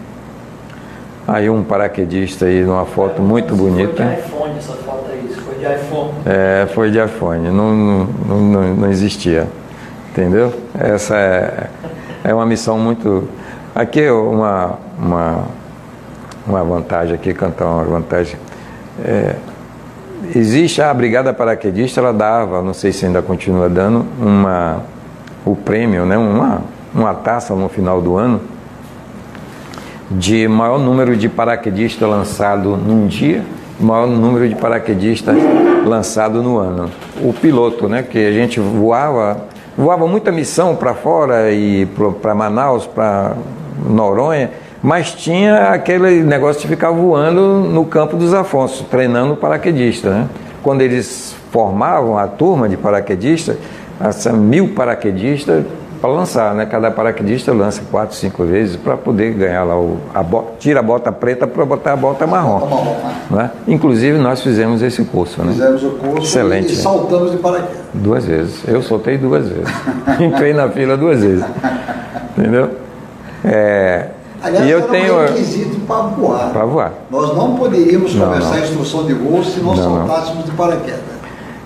[1.27, 4.05] Aí um paraquedista aí numa foto muito bonita.
[4.05, 6.11] Foi de iPhone essa foto aí, foi de iPhone.
[6.27, 8.05] É, foi de iPhone, não, não,
[8.37, 9.47] não, não existia.
[10.11, 10.53] Entendeu?
[10.79, 11.71] Essa é,
[12.25, 13.29] é uma missão muito.
[13.75, 15.45] Aqui é uma, uma,
[16.51, 18.37] uma vantagem aqui, cantar uma vantagem.
[19.05, 19.35] É,
[20.35, 24.83] existe a Brigada Paraquedista, ela dava, não sei se ainda continua dando, uma,
[25.45, 26.63] o prêmio, né, uma,
[26.95, 28.41] uma taça no final do ano
[30.11, 33.45] de maior número de paraquedistas lançado num dia,
[33.79, 35.37] maior número de paraquedistas
[35.87, 36.91] lançado no ano.
[37.23, 39.47] O piloto, né, que a gente voava,
[39.79, 41.87] voava muita missão para fora e
[42.21, 43.35] para Manaus, para
[43.89, 44.51] Noronha,
[44.83, 50.11] mas tinha aquele negócio de ficar voando no campo dos Afonso, treinando paraquedista.
[50.11, 50.29] Né?
[50.63, 53.57] Quando eles formavam a turma de paraquedistas,
[54.33, 55.65] mil paraquedistas
[56.01, 56.65] para lançar, né?
[56.65, 60.83] Cada paraquedista lança quatro, cinco vezes para poder ganhar lá o a bota, tira a
[60.83, 62.97] bota preta para botar a bota marrom.
[63.31, 63.51] Né?
[63.69, 65.53] Inclusive nós fizemos esse curso, né?
[65.53, 67.77] Fizemos o curso Excelente, e saltamos de paraquedas.
[67.93, 68.67] Duas vezes.
[68.67, 69.69] Eu soltei duas vezes.
[70.19, 71.45] Entrei na fila duas vezes.
[72.37, 72.71] Entendeu?
[73.45, 74.07] É,
[74.43, 76.51] Aliás, e eu tenho um requisito para voar.
[76.51, 76.93] para voar.
[77.11, 78.55] Nós não poderíamos Não, começar não.
[78.55, 81.01] a instrução de voo se não, Não, saltássemos de paraquedas.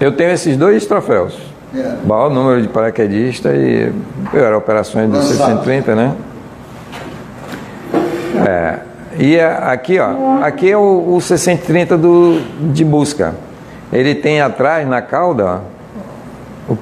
[0.01, 1.37] Eu tenho esses dois troféus.
[1.75, 1.95] É.
[2.05, 3.93] Maior número de paraquedistas e
[4.33, 5.37] eu era operações de Lançado.
[5.37, 6.15] 630, né?
[8.47, 8.79] É,
[9.19, 12.41] e aqui, ó, aqui é o, o 630 do,
[12.73, 13.35] de busca.
[13.93, 15.61] Ele tem atrás na cauda,
[16.69, 16.75] ó,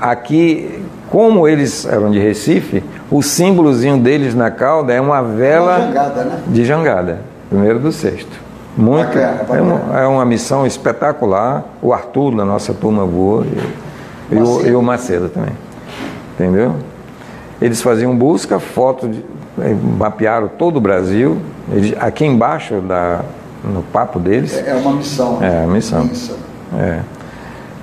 [0.00, 5.86] aqui, como eles eram de Recife, o símbolozinho deles na cauda é uma vela Uma
[5.86, 6.42] jangada, né?
[6.46, 7.18] de jangada,
[7.50, 8.30] primeiro do sexto.
[8.74, 9.62] Muito, Bacana, é, bacana.
[9.74, 11.64] uma, é uma missão espetacular.
[11.82, 14.68] O Arthur da nossa turma voou e, e o, Macedo.
[14.70, 15.52] e o Macedo também.
[16.34, 16.76] Entendeu?
[17.60, 19.22] Eles faziam busca, foto, de,
[19.60, 21.36] eh, mapearam todo o Brasil.
[21.70, 23.20] Eles- aqui embaixo da,
[23.62, 25.38] no papo deles, É é uma missão.
[25.42, 26.06] É, missão.
[26.10, 26.34] Isso.
[26.78, 27.00] é.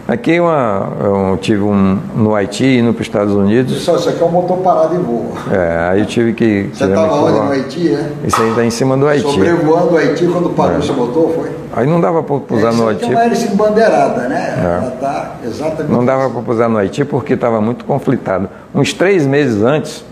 [0.09, 3.75] Aqui uma, eu tive um no Haiti indo para os Estados Unidos.
[3.75, 5.33] Pessoal, isso aqui é um motor parado em voo.
[5.51, 6.67] É, aí eu tive que.
[6.73, 8.11] Você estava onde no Haiti, né?
[8.25, 9.27] Isso aí está em cima do Haiti.
[9.27, 9.31] É.
[9.31, 11.51] Sobrevoando o Haiti quando parou seu motor, foi?
[11.73, 13.05] Aí não dava para pousar Isso no Haiti.
[13.05, 14.79] é uma hélice embandeirada, né?
[14.81, 15.91] Ela tá exatamente.
[15.91, 18.49] Não dava para pousar no Haiti porque estava muito conflitado.
[18.73, 20.03] Uns três meses antes,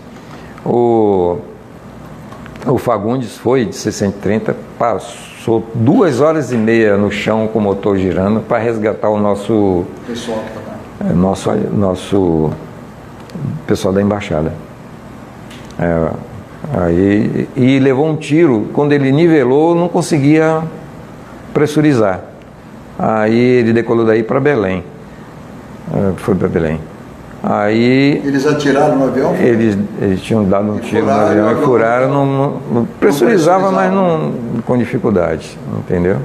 [0.64, 1.38] o,
[2.64, 5.37] o Fagundes foi de 630, passou
[5.74, 10.38] duas horas e meia no chão com o motor girando para resgatar o nosso, Pessoal
[10.54, 12.50] tá eh, nosso, nosso
[13.66, 14.52] pessoal da embaixada.
[15.78, 16.10] É,
[16.80, 20.62] aí, e levou um tiro, quando ele nivelou, não conseguia
[21.54, 22.20] pressurizar.
[22.98, 24.82] Aí ele decolou daí para Belém.
[25.92, 26.80] É, Foi para Belém.
[27.42, 29.34] Aí Eles atiraram no avião?
[29.36, 33.92] eles, eles tinham dado um tiro no avião e furaram, não, não- não- pressurizava, mas
[33.92, 34.32] não,
[34.66, 36.16] com dificuldade, entendeu?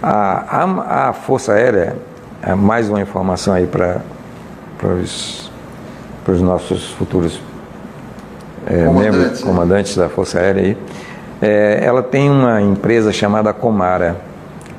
[0.00, 1.96] A, a, a Força Aérea,
[2.40, 4.00] é mais uma informação aí para
[4.94, 5.50] os
[6.40, 7.40] nossos futuros
[8.64, 9.46] é, Comandantes, membros, né?
[9.46, 10.76] comandantes da Força Aérea aí,
[11.42, 14.16] é, ela tem uma empresa chamada Comara.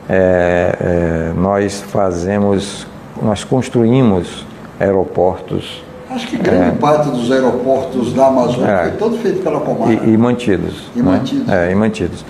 [0.08, 2.88] É, é, nós fazemos,
[3.22, 4.46] nós construímos
[4.80, 8.84] aeroportos Acho que grande parte dos aeroportos da Amazônia É.
[8.90, 9.94] foi todo feito pela Comara.
[9.94, 10.90] e, e mantidos.
[10.96, 11.06] E né?
[11.12, 11.50] mantidos.
[11.50, 12.26] É, e mantidos.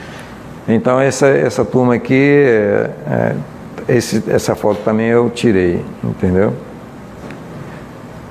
[0.68, 3.36] Então essa, essa turma aqui, é, é,
[3.88, 6.52] esse, essa foto também eu tirei, entendeu?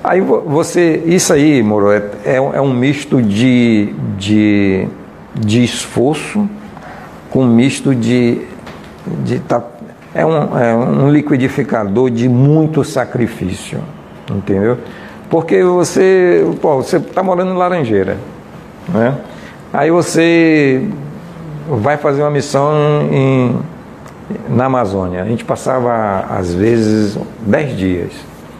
[0.04, 4.86] Aí vo- você, isso aí, Moro, é, é um- é um misto de, de,
[5.34, 6.48] de esforço
[7.30, 8.42] com misto de,
[9.24, 9.62] de tá,
[10.14, 13.80] é, um, é um liquidificador de muito sacrifício,
[14.30, 14.78] entendeu?
[15.30, 18.16] Porque você, pô, você está morando em Laranjeira,
[18.88, 19.14] né?
[19.72, 20.88] Aí você
[21.68, 22.72] vai fazer uma missão
[23.10, 23.56] em,
[24.48, 25.22] na Amazônia.
[25.22, 28.12] A gente passava, às vezes, 10 dias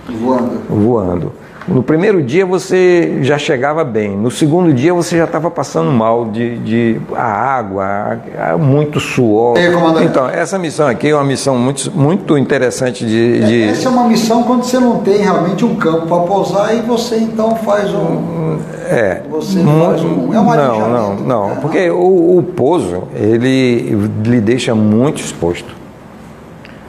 [0.07, 0.61] Voando.
[0.69, 1.33] voando.
[1.69, 6.25] No primeiro dia você já chegava bem, no segundo dia você já estava passando mal
[6.25, 9.59] de, de a água, a- a- muito suor.
[9.59, 10.07] E comandante?
[10.07, 13.41] Então, essa missão aqui é uma missão muito, muito interessante de.
[13.45, 16.81] de- Essa é uma missão quando você não tem realmente um campo para pousar e
[16.81, 18.57] você então faz um.
[18.89, 19.21] É.
[19.31, 20.33] Você mu- faz um.
[20.33, 21.51] É um não, não, não.
[21.51, 23.95] É, Porque o, o pouso, ele
[24.25, 25.77] lhe deixa muito exposto.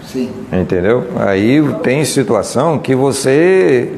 [0.07, 0.29] Sim.
[0.53, 1.03] Entendeu?
[1.17, 3.91] Aí tem situação que você.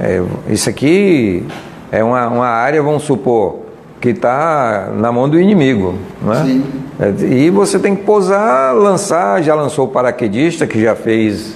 [0.00, 1.46] É, isso aqui
[1.92, 3.56] é uma, uma área, vamos supor,
[4.00, 5.94] que está na mão do inimigo.
[6.22, 6.44] Não é?
[6.44, 6.64] Sim.
[7.00, 11.54] É, E você tem que pousar, lançar, já lançou o paraquedista, que já fez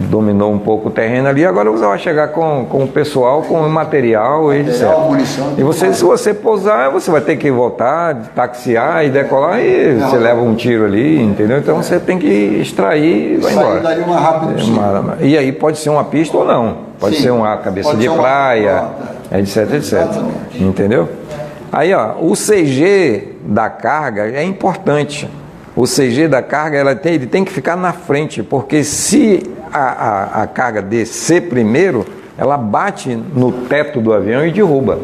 [0.00, 3.54] dominou um pouco o terreno ali, agora você vai chegar com, com o pessoal, com
[3.60, 4.86] o material, e etc.
[4.96, 9.94] Munição, E você, se você pousar, você vai ter que voltar, taxiar e decolar e
[9.96, 11.58] você leva um tiro ali, entendeu?
[11.58, 12.28] Então você tem que
[12.62, 13.80] extrair e vai embora.
[13.80, 14.80] dali o mais rápido É, possível.
[14.82, 16.87] uma- E aí pode ser uma pista ou não.
[16.98, 17.22] Pode Sim.
[17.22, 18.84] ser uma cabeça Pode de praia,
[19.30, 19.74] uma- etc, etc.
[19.74, 20.62] Exatamente.
[20.62, 21.08] Entendeu?
[21.72, 25.28] Aí, ó, o CG da carga é importante.
[25.76, 29.78] O CG da carga ela tem, ele tem que ficar na frente, porque se a,
[29.78, 32.04] a, a carga descer primeiro,
[32.36, 34.98] ela bate no teto do avião e derruba.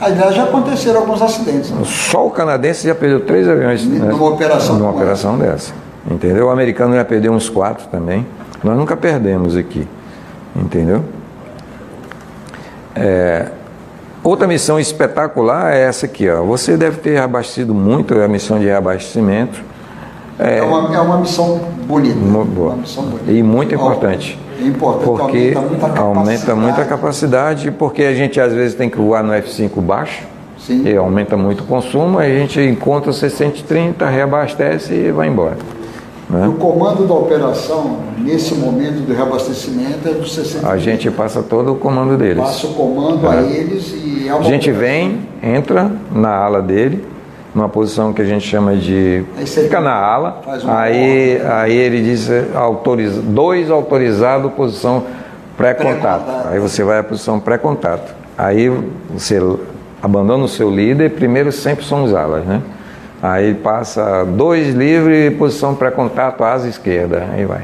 [0.00, 1.70] Aliás, já aconteceram alguns acidentes.
[1.70, 1.82] né?
[1.84, 4.06] Só o canadense já perdeu três aviões né?
[4.08, 5.72] Numa operação numa operação dessa.
[6.10, 6.46] Entendeu?
[6.46, 8.26] O americano já perdeu uns quatro também.
[8.62, 9.86] Nós nunca perdemos aqui.
[10.56, 11.04] Entendeu?
[12.94, 13.48] É,
[14.22, 16.28] outra missão espetacular é essa aqui.
[16.28, 16.42] Ó.
[16.44, 19.60] Você deve ter reabastecido muito é a missão de reabastecimento.
[20.38, 22.16] É, uma, é uma missão bonita.
[22.16, 22.68] Muito boa.
[22.70, 23.30] Uma missão bonita.
[23.30, 24.38] E muito importante.
[24.60, 26.18] É importante, Porque aumenta muito a capacidade.
[26.18, 30.22] aumenta muito a capacidade, porque a gente às vezes tem que voar no F5 baixo,
[30.58, 30.84] Sim.
[30.86, 35.56] e aumenta muito o consumo, a gente encontra o C-130, reabastece e vai embora.
[36.28, 36.48] Né?
[36.48, 40.66] O comando da operação, nesse momento do reabastecimento, é do 60.
[40.68, 42.42] A gente passa todo o comando deles.
[42.42, 47.04] Passa o comando a eles e é A gente operação- vem, entra na ala dele,
[47.54, 49.24] numa posição que a gente chama de.
[49.36, 55.04] Aí Fica na ala, faz uma aí, aí ele diz é, autoriza, dois autorizado, posição
[55.56, 56.24] pré-contato.
[56.24, 56.48] Pré-contato.
[56.52, 58.12] Aí você vai à posição pré-contato.
[58.36, 58.68] Aí
[59.12, 59.40] você
[60.02, 62.60] abandona o seu líder, primeiro sempre são os alas, né?
[63.26, 67.62] Aí passa dois livre, posição pré-contato, asa esquerda, aí vai.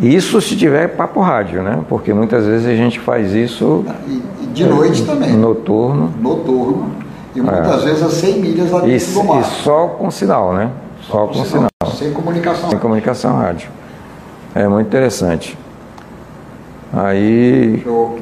[0.00, 1.80] Isso se tiver papo rádio, né?
[1.90, 6.90] Porque muitas vezes a gente faz isso E, e de noite também, noturno noturno.
[7.36, 8.86] E muitas vezes a 100 milhas lá É.
[8.86, 9.40] dentro do mar.
[9.42, 10.70] e só com sinal, né?
[11.02, 11.68] Só com sinal.
[11.94, 12.70] Sem comunicação.
[12.70, 13.68] Sem comunicação rádio.
[14.54, 15.58] É muito interessante.
[16.94, 18.18] Aí, Show.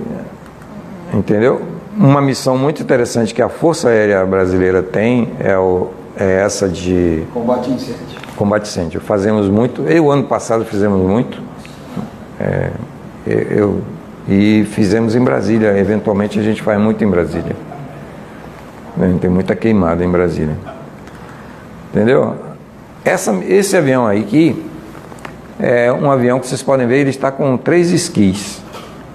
[1.14, 1.62] entendeu?
[1.96, 7.24] Uma missão muito interessante que a Força Aérea Brasileira tem é, o, é essa de
[7.32, 8.18] Combate a incêndio.
[8.36, 9.00] combate a incêndio.
[9.00, 9.82] Fazemos muito.
[9.82, 11.40] Eu, ano passado, fizemos muito.
[12.40, 12.70] É,
[13.26, 13.82] eu,
[14.28, 15.76] e fizemos em Brasília.
[15.78, 17.54] Eventualmente, a gente faz muito em Brasília.
[18.96, 20.56] Né, Tem muita queimada em Brasília.
[21.90, 22.34] Entendeu?
[23.04, 24.64] Essa, esse avião aí aqui
[25.60, 28.62] é um avião que vocês podem ver, ele está com três esquis.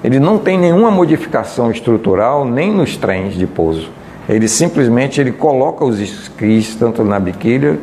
[0.03, 3.89] Ele não tem nenhuma modificação estrutural nem nos trens de pouso.
[4.31, 7.77] Ele simplesmente ele coloca os esquis tanto na biquília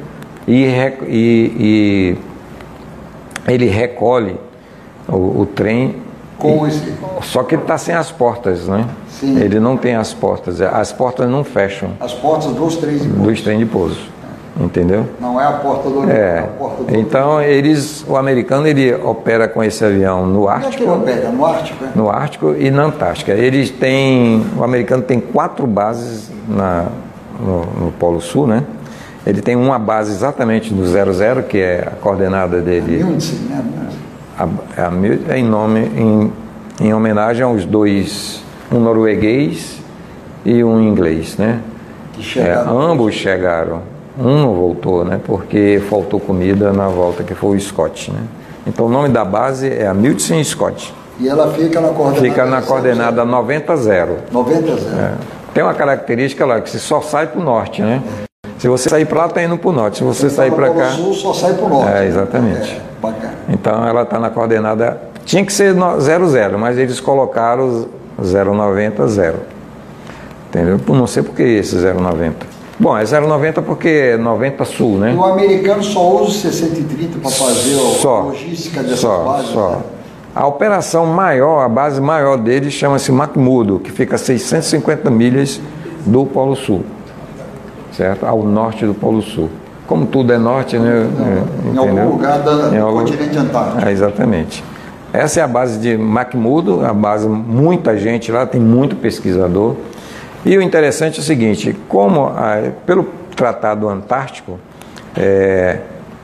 [0.46, 0.64] e,
[1.06, 1.52] e-
[3.46, 4.34] e ele recolhe
[5.06, 5.96] o, o trem
[6.38, 6.82] Com esse.
[7.22, 8.86] só que ele está sem as portas, né?
[9.10, 9.38] Sim.
[9.38, 13.40] Ele não tem as portas, as portas não fecham As portas dos trens de dos
[13.42, 14.00] trem de pouso,
[14.58, 15.06] entendeu?
[15.20, 16.38] Não é a porta do avião, é É.
[16.40, 20.70] a porta do Então eles, o americano ele opera com esse avião no Onde é
[20.70, 21.30] que ele Ártico, opera?
[21.30, 21.88] No Ártico, é?
[21.94, 23.32] no Ártico e na Antártica.
[23.32, 26.86] Eles têm, o americano tem quatro bases na,
[27.40, 28.64] no, no Polo Sul, né?
[29.26, 33.04] Ele tem uma base exatamente do 00, que é a coordenada dele.
[33.04, 33.62] Munich, né?
[34.38, 36.32] A, a, mil- é em nome, em,
[36.86, 38.42] em homenagem aos dois,
[38.72, 39.82] um norueguês
[40.44, 41.60] e um inglês, né?
[42.14, 42.80] Que É, chegaram.
[42.80, 43.82] ambos chegaram.
[44.18, 45.20] Um não voltou, né?
[45.24, 48.20] Porque faltou comida na volta, que foi o Scott, né?
[48.66, 50.92] Então o nome da base é a Milton Scott.
[51.20, 52.28] E ela fica na coordenada.
[52.28, 54.08] Fica na coordenada 90-0.
[54.30, 54.96] 90 zero.
[54.98, 55.12] É.
[55.54, 58.02] Tem uma característica lá que você só sai para o norte, né?
[58.58, 59.98] Se você sair para lá, está indo para o norte.
[59.98, 60.90] Se você sair para cá.
[60.90, 61.90] Sul só sai para o norte.
[61.92, 62.72] É, exatamente.
[62.72, 63.34] É, bacana.
[63.48, 65.00] Então ela está na coordenada.
[65.24, 67.86] Tinha que ser no- 00, mas eles colocaram
[68.18, 69.36] 090 0.
[70.48, 70.80] Entendeu?
[70.88, 72.46] Não sei por que esse 090.
[72.80, 75.12] Bom, é 090 porque é 90 sul, né?
[75.18, 78.20] o americano só usa o 6030 para fazer a Só.
[78.22, 79.50] logística dessas Só, bases.
[79.50, 79.70] só.
[79.70, 79.78] né?
[80.34, 85.60] A operação maior, a base maior dele chama-se McMurdo, que fica a 650 milhas
[86.06, 86.84] do Polo Sul,
[87.92, 88.24] certo?
[88.24, 89.48] Ao norte do Polo Sul.
[89.88, 91.08] Como tudo é norte, né?
[91.66, 93.88] É, Em algum lugar da- Em do algum- continente antártico.
[93.88, 94.62] É, exatamente.
[95.12, 99.74] Essa é a base de McMurdo, a base, muita gente lá, tem muito pesquisador.
[100.48, 103.04] E o interessante é o seguinte, como ah, pelo
[103.36, 104.58] Tratado Antártico,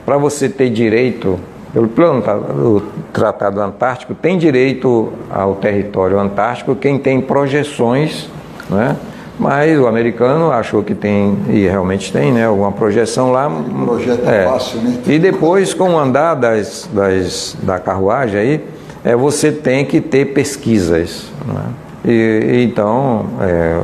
[0.03, 1.39] para você ter direito,
[1.71, 8.27] pelo, pelo Tratado- Tratado Antártico, tem direito ao território antártico quem tem projeções,
[8.67, 8.95] né?
[9.37, 12.47] mas o americano achou que tem, e realmente tem, né?
[12.47, 13.47] alguma projeção lá.
[13.85, 15.01] projeto é fácil, né?
[15.05, 18.65] E depois, com o andar das, das, da carruagem aí,
[19.03, 21.25] é, você tem que ter pesquisas.
[21.45, 21.63] Né?
[22.07, 23.81] E então, é,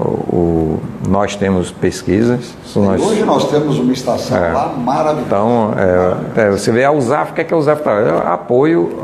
[0.00, 2.54] o, o, nós temos pesquisas.
[2.74, 5.26] Nós, hoje nós temos uma estação é, lá maravilhosa.
[5.26, 5.74] Então,
[6.36, 7.82] é, é, você vê a USAF, o que é que a USAF?
[7.86, 8.98] É apoio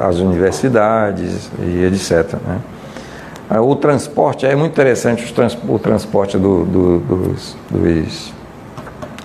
[0.00, 2.34] às universidades e etc.
[2.46, 2.60] Né?
[3.60, 8.34] O transporte, é muito interessante o, trans, o transporte do, do, dos, dos,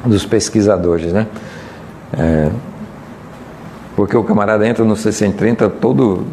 [0.06, 1.26] dos, pesquisadores, né?
[2.14, 2.50] É,
[3.96, 6.24] porque o camarada entra no 630 todo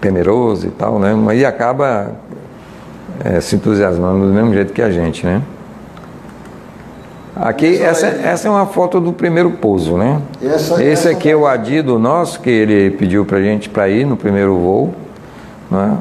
[0.00, 1.12] temeroso e tal, né?
[1.34, 2.12] E acaba
[3.24, 5.42] é, se entusiasmando do mesmo jeito que a gente, né?
[7.36, 10.20] Aqui, essa, essa é uma foto do primeiro pouso, né?
[10.42, 14.04] Essa, Esse essa aqui é o adido nosso, que ele pediu pra gente para ir
[14.04, 14.94] no primeiro voo,
[15.70, 15.98] né?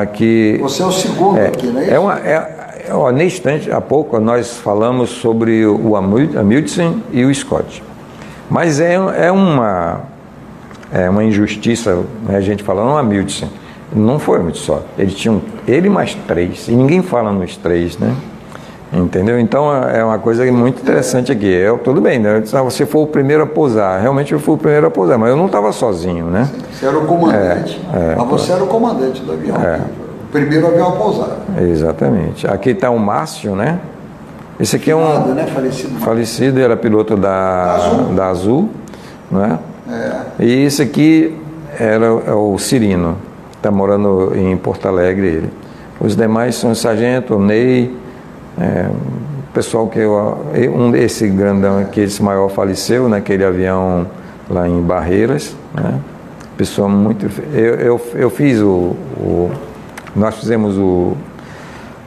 [0.00, 1.90] Aqui, Você é o segundo é, aqui, não é?
[1.90, 7.34] É uma, é, ó, nesse instante, há pouco, nós falamos sobre o Amundsen e o
[7.34, 7.82] Scott.
[8.48, 10.00] Mas é, é uma
[10.92, 13.48] é uma injustiça né, a gente falando, não Amundsen.
[13.92, 14.82] Não foi muito só.
[14.96, 16.68] Ele tinha um, ele mais três.
[16.68, 18.14] E ninguém fala nos três, né?
[18.92, 19.38] Entendeu?
[19.38, 21.46] Então é uma coisa muito interessante aqui.
[21.46, 22.40] Eu, tudo bem, né?
[22.40, 24.00] Disse, ah, você foi o primeiro a pousar.
[24.00, 26.48] Realmente eu fui o primeiro a pousar, mas eu não estava sozinho, né?
[26.72, 27.80] Você era o comandante.
[27.92, 29.56] É, é, mas você era o comandante do avião.
[29.56, 29.80] É.
[30.24, 31.38] O primeiro avião a pousar.
[31.60, 32.46] Exatamente.
[32.48, 33.78] Aqui está o Márcio, né?
[34.58, 35.08] Esse aqui é um.
[35.08, 35.46] Nada, né?
[35.46, 36.00] Falecido.
[36.00, 38.68] Falecido, era piloto da Azul, da Azul
[39.30, 39.58] né?
[39.88, 40.44] É.
[40.44, 41.36] E esse aqui
[41.78, 43.16] era é o Cirino,
[43.60, 45.50] está morando em Porto Alegre ele.
[46.00, 47.94] Os demais são o Sargento, o Ney,
[48.58, 50.38] é, o pessoal que eu,
[50.74, 54.06] um desse grandão aqui, esse maior faleceu naquele avião
[54.48, 56.00] lá em Barreiras, né?
[56.56, 57.26] Pessoa muito.
[57.52, 59.50] Eu, eu, eu fiz o, o,
[60.16, 61.16] Nós fizemos o,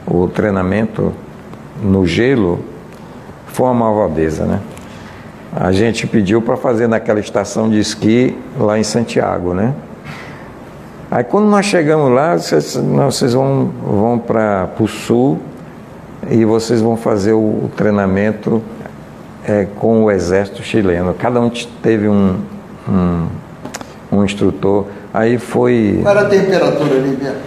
[0.07, 1.11] o treinamento
[1.81, 2.59] no gelo,
[3.47, 4.59] foi uma malvadeza, né?
[5.55, 9.73] a gente pediu para fazer naquela estação de esqui lá em Santiago, né?
[11.13, 15.39] Aí quando nós chegamos lá, vocês, vocês vão, vão para o sul
[16.27, 18.63] e vocês vão fazer o, o treinamento
[19.47, 21.13] é, com o exército chileno.
[21.13, 21.51] Cada um
[21.83, 22.39] teve um,
[22.89, 23.27] um,
[24.11, 24.87] um instrutor.
[25.13, 25.99] Aí foi.
[26.01, 27.37] Qual era a temperatura ali mesmo?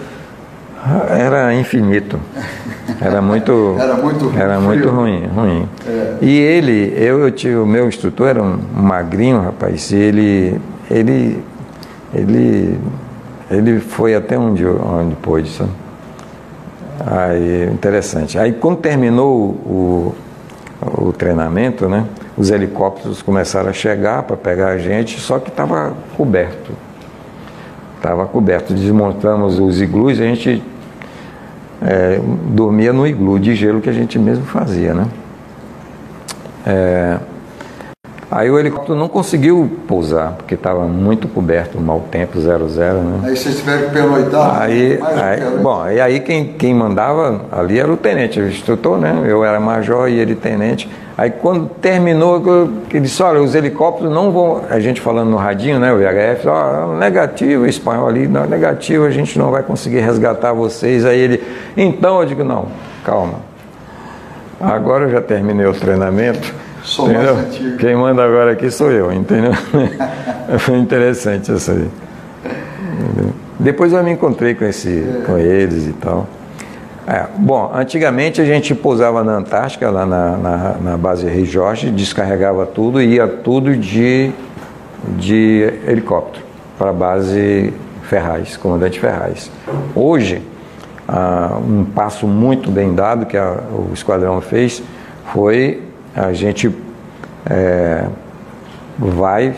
[1.11, 2.21] Era infinito.
[3.01, 5.69] Era muito, era muito, era muito ruim, ruim.
[5.85, 6.19] É.
[6.23, 11.43] E ele, eu, eu tive, o meu instrutor era um magrinho, rapaz, e ele, ele,
[12.15, 12.79] ele,
[13.51, 15.71] ele foi até onde, onde pôde, sabe?
[17.07, 18.39] Aí, interessante.
[18.39, 20.15] Aí quando terminou o,
[20.83, 25.95] o treinamento, né, os helicópteros começaram a chegar para pegar a gente, só que estava
[26.17, 26.73] coberto.
[27.97, 28.75] Estava coberto.
[28.75, 30.63] Desmontamos os iglus, a gente
[31.83, 35.07] é, dormia no iglu de gelo que a gente mesmo fazia, né?
[36.67, 37.19] É,
[38.31, 43.21] aí o helicóptero não conseguiu pousar, porque estava muito coberto, mau tempo, zero zero, né?
[43.29, 44.63] Aí vocês tiveram que pernoitar?
[44.63, 49.25] Aí, aí bom, e aí quem, quem mandava ali era o tenente, o instrutor, né?
[49.27, 50.89] Eu era major e ele tenente.
[51.19, 52.43] Aí quando terminou,
[52.91, 56.47] ele disse, olha, os helicópteros não vão, a gente falando no radinho, né, o VHF,
[56.47, 61.07] ó, negativo, o espanhol ali, não, negativo, a gente não vai conseguir resgatar vocês.
[61.07, 61.43] Aí ele,
[61.75, 62.67] então eu digo, não,
[63.03, 63.41] calma.
[64.61, 66.66] Agora eu já terminei o treinamento.
[66.87, 67.35] Sou entendeu?
[67.35, 67.77] mais antigo.
[67.79, 69.53] Quem manda agora aqui sou eu, entendeu?
[70.61, 71.91] Foi interessante isso aí.
[72.45, 73.33] Entendeu?
[73.59, 76.29] Depois eu me encontrei com, esse, com eles e tal.
[77.09, 81.91] É, bom, antigamente a gente pousava na Antártica, lá na, na, na, base Rei Jorge,
[81.91, 84.31] descarregava tudo e ia tudo de,
[85.17, 86.45] de helicóptero
[86.79, 87.73] para a base
[88.03, 89.51] Ferraz, comandante Ferraz.
[89.95, 90.43] Hoje,
[91.09, 94.83] ah, um passo muito bem dado que a, o esquadrão fez
[95.33, 95.86] foi
[96.17, 96.75] a gente
[97.49, 98.07] é,
[98.99, 99.55] vai,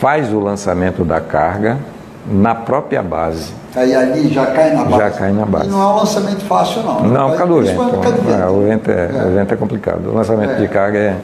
[0.00, 1.78] faz o lançamento da carga
[2.26, 4.98] na própria base Aí ali já cai na base.
[4.98, 5.66] Já cai na base.
[5.66, 7.02] E não é um lançamento fácil, não.
[7.02, 8.30] Não, por causa do vento.
[8.30, 9.24] É, o, vento é, é.
[9.26, 10.10] o vento é complicado.
[10.10, 10.56] O lançamento é.
[10.56, 11.16] de carga é.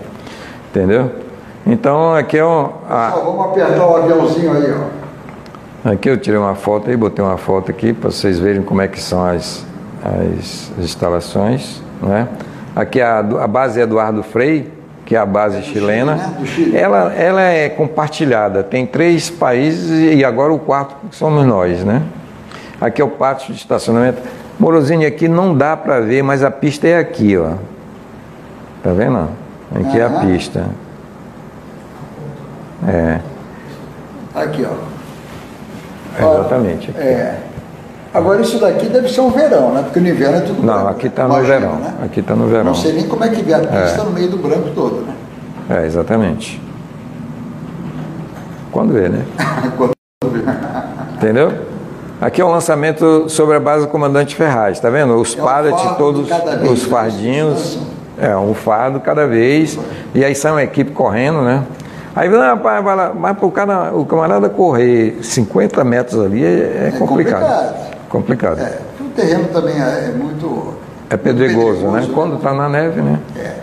[0.70, 1.10] Entendeu?
[1.64, 2.70] Então aqui é um.
[2.88, 3.12] A...
[3.12, 5.90] Pessoal, vamos apertar o aviãozinho aí, ó.
[5.92, 8.88] Aqui eu tirei uma foto aí, botei uma foto aqui para vocês verem como é
[8.88, 9.64] que são as,
[10.04, 11.80] as, instalações.
[12.02, 12.26] Né?
[12.74, 14.72] Aqui a, a base Eduardo Frei,
[15.04, 16.80] que é a base é chilena, Chile, né?
[16.80, 18.62] ela, ela é compartilhada.
[18.62, 22.02] Tem três países e agora o quarto somos nós, né?
[22.80, 24.22] Aqui é o pátio de estacionamento.
[24.58, 27.54] Morosini, aqui não dá para ver, mas a pista é aqui, ó.
[28.82, 29.28] Tá vendo?
[29.74, 30.66] Aqui é a pista.
[32.86, 33.18] É.
[34.34, 34.74] Aqui, ó.
[36.18, 36.90] exatamente.
[36.90, 37.00] Aqui.
[37.00, 37.38] É.
[38.12, 39.82] Agora isso daqui deve ser o verão, né?
[39.82, 40.88] Porque no inverno é tudo Não, branco.
[40.90, 41.76] aqui está no verão.
[41.76, 41.94] Né?
[42.04, 42.64] Aqui está no verão.
[42.64, 44.04] Não sei nem como é que vê a pista é.
[44.04, 45.14] no meio do branco todo, né?
[45.68, 46.60] É, exatamente.
[48.72, 49.24] Quando vê, né?
[49.78, 49.92] Quando
[50.24, 50.42] vê.
[51.14, 51.52] Entendeu?
[52.20, 55.14] Aqui é um lançamento sobre a base do comandante Ferraz, tá vendo?
[55.14, 56.88] Os É um todos vez, os né?
[56.90, 57.78] fardinhos.
[58.20, 59.78] É, um fardo cada vez.
[60.14, 61.62] E aí sai uma equipe correndo, né?
[62.14, 67.40] Aí vai, lá, mas pro cara, o camarada correr 50 metros ali é, é complicado.
[67.40, 67.90] complicado.
[68.10, 68.60] Complicado.
[68.60, 70.74] É, o terreno também é, é muito.
[71.08, 72.00] É pedregoso, né?
[72.00, 73.18] pedregoso, Quando está na neve, né?
[73.36, 73.54] É.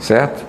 [0.00, 0.44] Certo?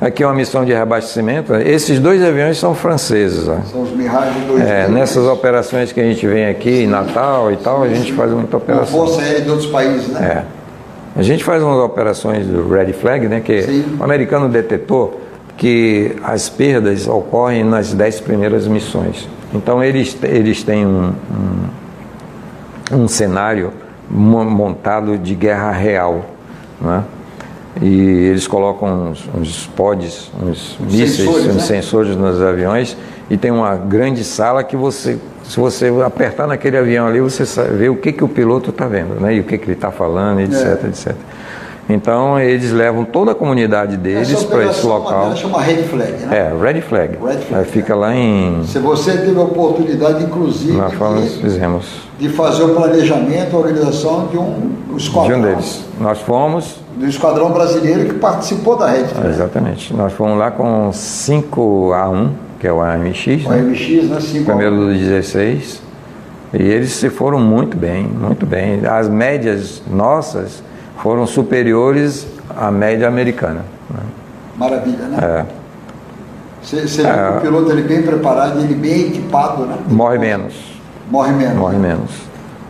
[0.00, 1.54] Aqui é uma missão de reabastecimento.
[1.54, 3.48] Esses dois aviões são franceses.
[3.48, 3.60] ó.
[3.70, 4.60] São os Mirage 2.
[4.62, 8.30] É, nessas operações que a gente vem aqui em Natal e tal, a gente faz
[8.32, 8.86] muita Com operação.
[8.86, 10.44] força aérea de outros países, né?
[11.16, 11.18] É.
[11.18, 13.40] A gente faz umas operações do Red Flag, né?
[13.40, 13.96] Que Sim.
[13.98, 15.20] o americano detectou
[15.56, 19.28] que as perdas ocorrem nas dez primeiras missões.
[19.54, 21.12] Então eles, eles têm um,
[22.92, 23.72] um, um cenário
[24.10, 26.26] mo- montado de guerra real.
[26.80, 27.02] Né?
[27.80, 27.86] E
[28.30, 31.60] eles colocam uns, uns pods, uns mísseis, sensores, uns né?
[31.62, 32.96] sensores nos aviões
[33.30, 37.88] e tem uma grande sala que você, se você apertar naquele avião ali, você vê
[37.88, 39.34] o que, que o piloto está vendo, né?
[39.34, 40.88] E o que, que ele está falando, etc, É.
[40.88, 41.14] etc.
[41.88, 45.24] Então eles levam toda a comunidade deles para esse local.
[45.24, 46.28] delas chama Red Flag, né?
[46.38, 47.18] É, Red Flag.
[47.22, 48.62] Red Flag, fica lá em.
[48.66, 51.86] Se você teve a oportunidade, inclusive, Nós fomos, de, fizemos.
[52.18, 55.38] de fazer o planejamento, a organização de um De esquadrão.
[55.38, 55.84] um deles.
[56.00, 59.28] Nós fomos, Do esquadrão brasileiro que participou da Red Flag.
[59.28, 62.28] exatamente, nós fomos lá com 5A1,
[62.60, 63.58] que é o AMX, O né?
[63.60, 64.20] MX, né?
[64.20, 65.82] Cinco primeiro do 16.
[66.54, 68.80] E eles se foram muito bem, muito bem.
[68.86, 70.62] As médias nossas
[71.04, 72.26] foram superiores
[72.56, 73.60] à média americana.
[73.90, 74.00] né?
[74.56, 75.18] Maravilha, né?
[75.22, 75.44] É,
[76.62, 79.76] Você, você que o piloto ele bem preparado, ele bem equipado, né?
[79.90, 80.54] morre menos,
[81.10, 81.56] Morre menos.
[81.58, 82.10] morre menos.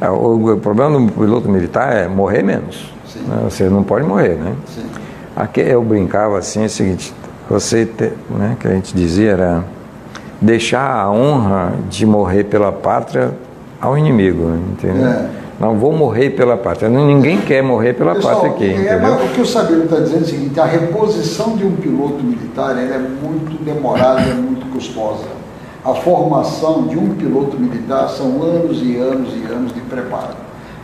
[0.01, 2.93] É, O, o problema do piloto militar é morrer menos.
[3.07, 3.21] Sim.
[3.21, 3.39] né?
[3.49, 4.53] Você não pode morrer, né?
[4.67, 4.83] Sim.
[5.37, 7.15] Aqui eu brincava assim, é o seguinte,
[7.49, 9.65] você, te, né, que a gente dizia era
[10.41, 13.31] deixar a honra de morrer pela pátria
[13.81, 15.07] ao inimigo, entendeu?
[15.07, 15.29] É.
[15.59, 16.89] Não vou morrer pela pátria.
[16.89, 20.23] Ninguém quer morrer pela Pessoal, pátria aqui, é, o que o Sabino está dizendo é
[20.23, 25.25] o seguinte, a reposição de um piloto militar é muito demorada, é muito custosa.
[25.85, 30.35] A formação de um piloto militar são anos e anos e anos de preparo.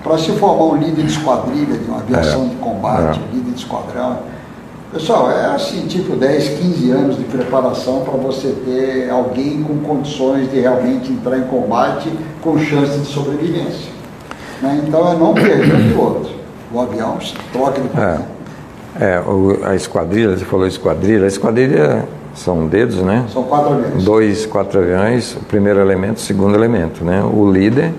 [0.04, 2.48] Para se formar um líder de esquadrilha, de uma aviação É.
[2.48, 4.18] de combate, líder de esquadrão,
[4.92, 10.50] pessoal, é assim, tipo 10, 15 anos de preparação para você ter alguém com condições
[10.50, 12.10] de realmente entrar em combate
[12.42, 13.99] com chance de sobrevivência.
[14.62, 14.82] Né?
[14.86, 16.30] Então é não perder o piloto.
[16.72, 17.18] O avião
[17.52, 17.88] troca de.
[19.00, 22.04] É, o- a esquadrilha, você falou esquadrilha, a esquadrilha
[22.34, 23.24] são dedos, né?
[23.32, 24.04] São quatro aviões.
[24.04, 27.22] Dois, quatro aviões, o primeiro elemento, o segundo elemento, né?
[27.22, 27.92] O líder,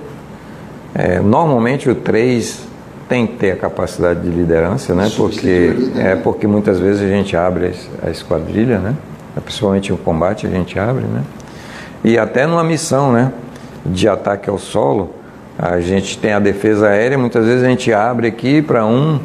[0.94, 2.60] é, normalmente o três
[3.10, 5.10] tem que ter a capacidade de liderança, né?
[5.18, 6.22] Porque, é, né?
[6.24, 8.96] porque muitas vezes a gente abre a esquadrilha, né?
[9.44, 11.24] Principalmente em combate a gente abre, né?
[12.04, 13.32] E até numa missão, né?
[13.86, 15.10] De ataque ao solo,
[15.62, 19.20] a gente tem a defesa aérea, muitas vezes a gente abre aqui para um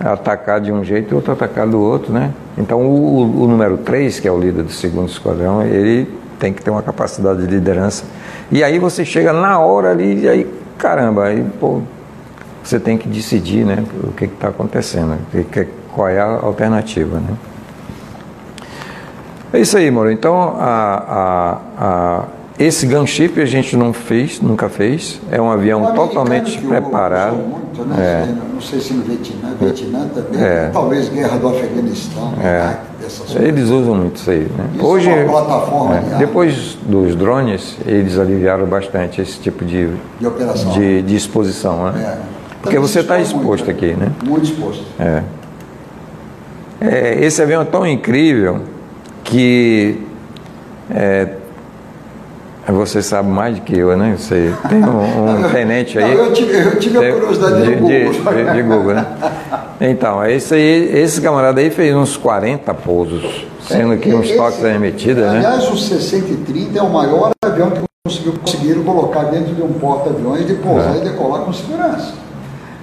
[0.00, 2.30] atacar de um jeito e outro atacar do outro, né?
[2.56, 6.06] Então o, o- número 3, que é o líder do segundo esquadrão, ele
[6.38, 8.04] tem que ter uma capacidade de liderança.
[8.50, 10.46] E aí você chega na hora ali e aí,
[10.78, 11.80] caramba, aí pô,
[12.62, 13.84] você tem que decidir, né?
[14.04, 17.34] O que está acontecendo, que- que- qual é a alternativa, né?
[19.52, 20.10] É isso aí, Moro.
[20.10, 22.24] Então, a, a, a-
[22.58, 25.20] esse gunship a gente não fez, nunca fez.
[25.30, 27.36] É um avião totalmente preparado.
[27.36, 27.96] Muito, né?
[27.98, 28.34] É.
[28.54, 30.70] Não sei se no Vietnã, Vietnã também, É.
[30.72, 32.76] talvez guerra do Afeganistão, É.
[33.06, 33.36] Coisas.
[33.36, 34.48] Eles usam muito isso aí.
[34.56, 34.70] Né?
[34.74, 40.26] Isso Hoje, é plataforma é, depois dos drones, eles aliviaram bastante esse tipo de, De
[40.26, 40.72] operação.
[40.72, 41.92] de, de exposição.
[41.92, 42.02] Né?
[42.02, 42.18] É.
[42.62, 44.10] Porque você está expõe exposto muito, aqui, né?
[44.24, 44.82] Muito exposto.
[44.98, 45.22] É.
[46.80, 48.62] É, esse avião é tão incrível
[49.22, 50.00] que
[50.90, 51.28] é,
[52.72, 54.16] você sabe mais do que eu, né?
[54.18, 56.14] Você tem um, um tenente aí.
[56.14, 57.88] Não, eu tive, eu tive a curiosidade de, do Google.
[58.12, 59.06] de, de- de Google, né?
[59.80, 64.60] Então, esse, aí, esse camarada aí fez uns 40 pousos, sendo que uns Esse- toques
[64.60, 65.38] da emitida, né?
[65.38, 70.46] Aliás, o 6030 é o maior avião que conseguiu, conseguiram colocar dentro de um porta-aviões
[70.46, 70.98] de pousar É.
[70.98, 72.14] e decolar com segurança.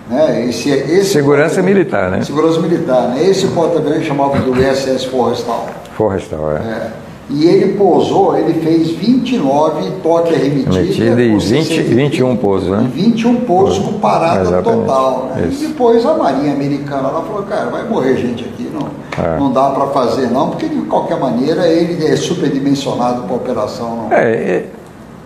[0.09, 0.45] Né?
[0.49, 2.21] Esse, esse Segurança militar, né?
[2.21, 3.07] Segurança militar.
[3.09, 3.23] Né?
[3.27, 5.65] Esse porta-aviões chamava do USS Forrestal.
[5.97, 6.55] Forrestal, é.
[6.59, 6.87] É.
[7.29, 12.67] E ele pousou, ele fez 29 toques remitida Remitida e com 20, 60 21 pousos,
[12.69, 12.83] né?
[12.95, 14.81] E 21 pousos com parada Exatamente.
[14.81, 15.31] total.
[15.35, 15.49] Né?
[15.51, 18.87] E depois a Marinha Americana lá falou, cara, vai morrer gente aqui, não,
[19.23, 19.39] É.
[19.39, 24.07] não dá para fazer não, porque de qualquer maneira ele é superdimensionado para operação.
[24.09, 24.13] Não.
[24.17, 24.65] É, é,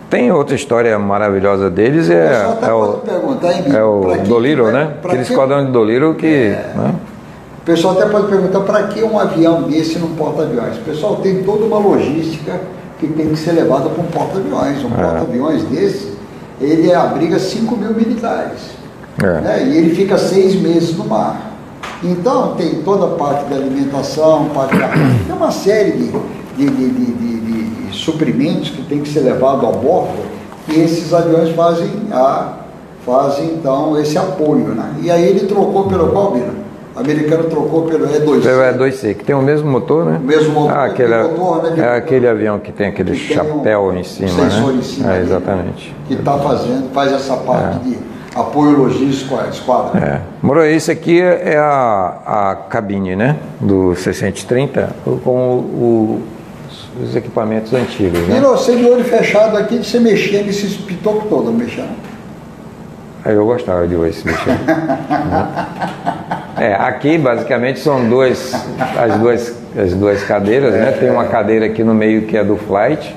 [0.08, 4.92] tem outra história maravilhosa deles, é, é o, perguntar, hein, é o Doliro, né?
[5.04, 6.26] Aquele que- esquadrão de Doliro que.
[6.76, 6.94] né?
[7.68, 10.78] O pessoal até pode perguntar para que um avião desse num porta-aviões.
[10.78, 12.58] O pessoal tem toda uma logística
[12.98, 14.82] que tem que ser levada para um porta-aviões.
[14.82, 15.02] Um É.
[15.02, 16.14] porta-aviões desse,
[16.62, 18.70] ele abriga 5 mil militares.
[19.22, 19.40] É.
[19.42, 19.68] né?
[19.68, 21.58] E ele fica seis meses no mar.
[22.02, 24.88] Então tem toda a parte da alimentação, parte da...
[25.26, 26.10] tem uma série de,
[26.56, 30.24] de, de, de- suprimentos que tem que ser levado a bordo
[30.68, 32.54] e esses aviões fazem a
[33.04, 34.94] fazem então esse apoio, né?
[35.02, 36.67] E aí ele trocou pelo qual, Bira?
[36.98, 38.42] O americano trocou pelo E2.
[38.42, 40.18] Pelo E2C, que tem o mesmo motor, né?
[40.20, 43.40] O mesmo motor, Ah, aquele, motor, né, é aquele avião que tem aquele Que tem
[43.40, 44.78] um chapéu em cima, sensor né?
[44.78, 45.94] em cima é, exatamente.
[46.08, 47.98] Que está fazendo, faz essa parte de
[48.34, 50.00] apoio logístico à esquadra.
[50.04, 50.20] É.
[50.42, 52.14] Moro, esse aqui é a,
[52.50, 53.36] a cabine, né?
[53.60, 54.90] Do 630
[55.24, 56.22] com o- o-
[57.02, 58.40] os equipamentos antigos, E né?
[58.40, 61.86] você de olho fechado aqui, você mexia nesses pitocos todos, não?
[63.28, 64.48] Aí eu gostava de esse bicho.
[66.60, 68.52] É, aqui basicamente são duas,
[69.00, 70.90] as duas, as duas cadeiras, né?
[70.90, 73.14] Tem uma cadeira aqui no meio que é do flight.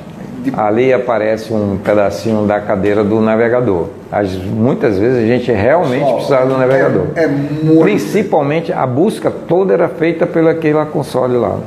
[0.55, 3.87] Ali aparece um pedacinho da cadeira do navegador.
[4.11, 7.07] As, muitas vezes a gente realmente Pessoal, precisava do navegador.
[7.15, 7.81] É, é muito.
[7.81, 11.57] Principalmente a busca toda era feita pelo aquele console lá.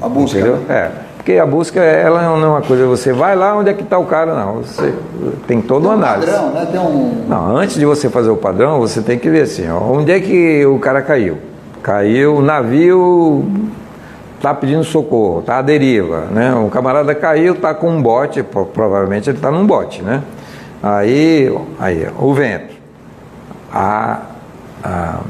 [0.00, 0.58] A busca, Entendeu?
[0.68, 0.74] né?
[0.76, 0.90] É.
[1.22, 3.96] Porque a busca, ela não é uma coisa, você vai lá onde é que está
[3.96, 4.56] o cara, não.
[4.56, 4.92] Você
[5.46, 6.26] tem uma um análise.
[6.26, 6.66] padrão, né?
[6.68, 7.24] Tem um.
[7.28, 10.18] Não, antes de você fazer o padrão, você tem que ver assim, ó, onde é
[10.18, 11.38] que o cara caiu?
[11.80, 13.44] Caiu, o navio
[14.36, 16.52] está pedindo socorro, está à deriva, né?
[16.56, 20.24] Um camarada caiu, está com um bote, pro- provavelmente ele está num bote, né?
[20.82, 22.74] Aí, aí, o vento,
[23.72, 24.22] a,
[24.82, 25.20] a-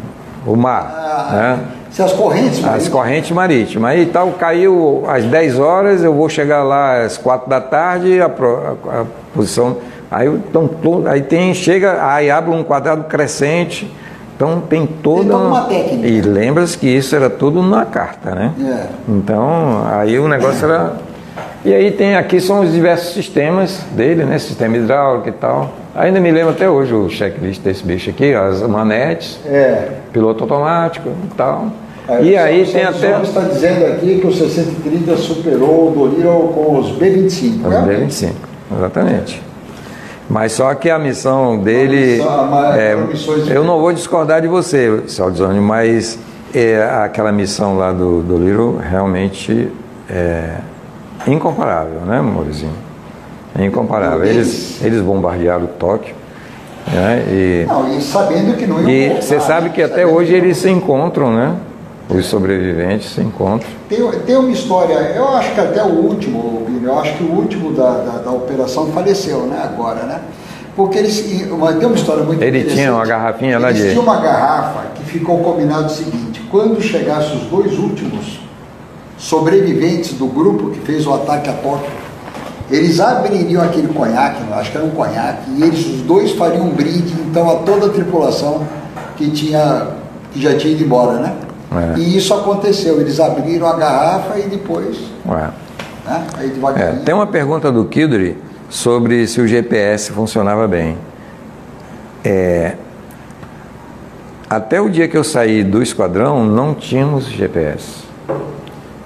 [0.47, 1.59] o mar, né?
[1.91, 2.59] Se as correntes.
[2.59, 3.91] As marítimas- correntes marítimas.
[3.91, 8.27] Aí tal, caiu às 10 horas, eu vou chegar lá às 4 da tarde, a,
[8.27, 9.77] a- a posição.
[10.11, 13.91] Aí, então, to- aí tem, chega, aí abre um quadrado crescente.
[14.35, 15.31] Então tem toda.
[15.33, 16.07] toda uma técnica.
[16.09, 18.53] E lembra-se que isso era tudo na carta, né?
[18.61, 18.87] É.
[19.09, 20.93] Então, aí o negócio era.
[21.65, 24.37] E aí tem aqui são os diversos sistemas dele, né?
[24.39, 25.73] Sistema hidráulico e tal.
[25.95, 29.89] Ainda me lembro até hoje o checklist desse bicho aqui, as manetes, É.
[30.13, 31.69] piloto automático e tal.
[32.21, 33.11] e o aí tem até.
[33.11, 37.65] João está dizendo aqui que o 630 superou o Dolittle com os B-25.
[37.65, 37.85] Os né?
[37.87, 38.33] B-25,
[38.77, 39.43] exatamente.
[40.29, 42.17] Mas só que a missão dele.
[42.17, 46.19] missão- a ma- é, missões eu não vou discordar de você, Saldzone, mas
[46.53, 49.69] é, aquela missão lá do, do Little realmente
[50.11, 50.55] é
[51.27, 52.69] incomparável, né, Maurício?
[53.59, 54.25] É incomparável.
[54.25, 56.15] Eles, eles bombardearam Tóquio.
[56.91, 59.87] Né, e Não, e sabendo que não iam e você sabe que né?
[59.87, 61.55] até hoje que- eles se encontram, né?
[62.11, 63.69] Os sobreviventes se encontram.
[63.89, 67.73] Tem, tem uma história, eu acho que até o último, eu acho que o último
[67.73, 70.21] da, da, da operação faleceu, né, agora, né?
[70.75, 74.21] Porque eles, uma, tem uma história muito Ele tinha uma garrafinha lá de- tinham uma
[74.21, 78.41] garrafa que ficou combinado o seguinte, quando chegasse os dois últimos
[79.23, 81.91] sobreviventes do grupo que fez o ataque a Tóquio,
[82.69, 86.71] eles abririam aquele conhaque, acho que era um conhaque, e eles os dois fariam um
[86.71, 88.67] brinde, então, a toda a tripulação
[89.17, 89.87] que tinha
[90.33, 91.35] que já tinha ido embora, né?
[91.95, 91.99] É.
[91.99, 94.97] E isso aconteceu, eles abriram a garrafa e depois,
[95.29, 95.51] Ué.
[96.07, 96.25] né?
[96.39, 97.05] Aí É, devagarinho.
[97.05, 98.37] tem uma pergunta do Kildry
[98.69, 100.97] sobre se o GPS funcionava bem.
[102.25, 102.75] É,
[104.49, 108.03] até o dia que eu saí do esquadrão, não tínhamos GPS.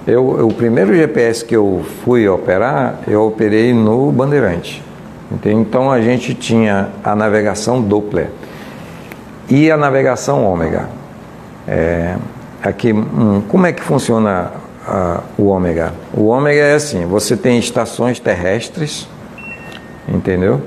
[0.07, 4.81] Eu, o primeiro GPS que eu fui operar, eu operei no Bandeirante.
[5.45, 8.29] Então a gente tinha a navegação Doppler
[9.49, 10.87] e a navegação ômega.
[11.67, 12.15] É,
[12.63, 14.51] aqui, hum, como é que funciona
[14.87, 15.93] ah, o ômega?
[16.13, 19.09] O ômega é assim: você tem estações terrestres,
[20.07, 20.61] entendeu?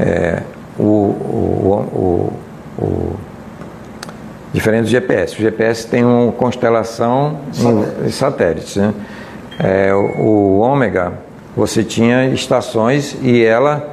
[0.00, 0.42] É,
[0.78, 2.32] o, o,
[2.78, 3.16] o, o-
[4.54, 5.34] diferente do GPS.
[5.34, 7.40] O GPS tem uma constelação
[8.06, 8.76] em satélites.
[8.76, 8.94] Né?
[9.58, 11.12] É, o, o ômega,
[11.56, 13.90] você tinha estações e ela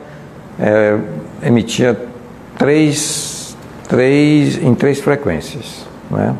[0.60, 0.98] é,
[1.44, 2.00] emitia
[2.60, 3.58] três,
[3.90, 5.88] três, em três frequências.
[6.12, 6.36] Né?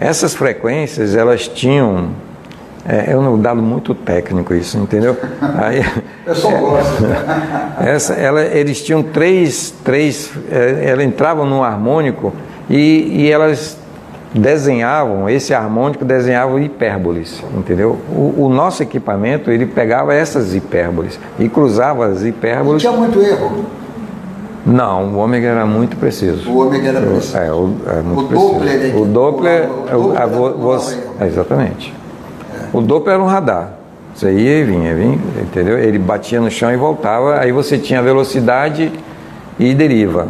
[0.00, 2.08] Essas frequências, elas tinham.
[2.88, 5.16] É, é um dado muito técnico isso, entendeu?
[5.58, 5.84] Aí,
[6.24, 7.04] Eu só gosto.
[7.84, 12.32] essa, ela, eles tinham três, três eh, ela entrava num harmônico
[12.68, 13.78] e, e elas
[14.34, 17.98] desenhavam, esse harmônico desenhava hipérboles, entendeu?
[18.10, 22.82] O, o nosso equipamento, ele pegava essas hipérboles e cruzava as Não hipérboles.
[22.82, 23.64] tinha muito erro.
[24.66, 26.50] Não, o ômega era muito preciso.
[26.50, 27.36] O ômega era preciso.
[27.38, 28.52] É, o, é muito O preciso.
[28.52, 31.94] Doppler é que o Doppler, o é o- a você- é, exatamente.
[32.72, 33.70] O Doppler era um radar.
[34.12, 35.78] Você ia e vinha, vinha, entendeu?
[35.78, 38.90] Ele batia no chão e voltava, aí você tinha velocidade
[39.58, 40.26] e deriva.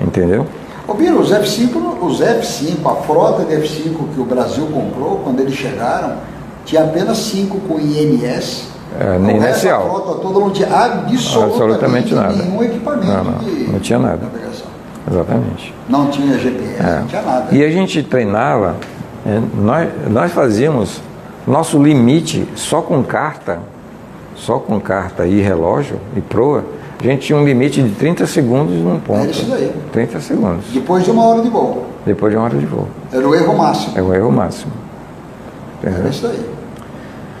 [0.00, 0.46] Entendeu?
[0.94, 5.40] Biro, os F5, no- os F5, a frota de F5 que o Brasil comprou, quando
[5.40, 6.14] eles chegaram,
[6.64, 8.68] tinha apenas cinco com IMS
[8.98, 9.84] É, nem inicial.
[9.84, 12.32] frota toda não tinha absolutamente, Absolutamente nada.
[12.34, 14.18] nenhum equipamento Não, não, de não tinha nada.
[14.22, 14.66] navegação.
[15.10, 15.74] Exatamente.
[15.88, 16.98] Não tinha GPS, É.
[17.00, 17.46] não tinha nada.
[17.54, 18.76] E a gente treinava,
[19.26, 21.00] é, nós, nós fazíamos
[21.46, 23.58] nosso limite só com carta,
[24.34, 26.64] só com carta e relógio e proa,
[27.00, 29.20] a gente tinha um limite de 30 segundos num ponto.
[29.20, 29.72] É isso daí.
[29.92, 30.64] 30 segundos.
[30.72, 31.86] Depois de uma hora de voo.
[32.04, 32.88] Depois de uma hora de voo.
[33.12, 33.92] Era o erro máximo.
[33.98, 34.72] É o erro máximo.
[35.80, 36.00] Entendeu?
[36.00, 36.40] Era isso aí.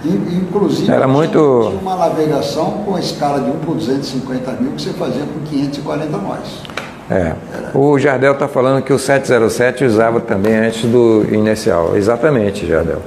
[0.04, 4.70] In- Inclusive, Era muito- tinha uma navegação com a escala de 1 por 250 mil
[4.72, 6.62] que você fazia com 540 nós.
[7.10, 7.32] É.
[7.74, 11.96] O Jardel está falando que o 707 usava também antes do inicial.
[11.96, 13.00] Exatamente, Jardel.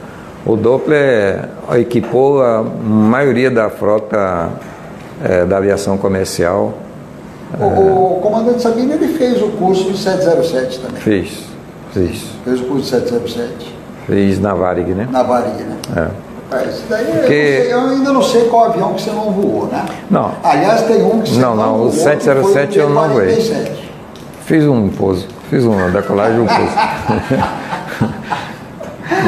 [0.45, 1.45] O Doppler
[1.75, 4.49] equipou a maioria da frota
[5.23, 6.73] eh, da aviação comercial.
[7.59, 11.01] O, o comandante Sabino ele fez o curso do 707 também.
[11.01, 11.43] Fiz,
[11.91, 12.23] fiz.
[12.45, 13.75] Fez o curso do 707
[14.07, 15.07] Fiz na Varig, né?
[15.11, 15.75] na Varig, né?
[15.95, 16.31] É.
[16.53, 19.11] É, Isso daí eu, Porque- não sei, eu ainda não sei qual avião que você
[19.11, 19.85] não voou, né?
[20.09, 20.31] Não.
[20.43, 23.27] Aliás, tem um que você Não, não, o voou, que foi 707 eu não voei.
[23.35, 23.71] B-47.
[24.45, 26.71] Fiz um pouso, fiz uma decolagem e um pouso.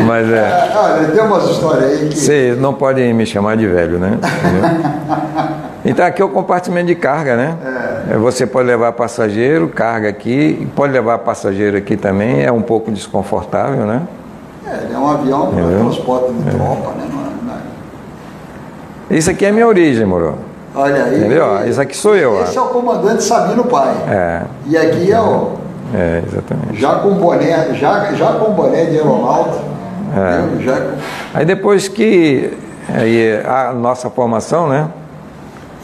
[0.08, 0.38] Mas é.
[0.38, 2.18] É, olha, tem umas histórias aí que.
[2.18, 4.18] Você não pode me chamar de velho, né?
[5.86, 7.58] Então aqui é o compartimento de carga, né?
[8.10, 12.90] É, Você pode levar passageiro, carga aqui, pode levar passageiro aqui também, é um pouco
[12.90, 14.02] desconfortável, né?
[14.66, 15.80] É, ele é um avião para Entendeu?
[15.82, 17.04] transporte de tropa, né?
[17.04, 17.54] É- não
[19.12, 20.36] é- Isso aqui é minha origem, moro.
[20.74, 21.18] Olha aí.
[21.20, 21.68] Entendeu?
[21.68, 22.44] Isso aqui sou eu, ó.
[22.44, 23.94] Esse é o comandante Sabino Pai.
[24.10, 25.50] É, E aqui é o.
[25.94, 26.80] é, exatamente.
[26.80, 29.73] Já com boné, já, já com boné de aeronauta.
[30.16, 30.64] É.
[30.64, 30.82] Já
[31.34, 32.52] Aí depois que
[32.94, 34.88] aí, a nossa formação, né?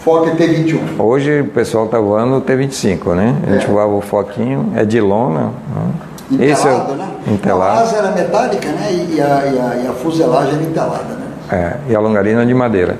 [0.03, 0.79] Fokker T21.
[0.99, 3.35] Hoje o pessoal tá voando o T25, né?
[3.47, 3.67] A gente É.
[3.67, 5.51] voava o Foquinho, é de lona.
[6.31, 6.45] né?
[6.45, 7.07] Esse é Entelado, né?
[7.27, 7.79] A Entelado.
[7.81, 8.87] asa era metálica, né?
[8.91, 11.25] E a, e a, e a fuselagem era entelada, né?
[11.51, 12.97] É, e a longarina de madeira.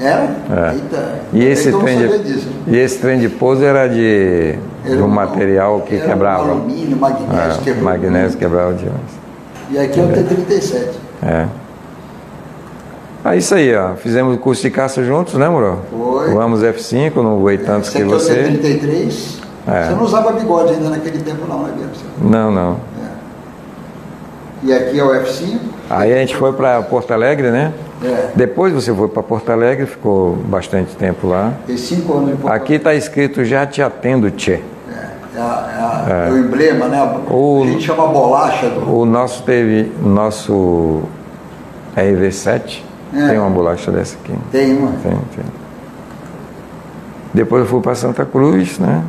[0.00, 0.22] Era?
[0.24, 0.74] É.
[0.74, 1.12] Eita.
[1.32, 2.48] E esse, então eu trem de, disso.
[2.66, 4.52] e esse trem de pouso era de,
[4.84, 6.44] de Era um material que era quebrava.
[6.48, 7.84] Um alumínio, magnésio, É, quebrou.
[7.84, 9.18] magnésio quebrava demais.
[9.70, 10.90] E aqui é o T-37.
[11.22, 11.46] É.
[13.24, 13.94] Ah, isso aí, ó.
[13.94, 15.80] Fizemos o curso de caça juntos, né, Moro?
[15.90, 16.32] Foi.
[16.32, 18.34] Vamos F5, não voei tantos Esse que aqui é o você.
[18.34, 19.48] T-33.
[19.66, 19.84] É.
[19.84, 22.30] Você não usava bigode ainda naquele tempo não, né, Bia?
[22.30, 22.76] Não, não.
[24.62, 25.58] E aqui é o F5.
[25.88, 27.72] Aí a gente foi para Porto Alegre, né?
[28.02, 28.30] É.
[28.34, 31.54] Depois você foi para Porto Alegre, ficou bastante tempo lá.
[31.66, 34.60] Tem cinco anos de Porto Aqui está escrito já te atendo, Tchê.
[35.34, 36.98] É, é a- é o emblema, né?
[36.98, 38.90] A, O- a gente chama bolacha do.
[39.00, 41.02] O nosso teve, nosso
[41.96, 42.82] RV7,
[43.14, 43.28] É.
[43.28, 44.32] tem uma bolacha dessa aqui.
[44.50, 44.92] Tem uma.
[45.02, 45.44] Tem, tem.
[47.34, 49.02] Depois eu fui para Santa Cruz, né?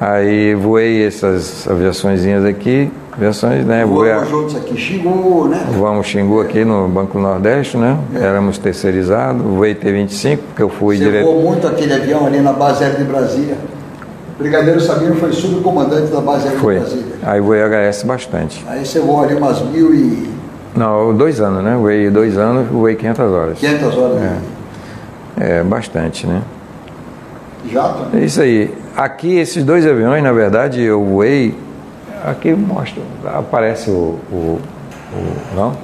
[0.00, 3.84] Aí voei essas aviaçõezinhas aqui, aviações, né?
[3.86, 5.64] Voei a, Voamos juntos aqui, Xingu, né?
[5.72, 7.96] voamos Xingu aqui no Banco Nordeste, né?
[8.16, 11.24] Éramos terceirizados, voei T25, porque eu fui Você direto.
[11.24, 13.56] voou muito aquele avião ali na base aérea de Brasília.
[14.38, 16.74] Brigadeiro Sabino foi subcomandante da base aérea Foi.
[16.74, 17.14] de Brasília.
[17.22, 18.64] Aí voei HS bastante.
[18.68, 20.28] Aí você voou ali umas mil e
[20.74, 21.76] Não, dois anos, né?
[21.78, 23.58] Voei dois anos, voei 500 horas.
[23.58, 24.18] quinhentas horas
[25.38, 26.42] É, bastante, né?
[27.70, 28.00] jato.
[28.12, 28.20] né?
[28.22, 28.72] É isso aí.
[28.96, 31.56] Aqui, esses dois aviões, na verdade, eu voei.
[32.24, 33.02] Aqui mostra,
[33.34, 34.18] aparece o.
[34.32, 34.58] o,
[35.12, 35.76] o- não?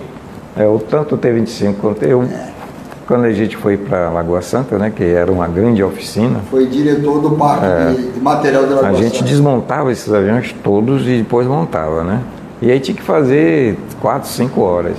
[0.57, 2.24] É o tanto o T-25 quanto eu.
[3.11, 7.21] Quando a gente foi para Lagoa Santa, né, que era uma grande oficina, Foi diretor
[7.21, 8.73] do parque de, de material de É.
[8.73, 9.29] a Lagoa gente Santa.
[9.29, 12.21] desmontava esses aviões todos e depois montava, né?
[12.63, 14.95] E aí tinha que fazer quatro, cinco horas.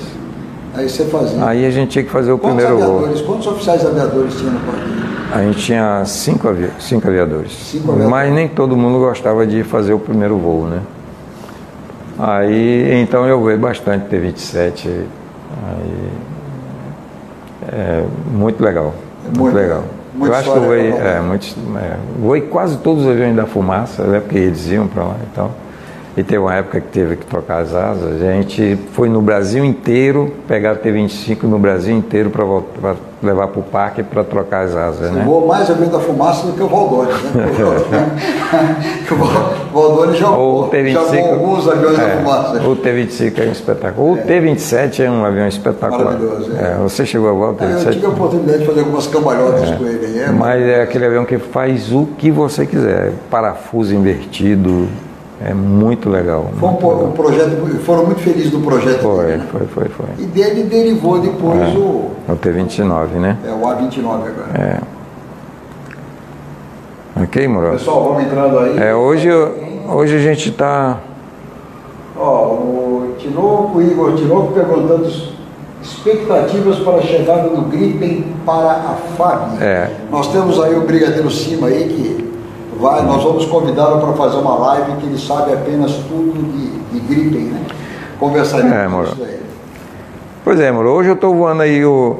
[0.76, 1.46] Aí você fazia.
[1.46, 3.08] Aí a gente tinha que fazer o Quantos primeiro voo.
[3.26, 4.92] quantos oficiais aviadores tinha no parque?
[5.34, 7.54] A gente tinha cinco, avi cinco aviadores.
[7.54, 8.10] Cinco aviadores.
[8.12, 10.82] Mas nem todo mundo gostava de fazer o primeiro voo, né?
[12.20, 14.88] Aí, então eu voei bastante T-27.
[14.88, 16.10] Aí,
[17.72, 18.94] é muito legal.
[19.24, 19.84] Muito, Muito- legal.
[20.14, 20.62] muita eu acho que eu
[20.92, 21.06] contar.
[21.08, 21.46] é, muito,
[21.78, 24.20] é, voei quase todos os aviões da fumaça, né?
[24.20, 25.52] Porque eles iam para lá e tal.
[26.18, 28.22] E teve uma época que teve que trocar as asas.
[28.22, 33.64] A gente foi no Brasil inteiro, pegar T-25 no Brasil inteiro para levar para o
[33.64, 35.24] parque para trocar as asas, né?
[35.24, 37.46] voou mais avião da fumaça do que o Valdores, né?
[39.12, 41.22] O Val- Valdores já, Ou o voou- já T-25.
[41.22, 42.62] voou alguns aviões da é, fumaça.
[42.70, 44.12] O T-25 é um espetáculo.
[44.14, 46.04] O T-27 é um avião espetacular.
[46.06, 46.62] Maravilhoso, é.
[46.64, 48.14] É, você chegou a voar o É, Eu tive a T-27?
[48.14, 50.20] oportunidade de fazer algumas cambalhotas com ele.
[50.20, 53.12] É, Mas é aquele avião que faz o que você quiser.
[53.30, 54.88] Parafuso invertido.
[55.44, 56.50] É muito legal.
[56.60, 57.06] Foi um, muito po- legal.
[57.08, 59.48] um projeto, foram muito felizes do projeto Foi, dele, né?
[59.52, 60.06] foi, foi, foi.
[60.20, 63.38] E dele derivou depois o, É o T-29, né?
[63.46, 64.82] é, o A29 agora.
[67.24, 67.72] Ok, Moro?
[67.72, 68.78] Pessoal, vamos entrando aí.
[68.80, 69.30] É, hoje,
[69.90, 70.98] hoje a gente está...
[72.18, 75.10] Ó, o Tinoco, Igor Tinoco perguntando
[75.82, 79.62] Expectativas para a chegada do Gripen para a FAB.
[79.62, 79.90] É.
[80.12, 82.31] Nós temos aí o Brigadeiro Cima aí que
[82.82, 87.00] vai, nós vamos convidá-lo para fazer uma live que ele sabe apenas tudo de, de
[87.08, 87.62] Gripen, né?
[88.20, 89.42] Conversaremos É, com isso aí.
[90.44, 92.20] Pois é, Moro, hoje eu estou voando aí o-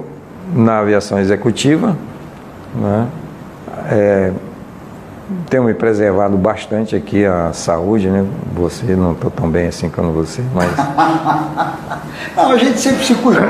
[0.54, 1.96] na aviação executiva,
[2.76, 3.08] né?
[3.92, 4.32] É,
[5.50, 8.26] tenho me preservado bastante aqui a saúde, né?
[8.56, 10.70] Você não estou tão bem assim como você, mas
[12.36, 13.44] Não, a gente sempre se cuidou.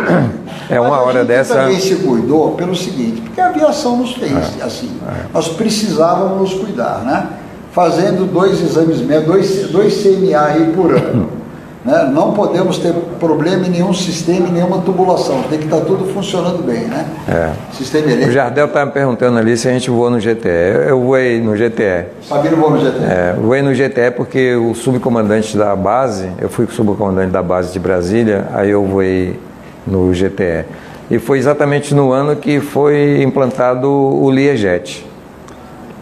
[0.70, 3.98] É, uma Mas a hora gente dessa- também se cuidou pelo seguinte, porque a aviação
[3.98, 4.92] nos fez É, assim.
[5.34, 7.28] Nós precisávamos nos cuidar, né?
[7.74, 11.30] Fazendo dois exames médicos, dois, dois CNA aí por ano.
[11.84, 12.10] né?
[12.14, 15.42] Não podemos ter problema em nenhum sistema, em nenhuma tubulação.
[15.50, 17.06] Tem que estar tudo funcionando bem, né?
[17.28, 17.52] É.
[17.74, 18.32] Sistema o elétrico.
[18.32, 20.88] Jardel estava me perguntando ali se a gente voou no GTE.
[20.88, 22.06] Eu voei no GTE.
[22.28, 23.04] Sabino vou no GT.
[23.04, 27.80] É, voei no GTE porque o subcomandante da base, eu fui subcomandante da base de
[27.80, 29.40] Brasília, aí eu voei
[29.86, 30.66] no GTE.
[31.10, 35.06] E foi exatamente no ano que foi implantado o Learjet.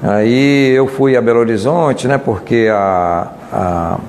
[0.03, 3.99] Aí eu fui a Belo Horizonte, né, porque a, a,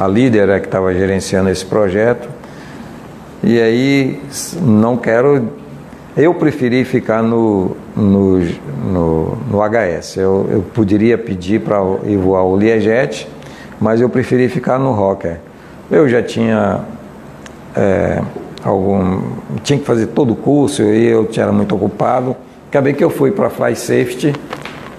[0.00, 2.26] a líder é que estava gerenciando esse projeto.
[3.42, 4.18] E aí
[4.62, 5.50] não quero.
[6.16, 10.16] Eu preferi ficar no, no, no, no HS.
[10.16, 13.28] Eu, eu poderia pedir para ir voar o Learjet,
[13.78, 15.36] mas eu preferi ficar no Rocker.
[15.90, 16.80] Eu já tinha
[17.76, 18.22] é,
[18.64, 19.20] algum.
[19.62, 22.34] Tinha que fazer todo o curso e eu era muito ocupado.
[22.70, 24.32] Acabei que eu fui para Fly Safety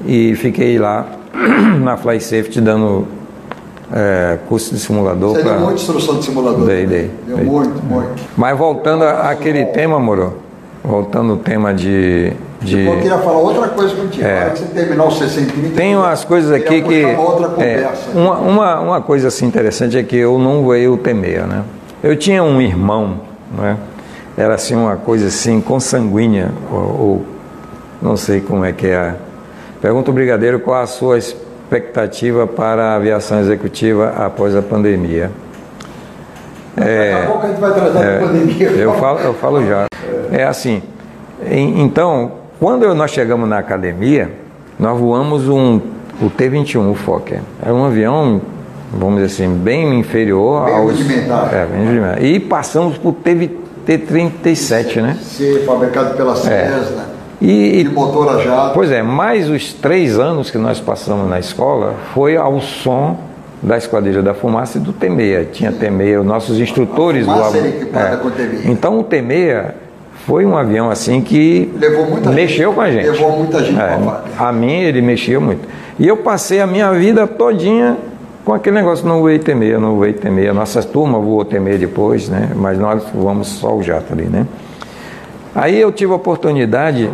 [0.05, 1.07] e fiquei lá
[1.81, 3.20] na Fly Safety dando
[3.93, 5.31] é, curso de simulador.
[5.35, 6.65] Você deu pra- muita instrução de simulador.
[6.65, 7.45] Dei, dei, Deu dei.
[7.45, 8.21] muito, muito.
[8.37, 10.33] Mas voltando àquele tema, Moro,
[10.83, 12.33] voltando ao tema de.
[12.61, 14.25] de Eu queria falar outra coisa contigo.
[14.25, 14.49] É.
[14.51, 17.03] Que você terminar o 630, tem umas coisas aqui que.
[17.05, 18.09] Uma outra é, conversa.
[18.15, 21.63] uma, uma, uma coisa assim interessante é que eu não voei o Temeia, né?
[22.03, 23.21] Eu tinha um irmão,
[23.57, 23.77] né?
[24.37, 27.25] Era assim uma coisa assim consanguínea, ou, ou
[28.01, 29.13] não sei como é que é.
[29.81, 31.19] Pergunta o Brigadeiro qual a sua
[31.75, 35.31] expectativa para a aviação executiva após a pandemia.
[36.75, 38.67] Daqui a pouco a gente vai tratar É, da pandemia.
[38.71, 39.85] eu falo, eu falo já.
[40.31, 40.81] É assim.
[41.49, 44.29] em- Então, quando eu- nós chegamos na academia,
[44.77, 45.79] nós voamos um,
[46.21, 47.39] o T-21, o Fokker.
[47.63, 48.41] Era um avião,
[48.91, 50.91] vamos dizer assim, bem inferior Bem aos.
[50.99, 51.53] rudimentar.
[51.53, 52.21] É, bem rudimentar.
[52.23, 53.49] E passamos por TV
[53.85, 55.17] T-37, né?
[55.21, 57.05] Ser fabricado pela Cessna,
[57.41, 58.73] E, de motor a jato.
[58.73, 63.17] Pois é, mais os três anos que nós passamos na escola foi ao som
[63.63, 65.47] da Esquadrilha da Fumaça e do T6.
[65.51, 68.65] Tinha T6, os nossos instrutores A fumaça voavam- era equipada com T6.
[68.69, 69.65] Então o T6
[70.25, 72.35] foi um avião assim que muita gente.
[72.35, 73.05] mexeu com a gente.
[73.09, 73.97] Levou muita gente É.
[74.37, 75.67] A mim ele mexia muito.
[75.99, 77.97] E eu passei a minha vida todinha
[78.45, 80.49] com aquele negócio, não voei T6, não voei T6.
[80.49, 82.49] A nossa turma voou T6 depois, né?
[82.55, 84.45] Mas nós voamos só o jato ali, né?
[85.53, 87.09] Aí eu tive a oportunidade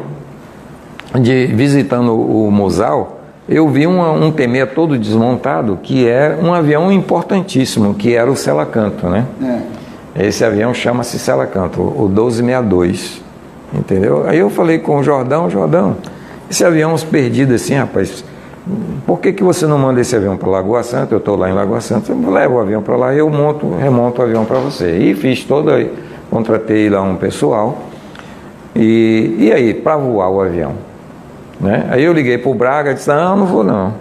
[1.15, 6.91] de visitando o Mosal, eu vi uma- um T6 todo desmontado, que é um avião
[6.91, 9.25] importantíssimo, que era o Selacanto, né?
[10.15, 10.25] É.
[10.27, 13.21] Esse avião chama-se Selacanto, o 1262,
[13.73, 14.25] entendeu?
[14.27, 15.95] Aí eu falei com o Jordão, Jordão,
[16.49, 18.23] esse avião perdido assim, rapaz,
[19.05, 21.13] por que, que você não manda esse avião para Lagoa Santa?
[21.13, 23.75] Eu estou lá em Lagoa Santa, eu levo o avião para lá e eu monto,
[23.79, 24.97] remonto o avião para você.
[24.97, 25.87] E fiz toda,
[26.29, 27.77] contratei lá um pessoal,
[28.75, 30.73] e, e aí, para voar o avião?
[31.59, 31.87] Né?
[31.89, 33.93] Aí eu liguei para o Braga e disse, não, não vou não.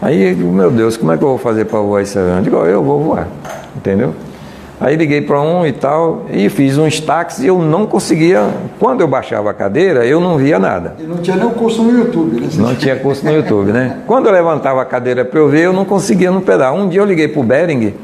[0.00, 2.36] Aí, meu Deus, como é que eu vou fazer para voar esse avião?
[2.36, 3.26] Eu digo, "Ó, eu vou voar,
[3.76, 4.14] entendeu?
[4.80, 8.42] Aí liguei para um e tal, e fiz uns táxis e eu não conseguia,
[8.78, 10.94] quando eu baixava a cadeira, eu não via nada.
[10.98, 12.48] E não tinha nem o curso no YouTube, né?
[12.56, 14.00] Não tinha curso no YouTube, né?
[14.06, 16.76] Quando eu levantava a cadeira para eu ver, eu não conseguia no pedal.
[16.76, 17.94] Um dia eu liguei para o Bering,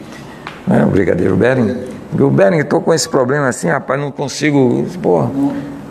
[0.66, 1.76] né, o brigadeiro Bering,
[2.12, 4.86] digo, Bering, estou com esse problema assim, rapaz, não consigo.
[5.02, 5.26] Pô.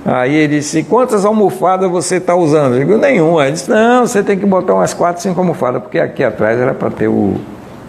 [0.05, 2.73] Aí ele disse, quantas almofadas você está usando?
[2.75, 3.43] Eu digo, nenhuma.
[3.43, 6.73] Ele disse, não, você tem que botar umas quatro, cinco almofadas, porque aqui atrás era
[6.73, 7.35] para ter o.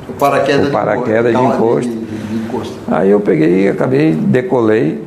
[0.09, 1.89] O paraquedas, O paraquedas de encosto.
[1.91, 2.75] de- de- de encosto.
[2.91, 5.05] Aí eu peguei, acabei, decolei.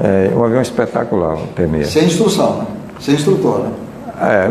[0.00, 1.84] É, um avião espetacular, o T6.
[1.86, 2.64] Sem instrução, né?
[3.00, 3.70] Sem instrutor, né?
[4.20, 4.48] É,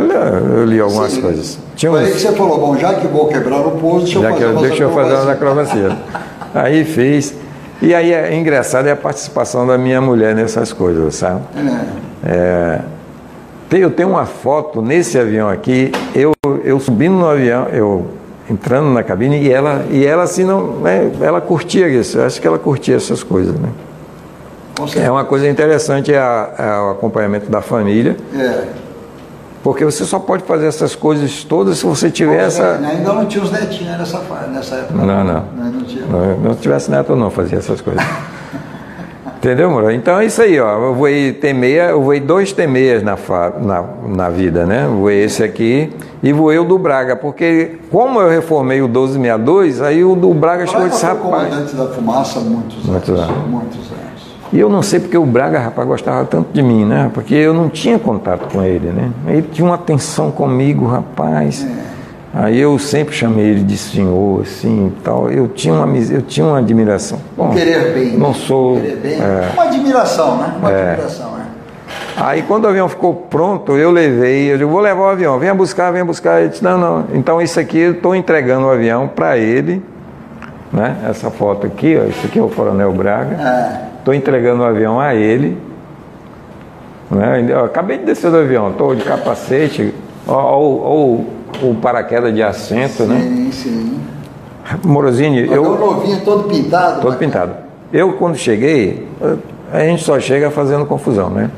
[0.58, 1.22] eu li algumas Sim.
[1.22, 1.58] coisas.
[1.76, 4.20] Tinha Foi aí uns- que você falou, bom, já que vou quebrar o pouso, deixa
[4.20, 5.91] eu Já fazer que eu, deixa eu fazer umas acrobacias.
[5.94, 6.54] acrobacias.
[6.54, 7.34] Aí fiz.
[7.84, 11.42] E aí é engraçado é a participação da minha mulher nessas coisas, sabe?
[12.26, 12.26] É.
[12.26, 12.80] É,
[13.74, 16.32] eu tenho uma foto nesse avião aqui, eu,
[16.64, 18.06] eu subindo no avião, eu
[18.50, 22.48] entrando na cabine e ela, e ela assim não, né, ela curtia isso, acho que
[22.48, 23.68] ela curtia essas coisas, né?
[24.96, 28.64] É uma coisa interessante é, a- é o acompanhamento da família, É.
[29.64, 32.80] porque você só pode fazer essas coisas todas se você tiver essa.
[32.84, 34.94] Ainda não tinha os netinhos nessa, fa- nessa época.
[35.06, 35.44] Não, não.
[35.56, 36.06] Não, não tinha.
[36.06, 38.03] Não, não tivesse neto, eu não fazia essas coisas.
[39.38, 39.91] Entendeu, Moro?
[39.91, 40.77] Então é isso aí, ó.
[40.88, 43.18] Eu voei T6, eu voei dois T6 na,
[43.60, 43.84] na,
[44.15, 44.85] na vida, né?
[44.85, 45.91] Eu voei esse aqui
[46.22, 50.65] e voei o do Braga, porque como eu reformei o 1262, aí o do Braga
[50.65, 51.22] chegou e disse, rapaz.
[51.22, 53.48] comandante da fumaça muitos, muitos anos, anos.
[53.49, 54.12] Muitos anos.
[54.54, 57.10] E eu não sei porque o Braga, rapaz, gostava tanto de mim, né?
[57.12, 59.10] Porque eu não tinha contato com ele, né?
[59.28, 61.66] Ele tinha uma atenção comigo, rapaz.
[61.68, 61.94] É.
[62.36, 65.32] Aí eu sempre chamei ele de senhor, assim e tal.
[65.32, 67.18] Eu tinha uma, eu tinha uma admiração.
[67.36, 68.16] Bom, Querer bem.
[68.16, 68.80] Não sou.
[68.80, 69.14] Querer bem.
[69.20, 70.54] É, uma admiração, né?
[70.60, 70.92] Uma é.
[70.92, 71.44] admiração, é.
[72.16, 75.56] Aí quando o avião ficou pronto, eu levei, eu digo, vou levar o avião, venha
[75.56, 76.42] buscar, venha buscar.
[76.42, 77.06] Ele disse, não, não.
[77.12, 79.84] Então isso aqui eu estou entregando o avião para ele.
[80.72, 80.96] Né?
[81.10, 83.93] Essa foto aqui, ó, isso aqui é o Coronel Braga.
[84.04, 85.58] Estou entregando o avião a ele.
[87.10, 87.46] Né?
[87.48, 89.94] Eu acabei de descer do avião, estou de capacete.
[90.28, 90.60] Ó,
[91.62, 93.22] o paraquedas de assento, sim, né?
[93.22, 94.00] Sim, sim.
[94.84, 95.78] Morosini, eu.
[95.78, 97.02] novinho, todo pintado.
[97.02, 97.54] Todo pintado.
[97.94, 99.08] Eu, quando cheguei,
[99.72, 101.50] a gente só chega fazendo confusão, né?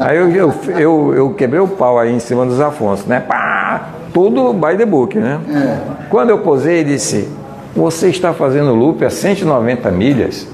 [0.00, 3.20] Aí eu, eu, eu, eu, quebrei o pau aí em cima dos Afonso, né?
[3.20, 5.38] Pá, tudo by the book, né?
[5.48, 5.78] É.
[6.10, 7.28] Quando eu posei, ele disse:
[7.76, 10.48] Você está fazendo loop a 190 milhas?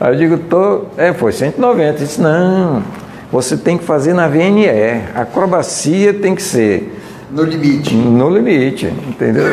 [0.00, 0.82] Aí eu digo: tô...
[0.96, 1.82] É, foi 190.
[1.82, 2.82] Ele disse: Não,
[3.30, 4.68] você tem que fazer na VNE.
[5.14, 6.96] A acrobacia tem que ser
[7.30, 7.94] no limite.
[7.94, 9.44] No limite, entendeu?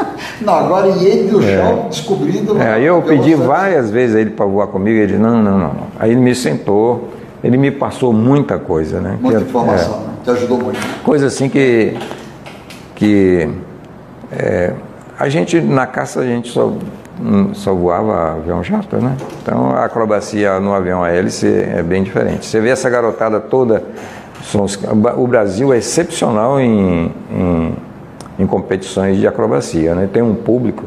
[0.42, 1.56] não, agora e ele do é.
[1.56, 2.60] chão descobrindo.
[2.60, 5.74] É, aí eu pedi várias vezes a ele para voar comigo, ele não, não, não.
[5.98, 7.08] Aí ele me sentou,
[7.42, 9.16] ele me passou muita coisa, né?
[9.20, 10.12] Muita que, informação, é, né?
[10.24, 10.78] Te ajudou muito.
[11.04, 11.96] Coisa assim que.
[12.96, 13.48] que
[14.32, 14.72] é,
[15.16, 16.72] a gente, na caça, a gente só,
[17.54, 19.16] só voava avião jato, né?
[19.42, 22.46] Então a acrobacia no avião a hélice é bem diferente.
[22.46, 23.82] Você vê essa garotada toda
[25.16, 27.74] o Brasil é excepcional em, em,
[28.38, 29.94] em competições de acrobacia.
[29.94, 30.08] Né?
[30.12, 30.84] Tem um público,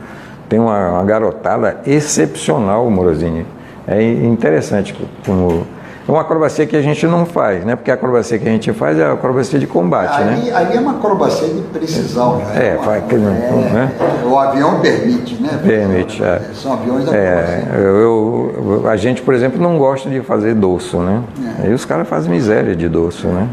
[0.50, 3.46] tem uma, uma garotada excepcional, Morosini.
[3.88, 4.96] É interessante
[5.26, 5.66] como
[6.06, 7.76] é uma acrobacia que a gente não faz, né?
[7.78, 10.54] Porque a acrobacia que a gente faz é a acrobacia de combate, ali, né?
[10.54, 12.74] Ali é uma acrobacia de precisão, né?
[12.74, 13.92] É, faz, é, né?
[14.00, 15.60] É, o avião permite, né?
[15.64, 16.42] Permite, é.
[16.54, 20.98] São aviões da é, eu, eu, A gente, por exemplo, não gosta de fazer doce,
[20.98, 21.22] né?
[21.60, 21.68] É.
[21.68, 23.48] Aí os caras fazem miséria de doce, né?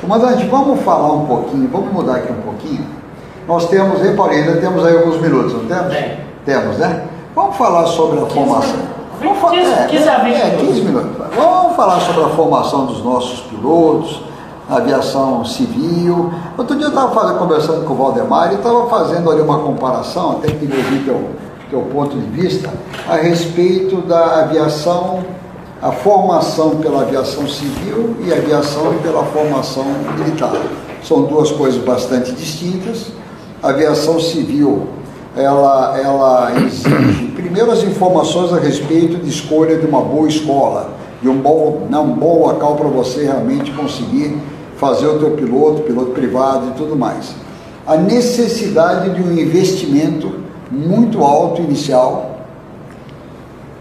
[0.00, 2.86] Comandante, vamos falar um pouquinho, vamos mudar aqui um pouquinho.
[3.46, 5.92] Nós temos, reparei, ainda temos aí alguns minutos, não temos?
[5.92, 6.16] Tem.
[6.46, 7.02] Temos, né?
[7.34, 8.91] Vamos falar sobre a formação.
[9.22, 11.10] Vamos falar, 15, é, 15 a 20 é, 15 minutos.
[11.36, 14.20] Vamos falar sobre a formação dos nossos pilotos,
[14.68, 16.32] aviação civil.
[16.58, 20.48] Outro dia eu estava conversando com o Valdemar e estava fazendo ali uma comparação, até
[20.48, 21.30] que ouvir teu,
[21.70, 22.68] teu ponto de vista,
[23.08, 25.20] a respeito da aviação,
[25.80, 29.84] a formação pela aviação civil e a aviação pela formação
[30.18, 30.52] militar.
[31.04, 33.06] São duas coisas bastante distintas.
[33.62, 34.88] A aviação civil
[35.36, 41.28] ela, ela exige, primeiro, as informações a respeito de escolha de uma boa escola, de
[41.28, 44.36] um bom, né, um bom local para você realmente conseguir
[44.76, 47.34] fazer o teu piloto, piloto privado e tudo mais.
[47.86, 50.32] A necessidade de um investimento
[50.70, 52.38] muito alto inicial,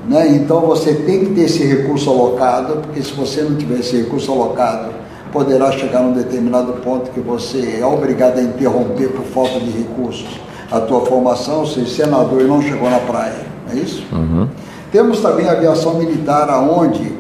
[0.08, 0.28] né?
[0.30, 4.32] então você tem que ter esse recurso alocado, porque se você não tiver esse recurso
[4.32, 4.92] alocado,
[5.32, 10.28] poderá chegar num determinado ponto que você é obrigado a interromper por falta de recursos
[10.72, 14.04] a tua formação, seja, senador e não chegou na praia, é isso?
[14.12, 14.48] Uhum.
[14.92, 17.14] Temos também a aviação militar, aonde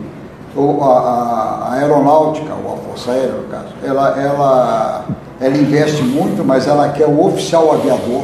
[0.55, 5.05] a, a, a aeronáutica, ou a Força Aérea, no caso, ela, ela,
[5.39, 8.23] ela investe muito, mas ela quer o oficial aviador.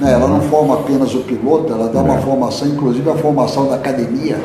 [0.00, 0.12] Né?
[0.12, 2.20] Ela não forma apenas o piloto, ela dá uma é.
[2.20, 4.38] formação, inclusive a formação da academia,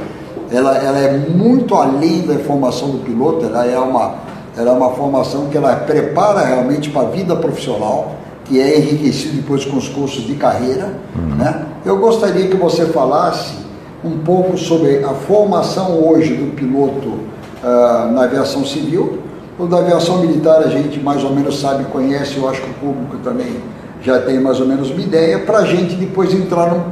[0.52, 4.15] ela, ela é muito além da formação do piloto, ela é uma,
[4.56, 8.18] ela é uma formação que ela prepara realmente para a vida profissional
[8.48, 10.94] que é enriquecido depois com os cursos de carreira.
[11.15, 11.35] Uhum.
[11.35, 11.65] Né?
[11.88, 13.55] Eu gostaria que você falasse
[14.03, 19.19] um pouco sobre a formação hoje do piloto uh, na aviação civil.
[19.57, 22.73] O da aviação militar a gente mais ou menos sabe, conhece, eu acho que o
[22.73, 23.61] público também
[24.01, 26.91] já tem mais ou menos uma ideia, para a gente depois entrar no,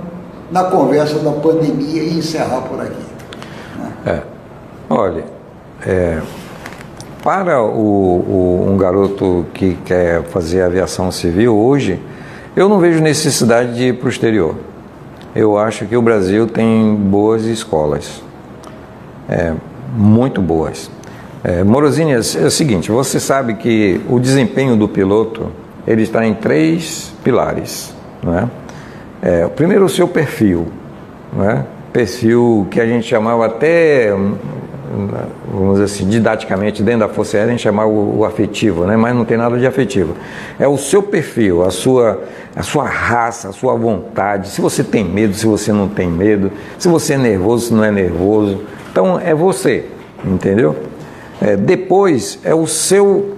[0.49, 3.03] na conversa da pandemia e encerrar por aqui.
[3.77, 3.91] Né?
[4.05, 4.21] É.
[4.89, 5.25] Olha,
[5.85, 6.21] é,
[7.21, 12.01] para o, o, um garoto que quer fazer aviação civil hoje,
[12.55, 14.55] eu não vejo necessidade de ir para o exterior.
[15.35, 18.23] Eu acho que o Brasil tem boas escolas,
[19.27, 19.53] é,
[19.93, 20.89] muito boas.
[21.43, 25.51] É, é, é o seguinte, você sabe que o desempenho do piloto
[25.85, 27.93] ele está em três pilares.
[28.23, 28.49] Né?
[29.21, 30.67] É, primeiro, o seu perfil,
[31.33, 31.65] né?
[31.91, 34.13] perfil que a gente chamava até
[35.51, 38.95] vamos dizer assim, didaticamente, dentro da Força Aérea, a gente chamar o, o, afetivo, né?
[38.95, 40.15] mas não tem nada de afetivo.
[40.59, 42.23] É o seu perfil, a sua,
[42.55, 46.51] a sua raça, a sua vontade, se você tem medo, se você não tem medo,
[46.77, 48.61] se você é nervoso, se não é nervoso.
[48.91, 49.85] Então, é você,
[50.23, 50.75] entendeu?
[51.41, 53.35] É, depois, é o seu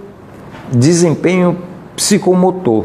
[0.72, 1.58] desempenho
[1.96, 2.84] psicomotor.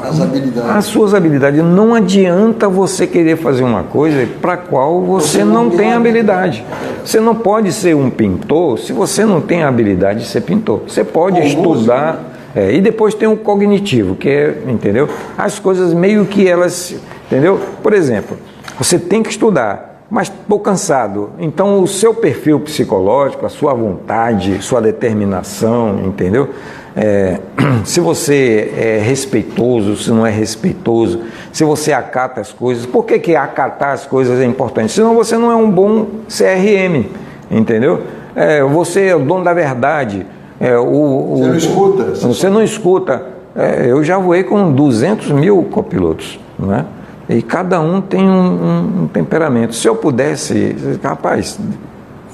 [0.00, 0.70] As habilidades.
[0.70, 1.62] As suas habilidades.
[1.62, 5.92] Não adianta você querer fazer uma coisa para a qual você, você não, não tem
[5.92, 6.64] habilidade.
[7.04, 10.82] Você não pode ser um pintor se você não tem a habilidade de ser pintor.
[10.86, 12.30] Você pode estudar.
[12.54, 15.08] É, e depois tem o cognitivo, que é, entendeu?
[15.38, 16.94] As coisas meio que elas,
[17.26, 17.58] entendeu?
[17.82, 18.36] Por exemplo,
[18.76, 21.30] você tem que estudar, mas estou cansado.
[21.38, 26.50] Então o seu perfil psicológico, a sua vontade, sua determinação, entendeu?
[26.96, 27.40] É,
[27.84, 31.20] se você é respeitoso, se não é respeitoso,
[31.52, 32.86] se você acata as coisas.
[32.86, 34.92] Por que, que acatar as coisas é importante?
[34.92, 37.06] Senão você não é um bom CRM,
[37.50, 38.02] entendeu?
[38.34, 40.26] É, você é o dono da verdade.
[40.60, 42.04] É, o, o, você não escuta.
[42.14, 43.26] Você, não escuta.
[43.54, 46.86] É, eu já voei com 200 mil copilotos, né?
[47.28, 49.74] E cada um tem um, um, um temperamento.
[49.74, 51.58] Se eu pudesse, rapaz,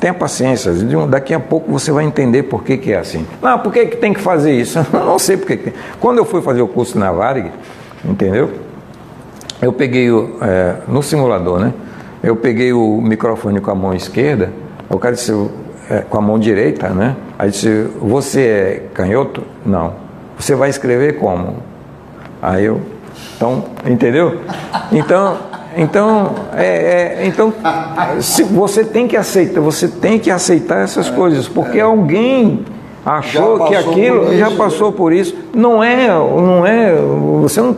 [0.00, 0.72] Tenha paciência,
[1.08, 3.26] daqui a pouco você vai entender por que, que é assim.
[3.42, 4.78] Ah, por que, que tem que fazer isso?
[4.92, 5.72] Eu não sei por que.
[6.00, 7.50] Quando eu fui fazer o curso na Varig,
[8.04, 8.50] entendeu?
[9.60, 11.74] Eu peguei o, é, no simulador, né?
[12.22, 14.52] Eu peguei o microfone com a mão esquerda,
[14.88, 15.32] o cara disse,
[15.90, 17.16] é, com a mão direita, né?
[17.36, 19.42] Aí disse, você é canhoto?
[19.66, 19.94] Não.
[20.38, 21.56] Você vai escrever como?
[22.40, 22.80] Aí eu,
[23.36, 24.40] então, entendeu?
[24.92, 25.38] Então,
[25.76, 27.52] então, é, é, então
[28.20, 32.64] se você tem que aceitar, você tem que aceitar essas é, coisas, porque alguém
[33.04, 35.34] achou que aquilo já passou por isso.
[35.54, 36.94] Não é, não é,
[37.40, 37.76] você não,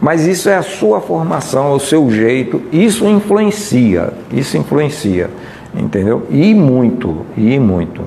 [0.00, 2.62] mas isso é a sua formação, o seu jeito.
[2.72, 5.30] Isso influencia, isso influencia,
[5.74, 6.26] entendeu?
[6.30, 8.02] E muito, e muito,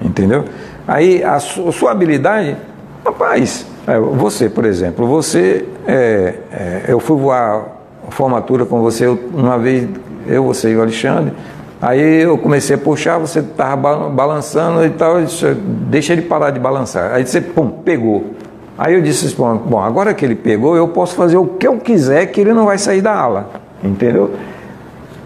[0.00, 0.44] entendeu?
[0.86, 2.56] Aí a sua habilidade,
[3.04, 7.81] rapaz, é, você, por exemplo, você, é, é, eu fui voar
[8.12, 9.88] formatura com você, uma vez
[10.26, 11.32] eu, você e o Alexandre,
[11.80, 15.54] aí eu comecei a puxar, você estava balançando e tal, eu disse,
[15.88, 17.12] deixa ele parar de balançar.
[17.12, 18.34] Aí você, pum, pegou.
[18.78, 22.26] Aí eu disse, bom, agora que ele pegou, eu posso fazer o que eu quiser
[22.26, 23.50] que ele não vai sair da ala,
[23.82, 24.32] entendeu?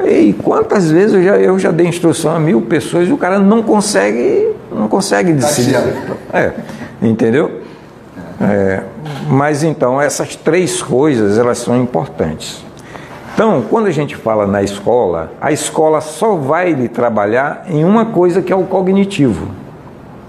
[0.04, 3.38] E quantas vezes eu já, eu já dei instrução a mil pessoas e o cara
[3.38, 5.76] não consegue, não consegue tá decidir.
[6.32, 6.52] É,
[7.00, 7.62] entendeu?
[8.40, 8.82] É,
[9.28, 12.65] mas então essas três coisas elas são importantes.
[13.36, 18.06] Então, quando a gente fala na escola, a escola só vai lhe trabalhar em uma
[18.06, 19.48] coisa que é o cognitivo.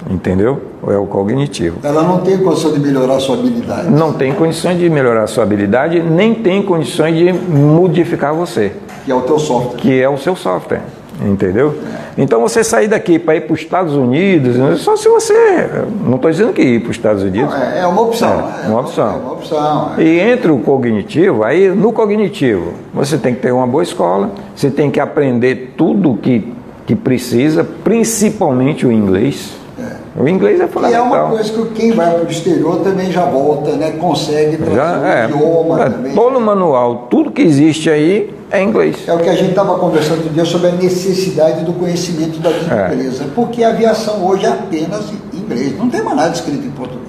[0.10, 0.62] Entendeu?
[0.86, 1.80] É o cognitivo.
[1.84, 3.90] Ela não tem condição de melhorar a sua habilidade.
[3.90, 8.74] Não tem condições de melhorar a sua habilidade, nem tem condições de modificar você.
[9.06, 9.78] Que é o teu software.
[9.78, 10.82] Que é o seu software.
[11.20, 11.74] Entendeu?
[12.18, 15.68] Então você sair daqui para ir para os Estados Unidos, né, só se você.
[16.06, 17.52] Não estou dizendo que ir para os Estados Unidos.
[17.52, 18.52] Não, é, é, uma opção.
[18.64, 19.08] É, uma opção.
[19.08, 19.92] É uma opção.
[19.98, 20.04] É.
[20.04, 24.70] E entre o cognitivo, aí no cognitivo, você tem que ter uma boa escola, você
[24.70, 26.54] tem que aprender tudo que,
[26.86, 29.58] que precisa, principalmente o inglês.
[29.80, 30.22] É.
[30.22, 31.08] O inglês é fundamental.
[31.08, 33.92] E é uma coisa que quem vai para o exterior também já volta, né?
[34.00, 36.14] Consegue trazer já, o é, idioma é, também.
[36.14, 39.08] Todo manual, tudo que existe aí é inglês.
[39.08, 42.50] É o que a gente estava conversando outro dia sobre a necessidade do conhecimento da
[42.50, 42.94] língua é.
[42.94, 46.72] inglesa, porque a aviação hoje é apenas em inglês, não tem mais nada escrito em
[46.72, 47.08] português.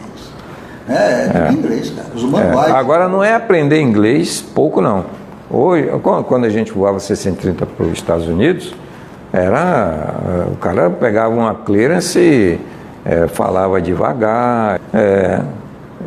[0.88, 1.52] É, é, é.
[1.52, 2.08] inglês, cara.
[2.14, 2.70] Os manuais.
[2.70, 2.76] É.
[2.76, 5.04] Agora não é aprender inglês pouco não.
[5.50, 5.88] Hoje,
[6.26, 8.74] quando a gente voava C-130 para os Estados Unidos,
[9.32, 12.58] era o cara pegava uma clearance,
[13.04, 14.80] é, falava devagar.
[14.92, 15.40] É,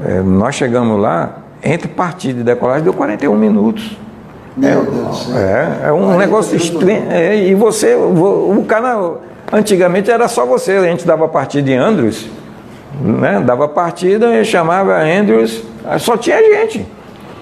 [0.05, 3.97] é, nós chegamos lá, entre partida e decolagem deu 41 minutos.
[4.55, 5.37] Meu é, Deus do céu.
[5.37, 7.11] É, é um negócio estranho.
[7.11, 9.13] É, e você, o cara,
[9.51, 12.27] antigamente era só você, a gente dava partida em Andrews,
[13.01, 13.41] né?
[13.45, 15.63] Dava partida e chamava Andrews,
[15.99, 16.85] só tinha gente.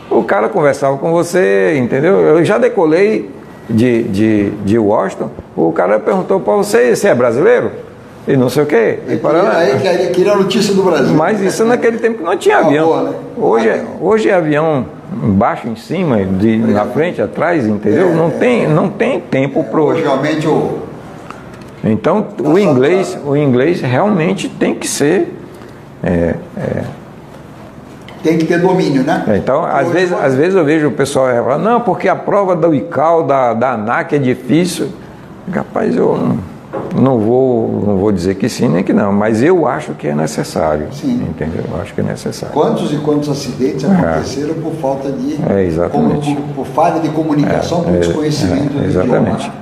[0.09, 2.19] O cara conversava com você, entendeu?
[2.19, 3.29] Eu já decolei
[3.69, 7.71] de, de, de Washington, o cara perguntou para você, você é brasileiro?
[8.29, 8.99] E não sei o quê.
[9.07, 9.57] E lá.
[9.57, 11.15] Aí queria a notícia do Brasil.
[11.15, 12.85] Mas isso naquele tempo que não tinha avião.
[12.85, 13.13] Boa, né?
[13.35, 14.85] hoje, é, hoje é avião
[15.23, 18.09] embaixo, em cima, de, na frente, atrás, entendeu?
[18.09, 19.81] É, não, tem, não tem tempo para.
[19.81, 20.77] Hoje realmente o.
[21.83, 25.35] Então o inglês, o inglês realmente tem que ser.
[26.03, 26.83] É, é,
[28.21, 29.23] tem que ter domínio, né?
[29.27, 32.55] É, então, às vezes, às vezes eu vejo o pessoal falar, não, porque a prova
[32.55, 34.89] da ICAO, da, da ANAC é difícil.
[35.51, 36.58] Rapaz, eu não
[36.95, 40.15] não vou, não vou dizer que sim nem que não, mas eu acho que é
[40.15, 40.87] necessário.
[40.91, 41.25] Sim.
[41.29, 41.63] Entendeu?
[41.71, 42.53] Eu acho que é necessário.
[42.53, 43.87] Quantos e quantos acidentes é.
[43.87, 45.37] aconteceram por falta de.
[45.51, 46.35] É, exatamente.
[46.35, 49.47] Por, por, falha de comunicação, é, por desconhecimento é, do exatamente.
[49.47, 49.53] idioma.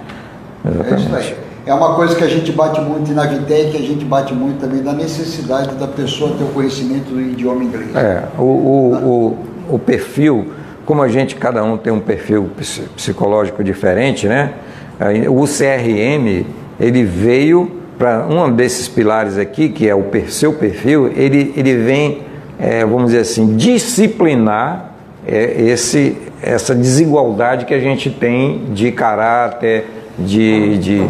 [0.66, 1.34] Exatamente.
[1.34, 4.62] É é uma coisa que a gente bate muito na Vitec, a gente bate muito
[4.62, 7.94] também da necessidade da pessoa ter o conhecimento do idioma inglês.
[7.94, 9.38] É, o, o,
[9.70, 10.48] o, o perfil,
[10.86, 12.50] como a gente, cada um tem um perfil
[12.96, 14.54] psicológico diferente, né?
[15.30, 16.46] O CRM,
[16.80, 22.22] ele veio para um desses pilares aqui, que é o seu perfil, ele, ele vem,
[22.60, 24.92] é, vamos dizer assim, disciplinar
[25.26, 29.86] é, esse, essa desigualdade que a gente tem de caráter,
[30.20, 31.08] de, de,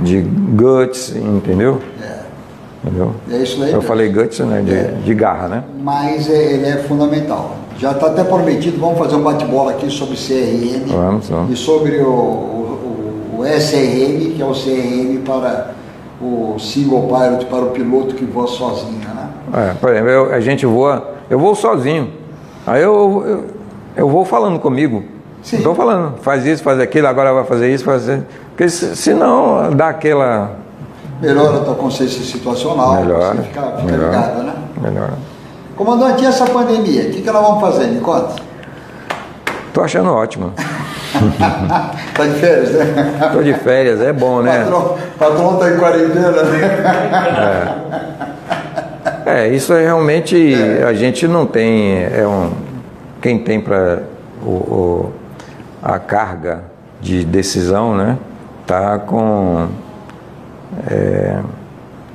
[0.00, 1.80] de guts, entendeu?
[2.02, 2.16] É.
[2.84, 3.14] Entendeu?
[3.30, 3.82] É isso aí Eu mesmo.
[3.82, 4.62] falei guts, né?
[4.64, 4.94] De, É.
[5.04, 5.64] de garra, né?
[5.82, 7.56] Mas é, ele é fundamental.
[7.78, 11.50] Já está até prometido, vamos fazer um bate-bola aqui sobre CRM Vamos, vamos.
[11.52, 12.55] e sobre o
[13.46, 15.70] SRM, que é o CRM para
[16.20, 19.28] o single pilot, para o piloto que voa sozinho, né?
[19.52, 22.10] É, por exemplo, eu- a gente voa, eu vou sozinho.
[22.66, 23.44] Aí eu, eu,
[23.96, 25.04] eu vou falando comigo.
[25.42, 28.22] Estou falando, faz isso, faz aquilo, agora vai fazer isso, fazer.
[28.48, 30.56] Porque se- senão dá aquela.
[31.22, 33.36] Melhora a tua consciência situacional, Melhora.
[33.36, 34.54] você fica, fica melhor, ligado, né?
[34.82, 35.10] melhor.
[35.76, 37.86] Comandante, e essa pandemia, o que, que nós vamos fazer?
[37.86, 38.34] Me conta.
[39.72, 40.52] Tô achando ótimo.
[42.14, 43.30] tá de férias, né?
[43.32, 44.58] Tô de férias, é bom, né?
[44.64, 47.74] Patrão, patrão tá em quarentena, né?
[49.24, 50.54] É, isso é realmente
[50.86, 52.04] a gente não tem.
[52.04, 52.52] É um,
[53.20, 54.02] quem tem para
[54.44, 55.12] o, o-
[55.82, 56.62] a carga
[57.00, 58.16] de decisão, né?
[58.66, 59.66] Tá com
[60.90, 61.38] é,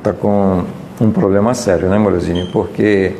[0.03, 0.63] tá com
[0.99, 2.49] um problema sério, né, Morosini?
[2.51, 3.13] Porque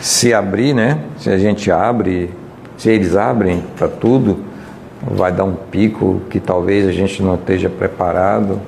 [0.00, 0.98] se abrir, né?
[1.18, 2.32] Se a gente abre,
[2.76, 4.38] se eles abrem para tudo,
[5.02, 8.60] vai dar um pico que talvez a gente não esteja preparado,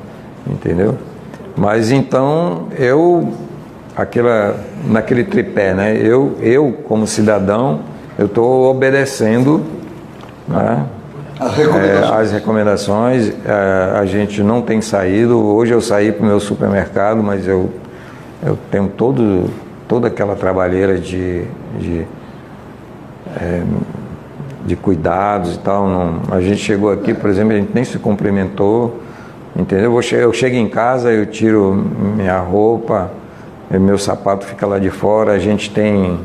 [0.47, 0.97] entendeu?
[1.57, 3.33] Mas então eu
[3.97, 5.97] aquela naquele tripé, né?
[5.97, 7.81] Eu eu como cidadão
[8.19, 9.62] eu estou obedecendo,
[10.49, 10.87] né?
[11.39, 12.20] As É, recomendações.
[12.20, 15.39] as recomendações, é, a gente não tem saído.
[15.39, 17.70] Hoje eu saí para o meu supermercado, mas eu,
[18.43, 19.51] eu tenho todo,
[19.87, 21.45] toda aquela trabalheira de,
[21.78, 22.07] de,
[23.39, 23.62] é,
[24.66, 25.88] de cuidados e tal.
[25.88, 29.01] Não, a gente chegou aqui, por exemplo, a gente nem se cumprimentou,
[29.56, 29.94] entendeu?
[30.10, 31.72] Eu, chego em casa, eu tiro
[32.16, 33.10] minha roupa,
[33.70, 36.18] meu sapato fica lá de fora, a gente tem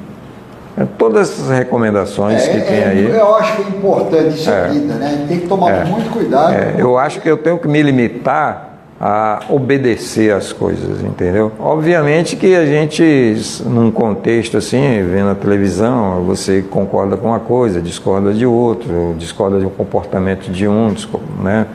[0.78, 3.10] é, todas essas recomendações que tem É, aí.
[3.10, 4.66] eu acho que é importante isso É.
[4.66, 5.26] é vida, né?
[5.28, 5.84] Tem que tomar É.
[5.86, 6.54] muito cuidado.
[6.54, 8.71] É, eu acho que eu tenho que me limitar
[9.04, 11.52] a obedecer as coisas, entendeu?
[11.60, 17.82] Obviamente que a gente, num contexto assim, vendo a televisão, você concorda com uma coisa,
[17.82, 20.94] discorda de outro, discorda de um comportamento de um,
[21.42, 21.66] né?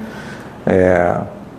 [0.65, 1.17] É,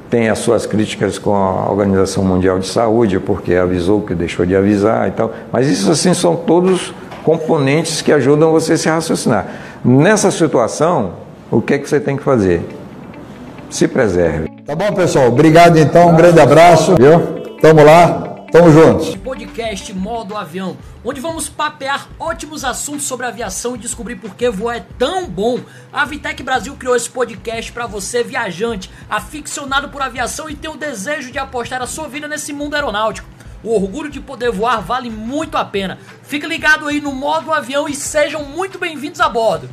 [0.09, 4.55] tem as suas críticas com a Organização Mundial de Saúde, porque avisou que deixou de
[4.55, 5.33] avisar e tal.
[5.51, 6.93] Mas isso assim são todos
[7.25, 9.47] componentes que ajudam você a se raciocinar.
[9.83, 11.11] Nessa situação,
[11.51, 12.61] o que é que você tem que fazer?
[13.69, 14.46] Se preserve.
[14.67, 15.29] Tá bom, pessoal?
[15.29, 16.93] Obrigado então, um grande abraço.
[16.95, 17.57] Viu?
[17.61, 19.15] Tamo lá, tamo juntos.
[19.15, 20.75] podcast Modo Avião,
[21.05, 25.61] onde vamos papear ótimos assuntos sobre aviação e descobrir por que voar é tão bom.
[25.91, 30.75] A Vitec Brasil criou esse podcast para você, viajante, aficionado por aviação e tem o
[30.75, 33.29] desejo de apostar a sua vida nesse mundo aeronáutico.
[33.63, 35.97] O orgulho de poder voar vale muito a pena.
[36.23, 39.69] Fique ligado aí no Modo Avião e sejam muito bem-vindos a bordo.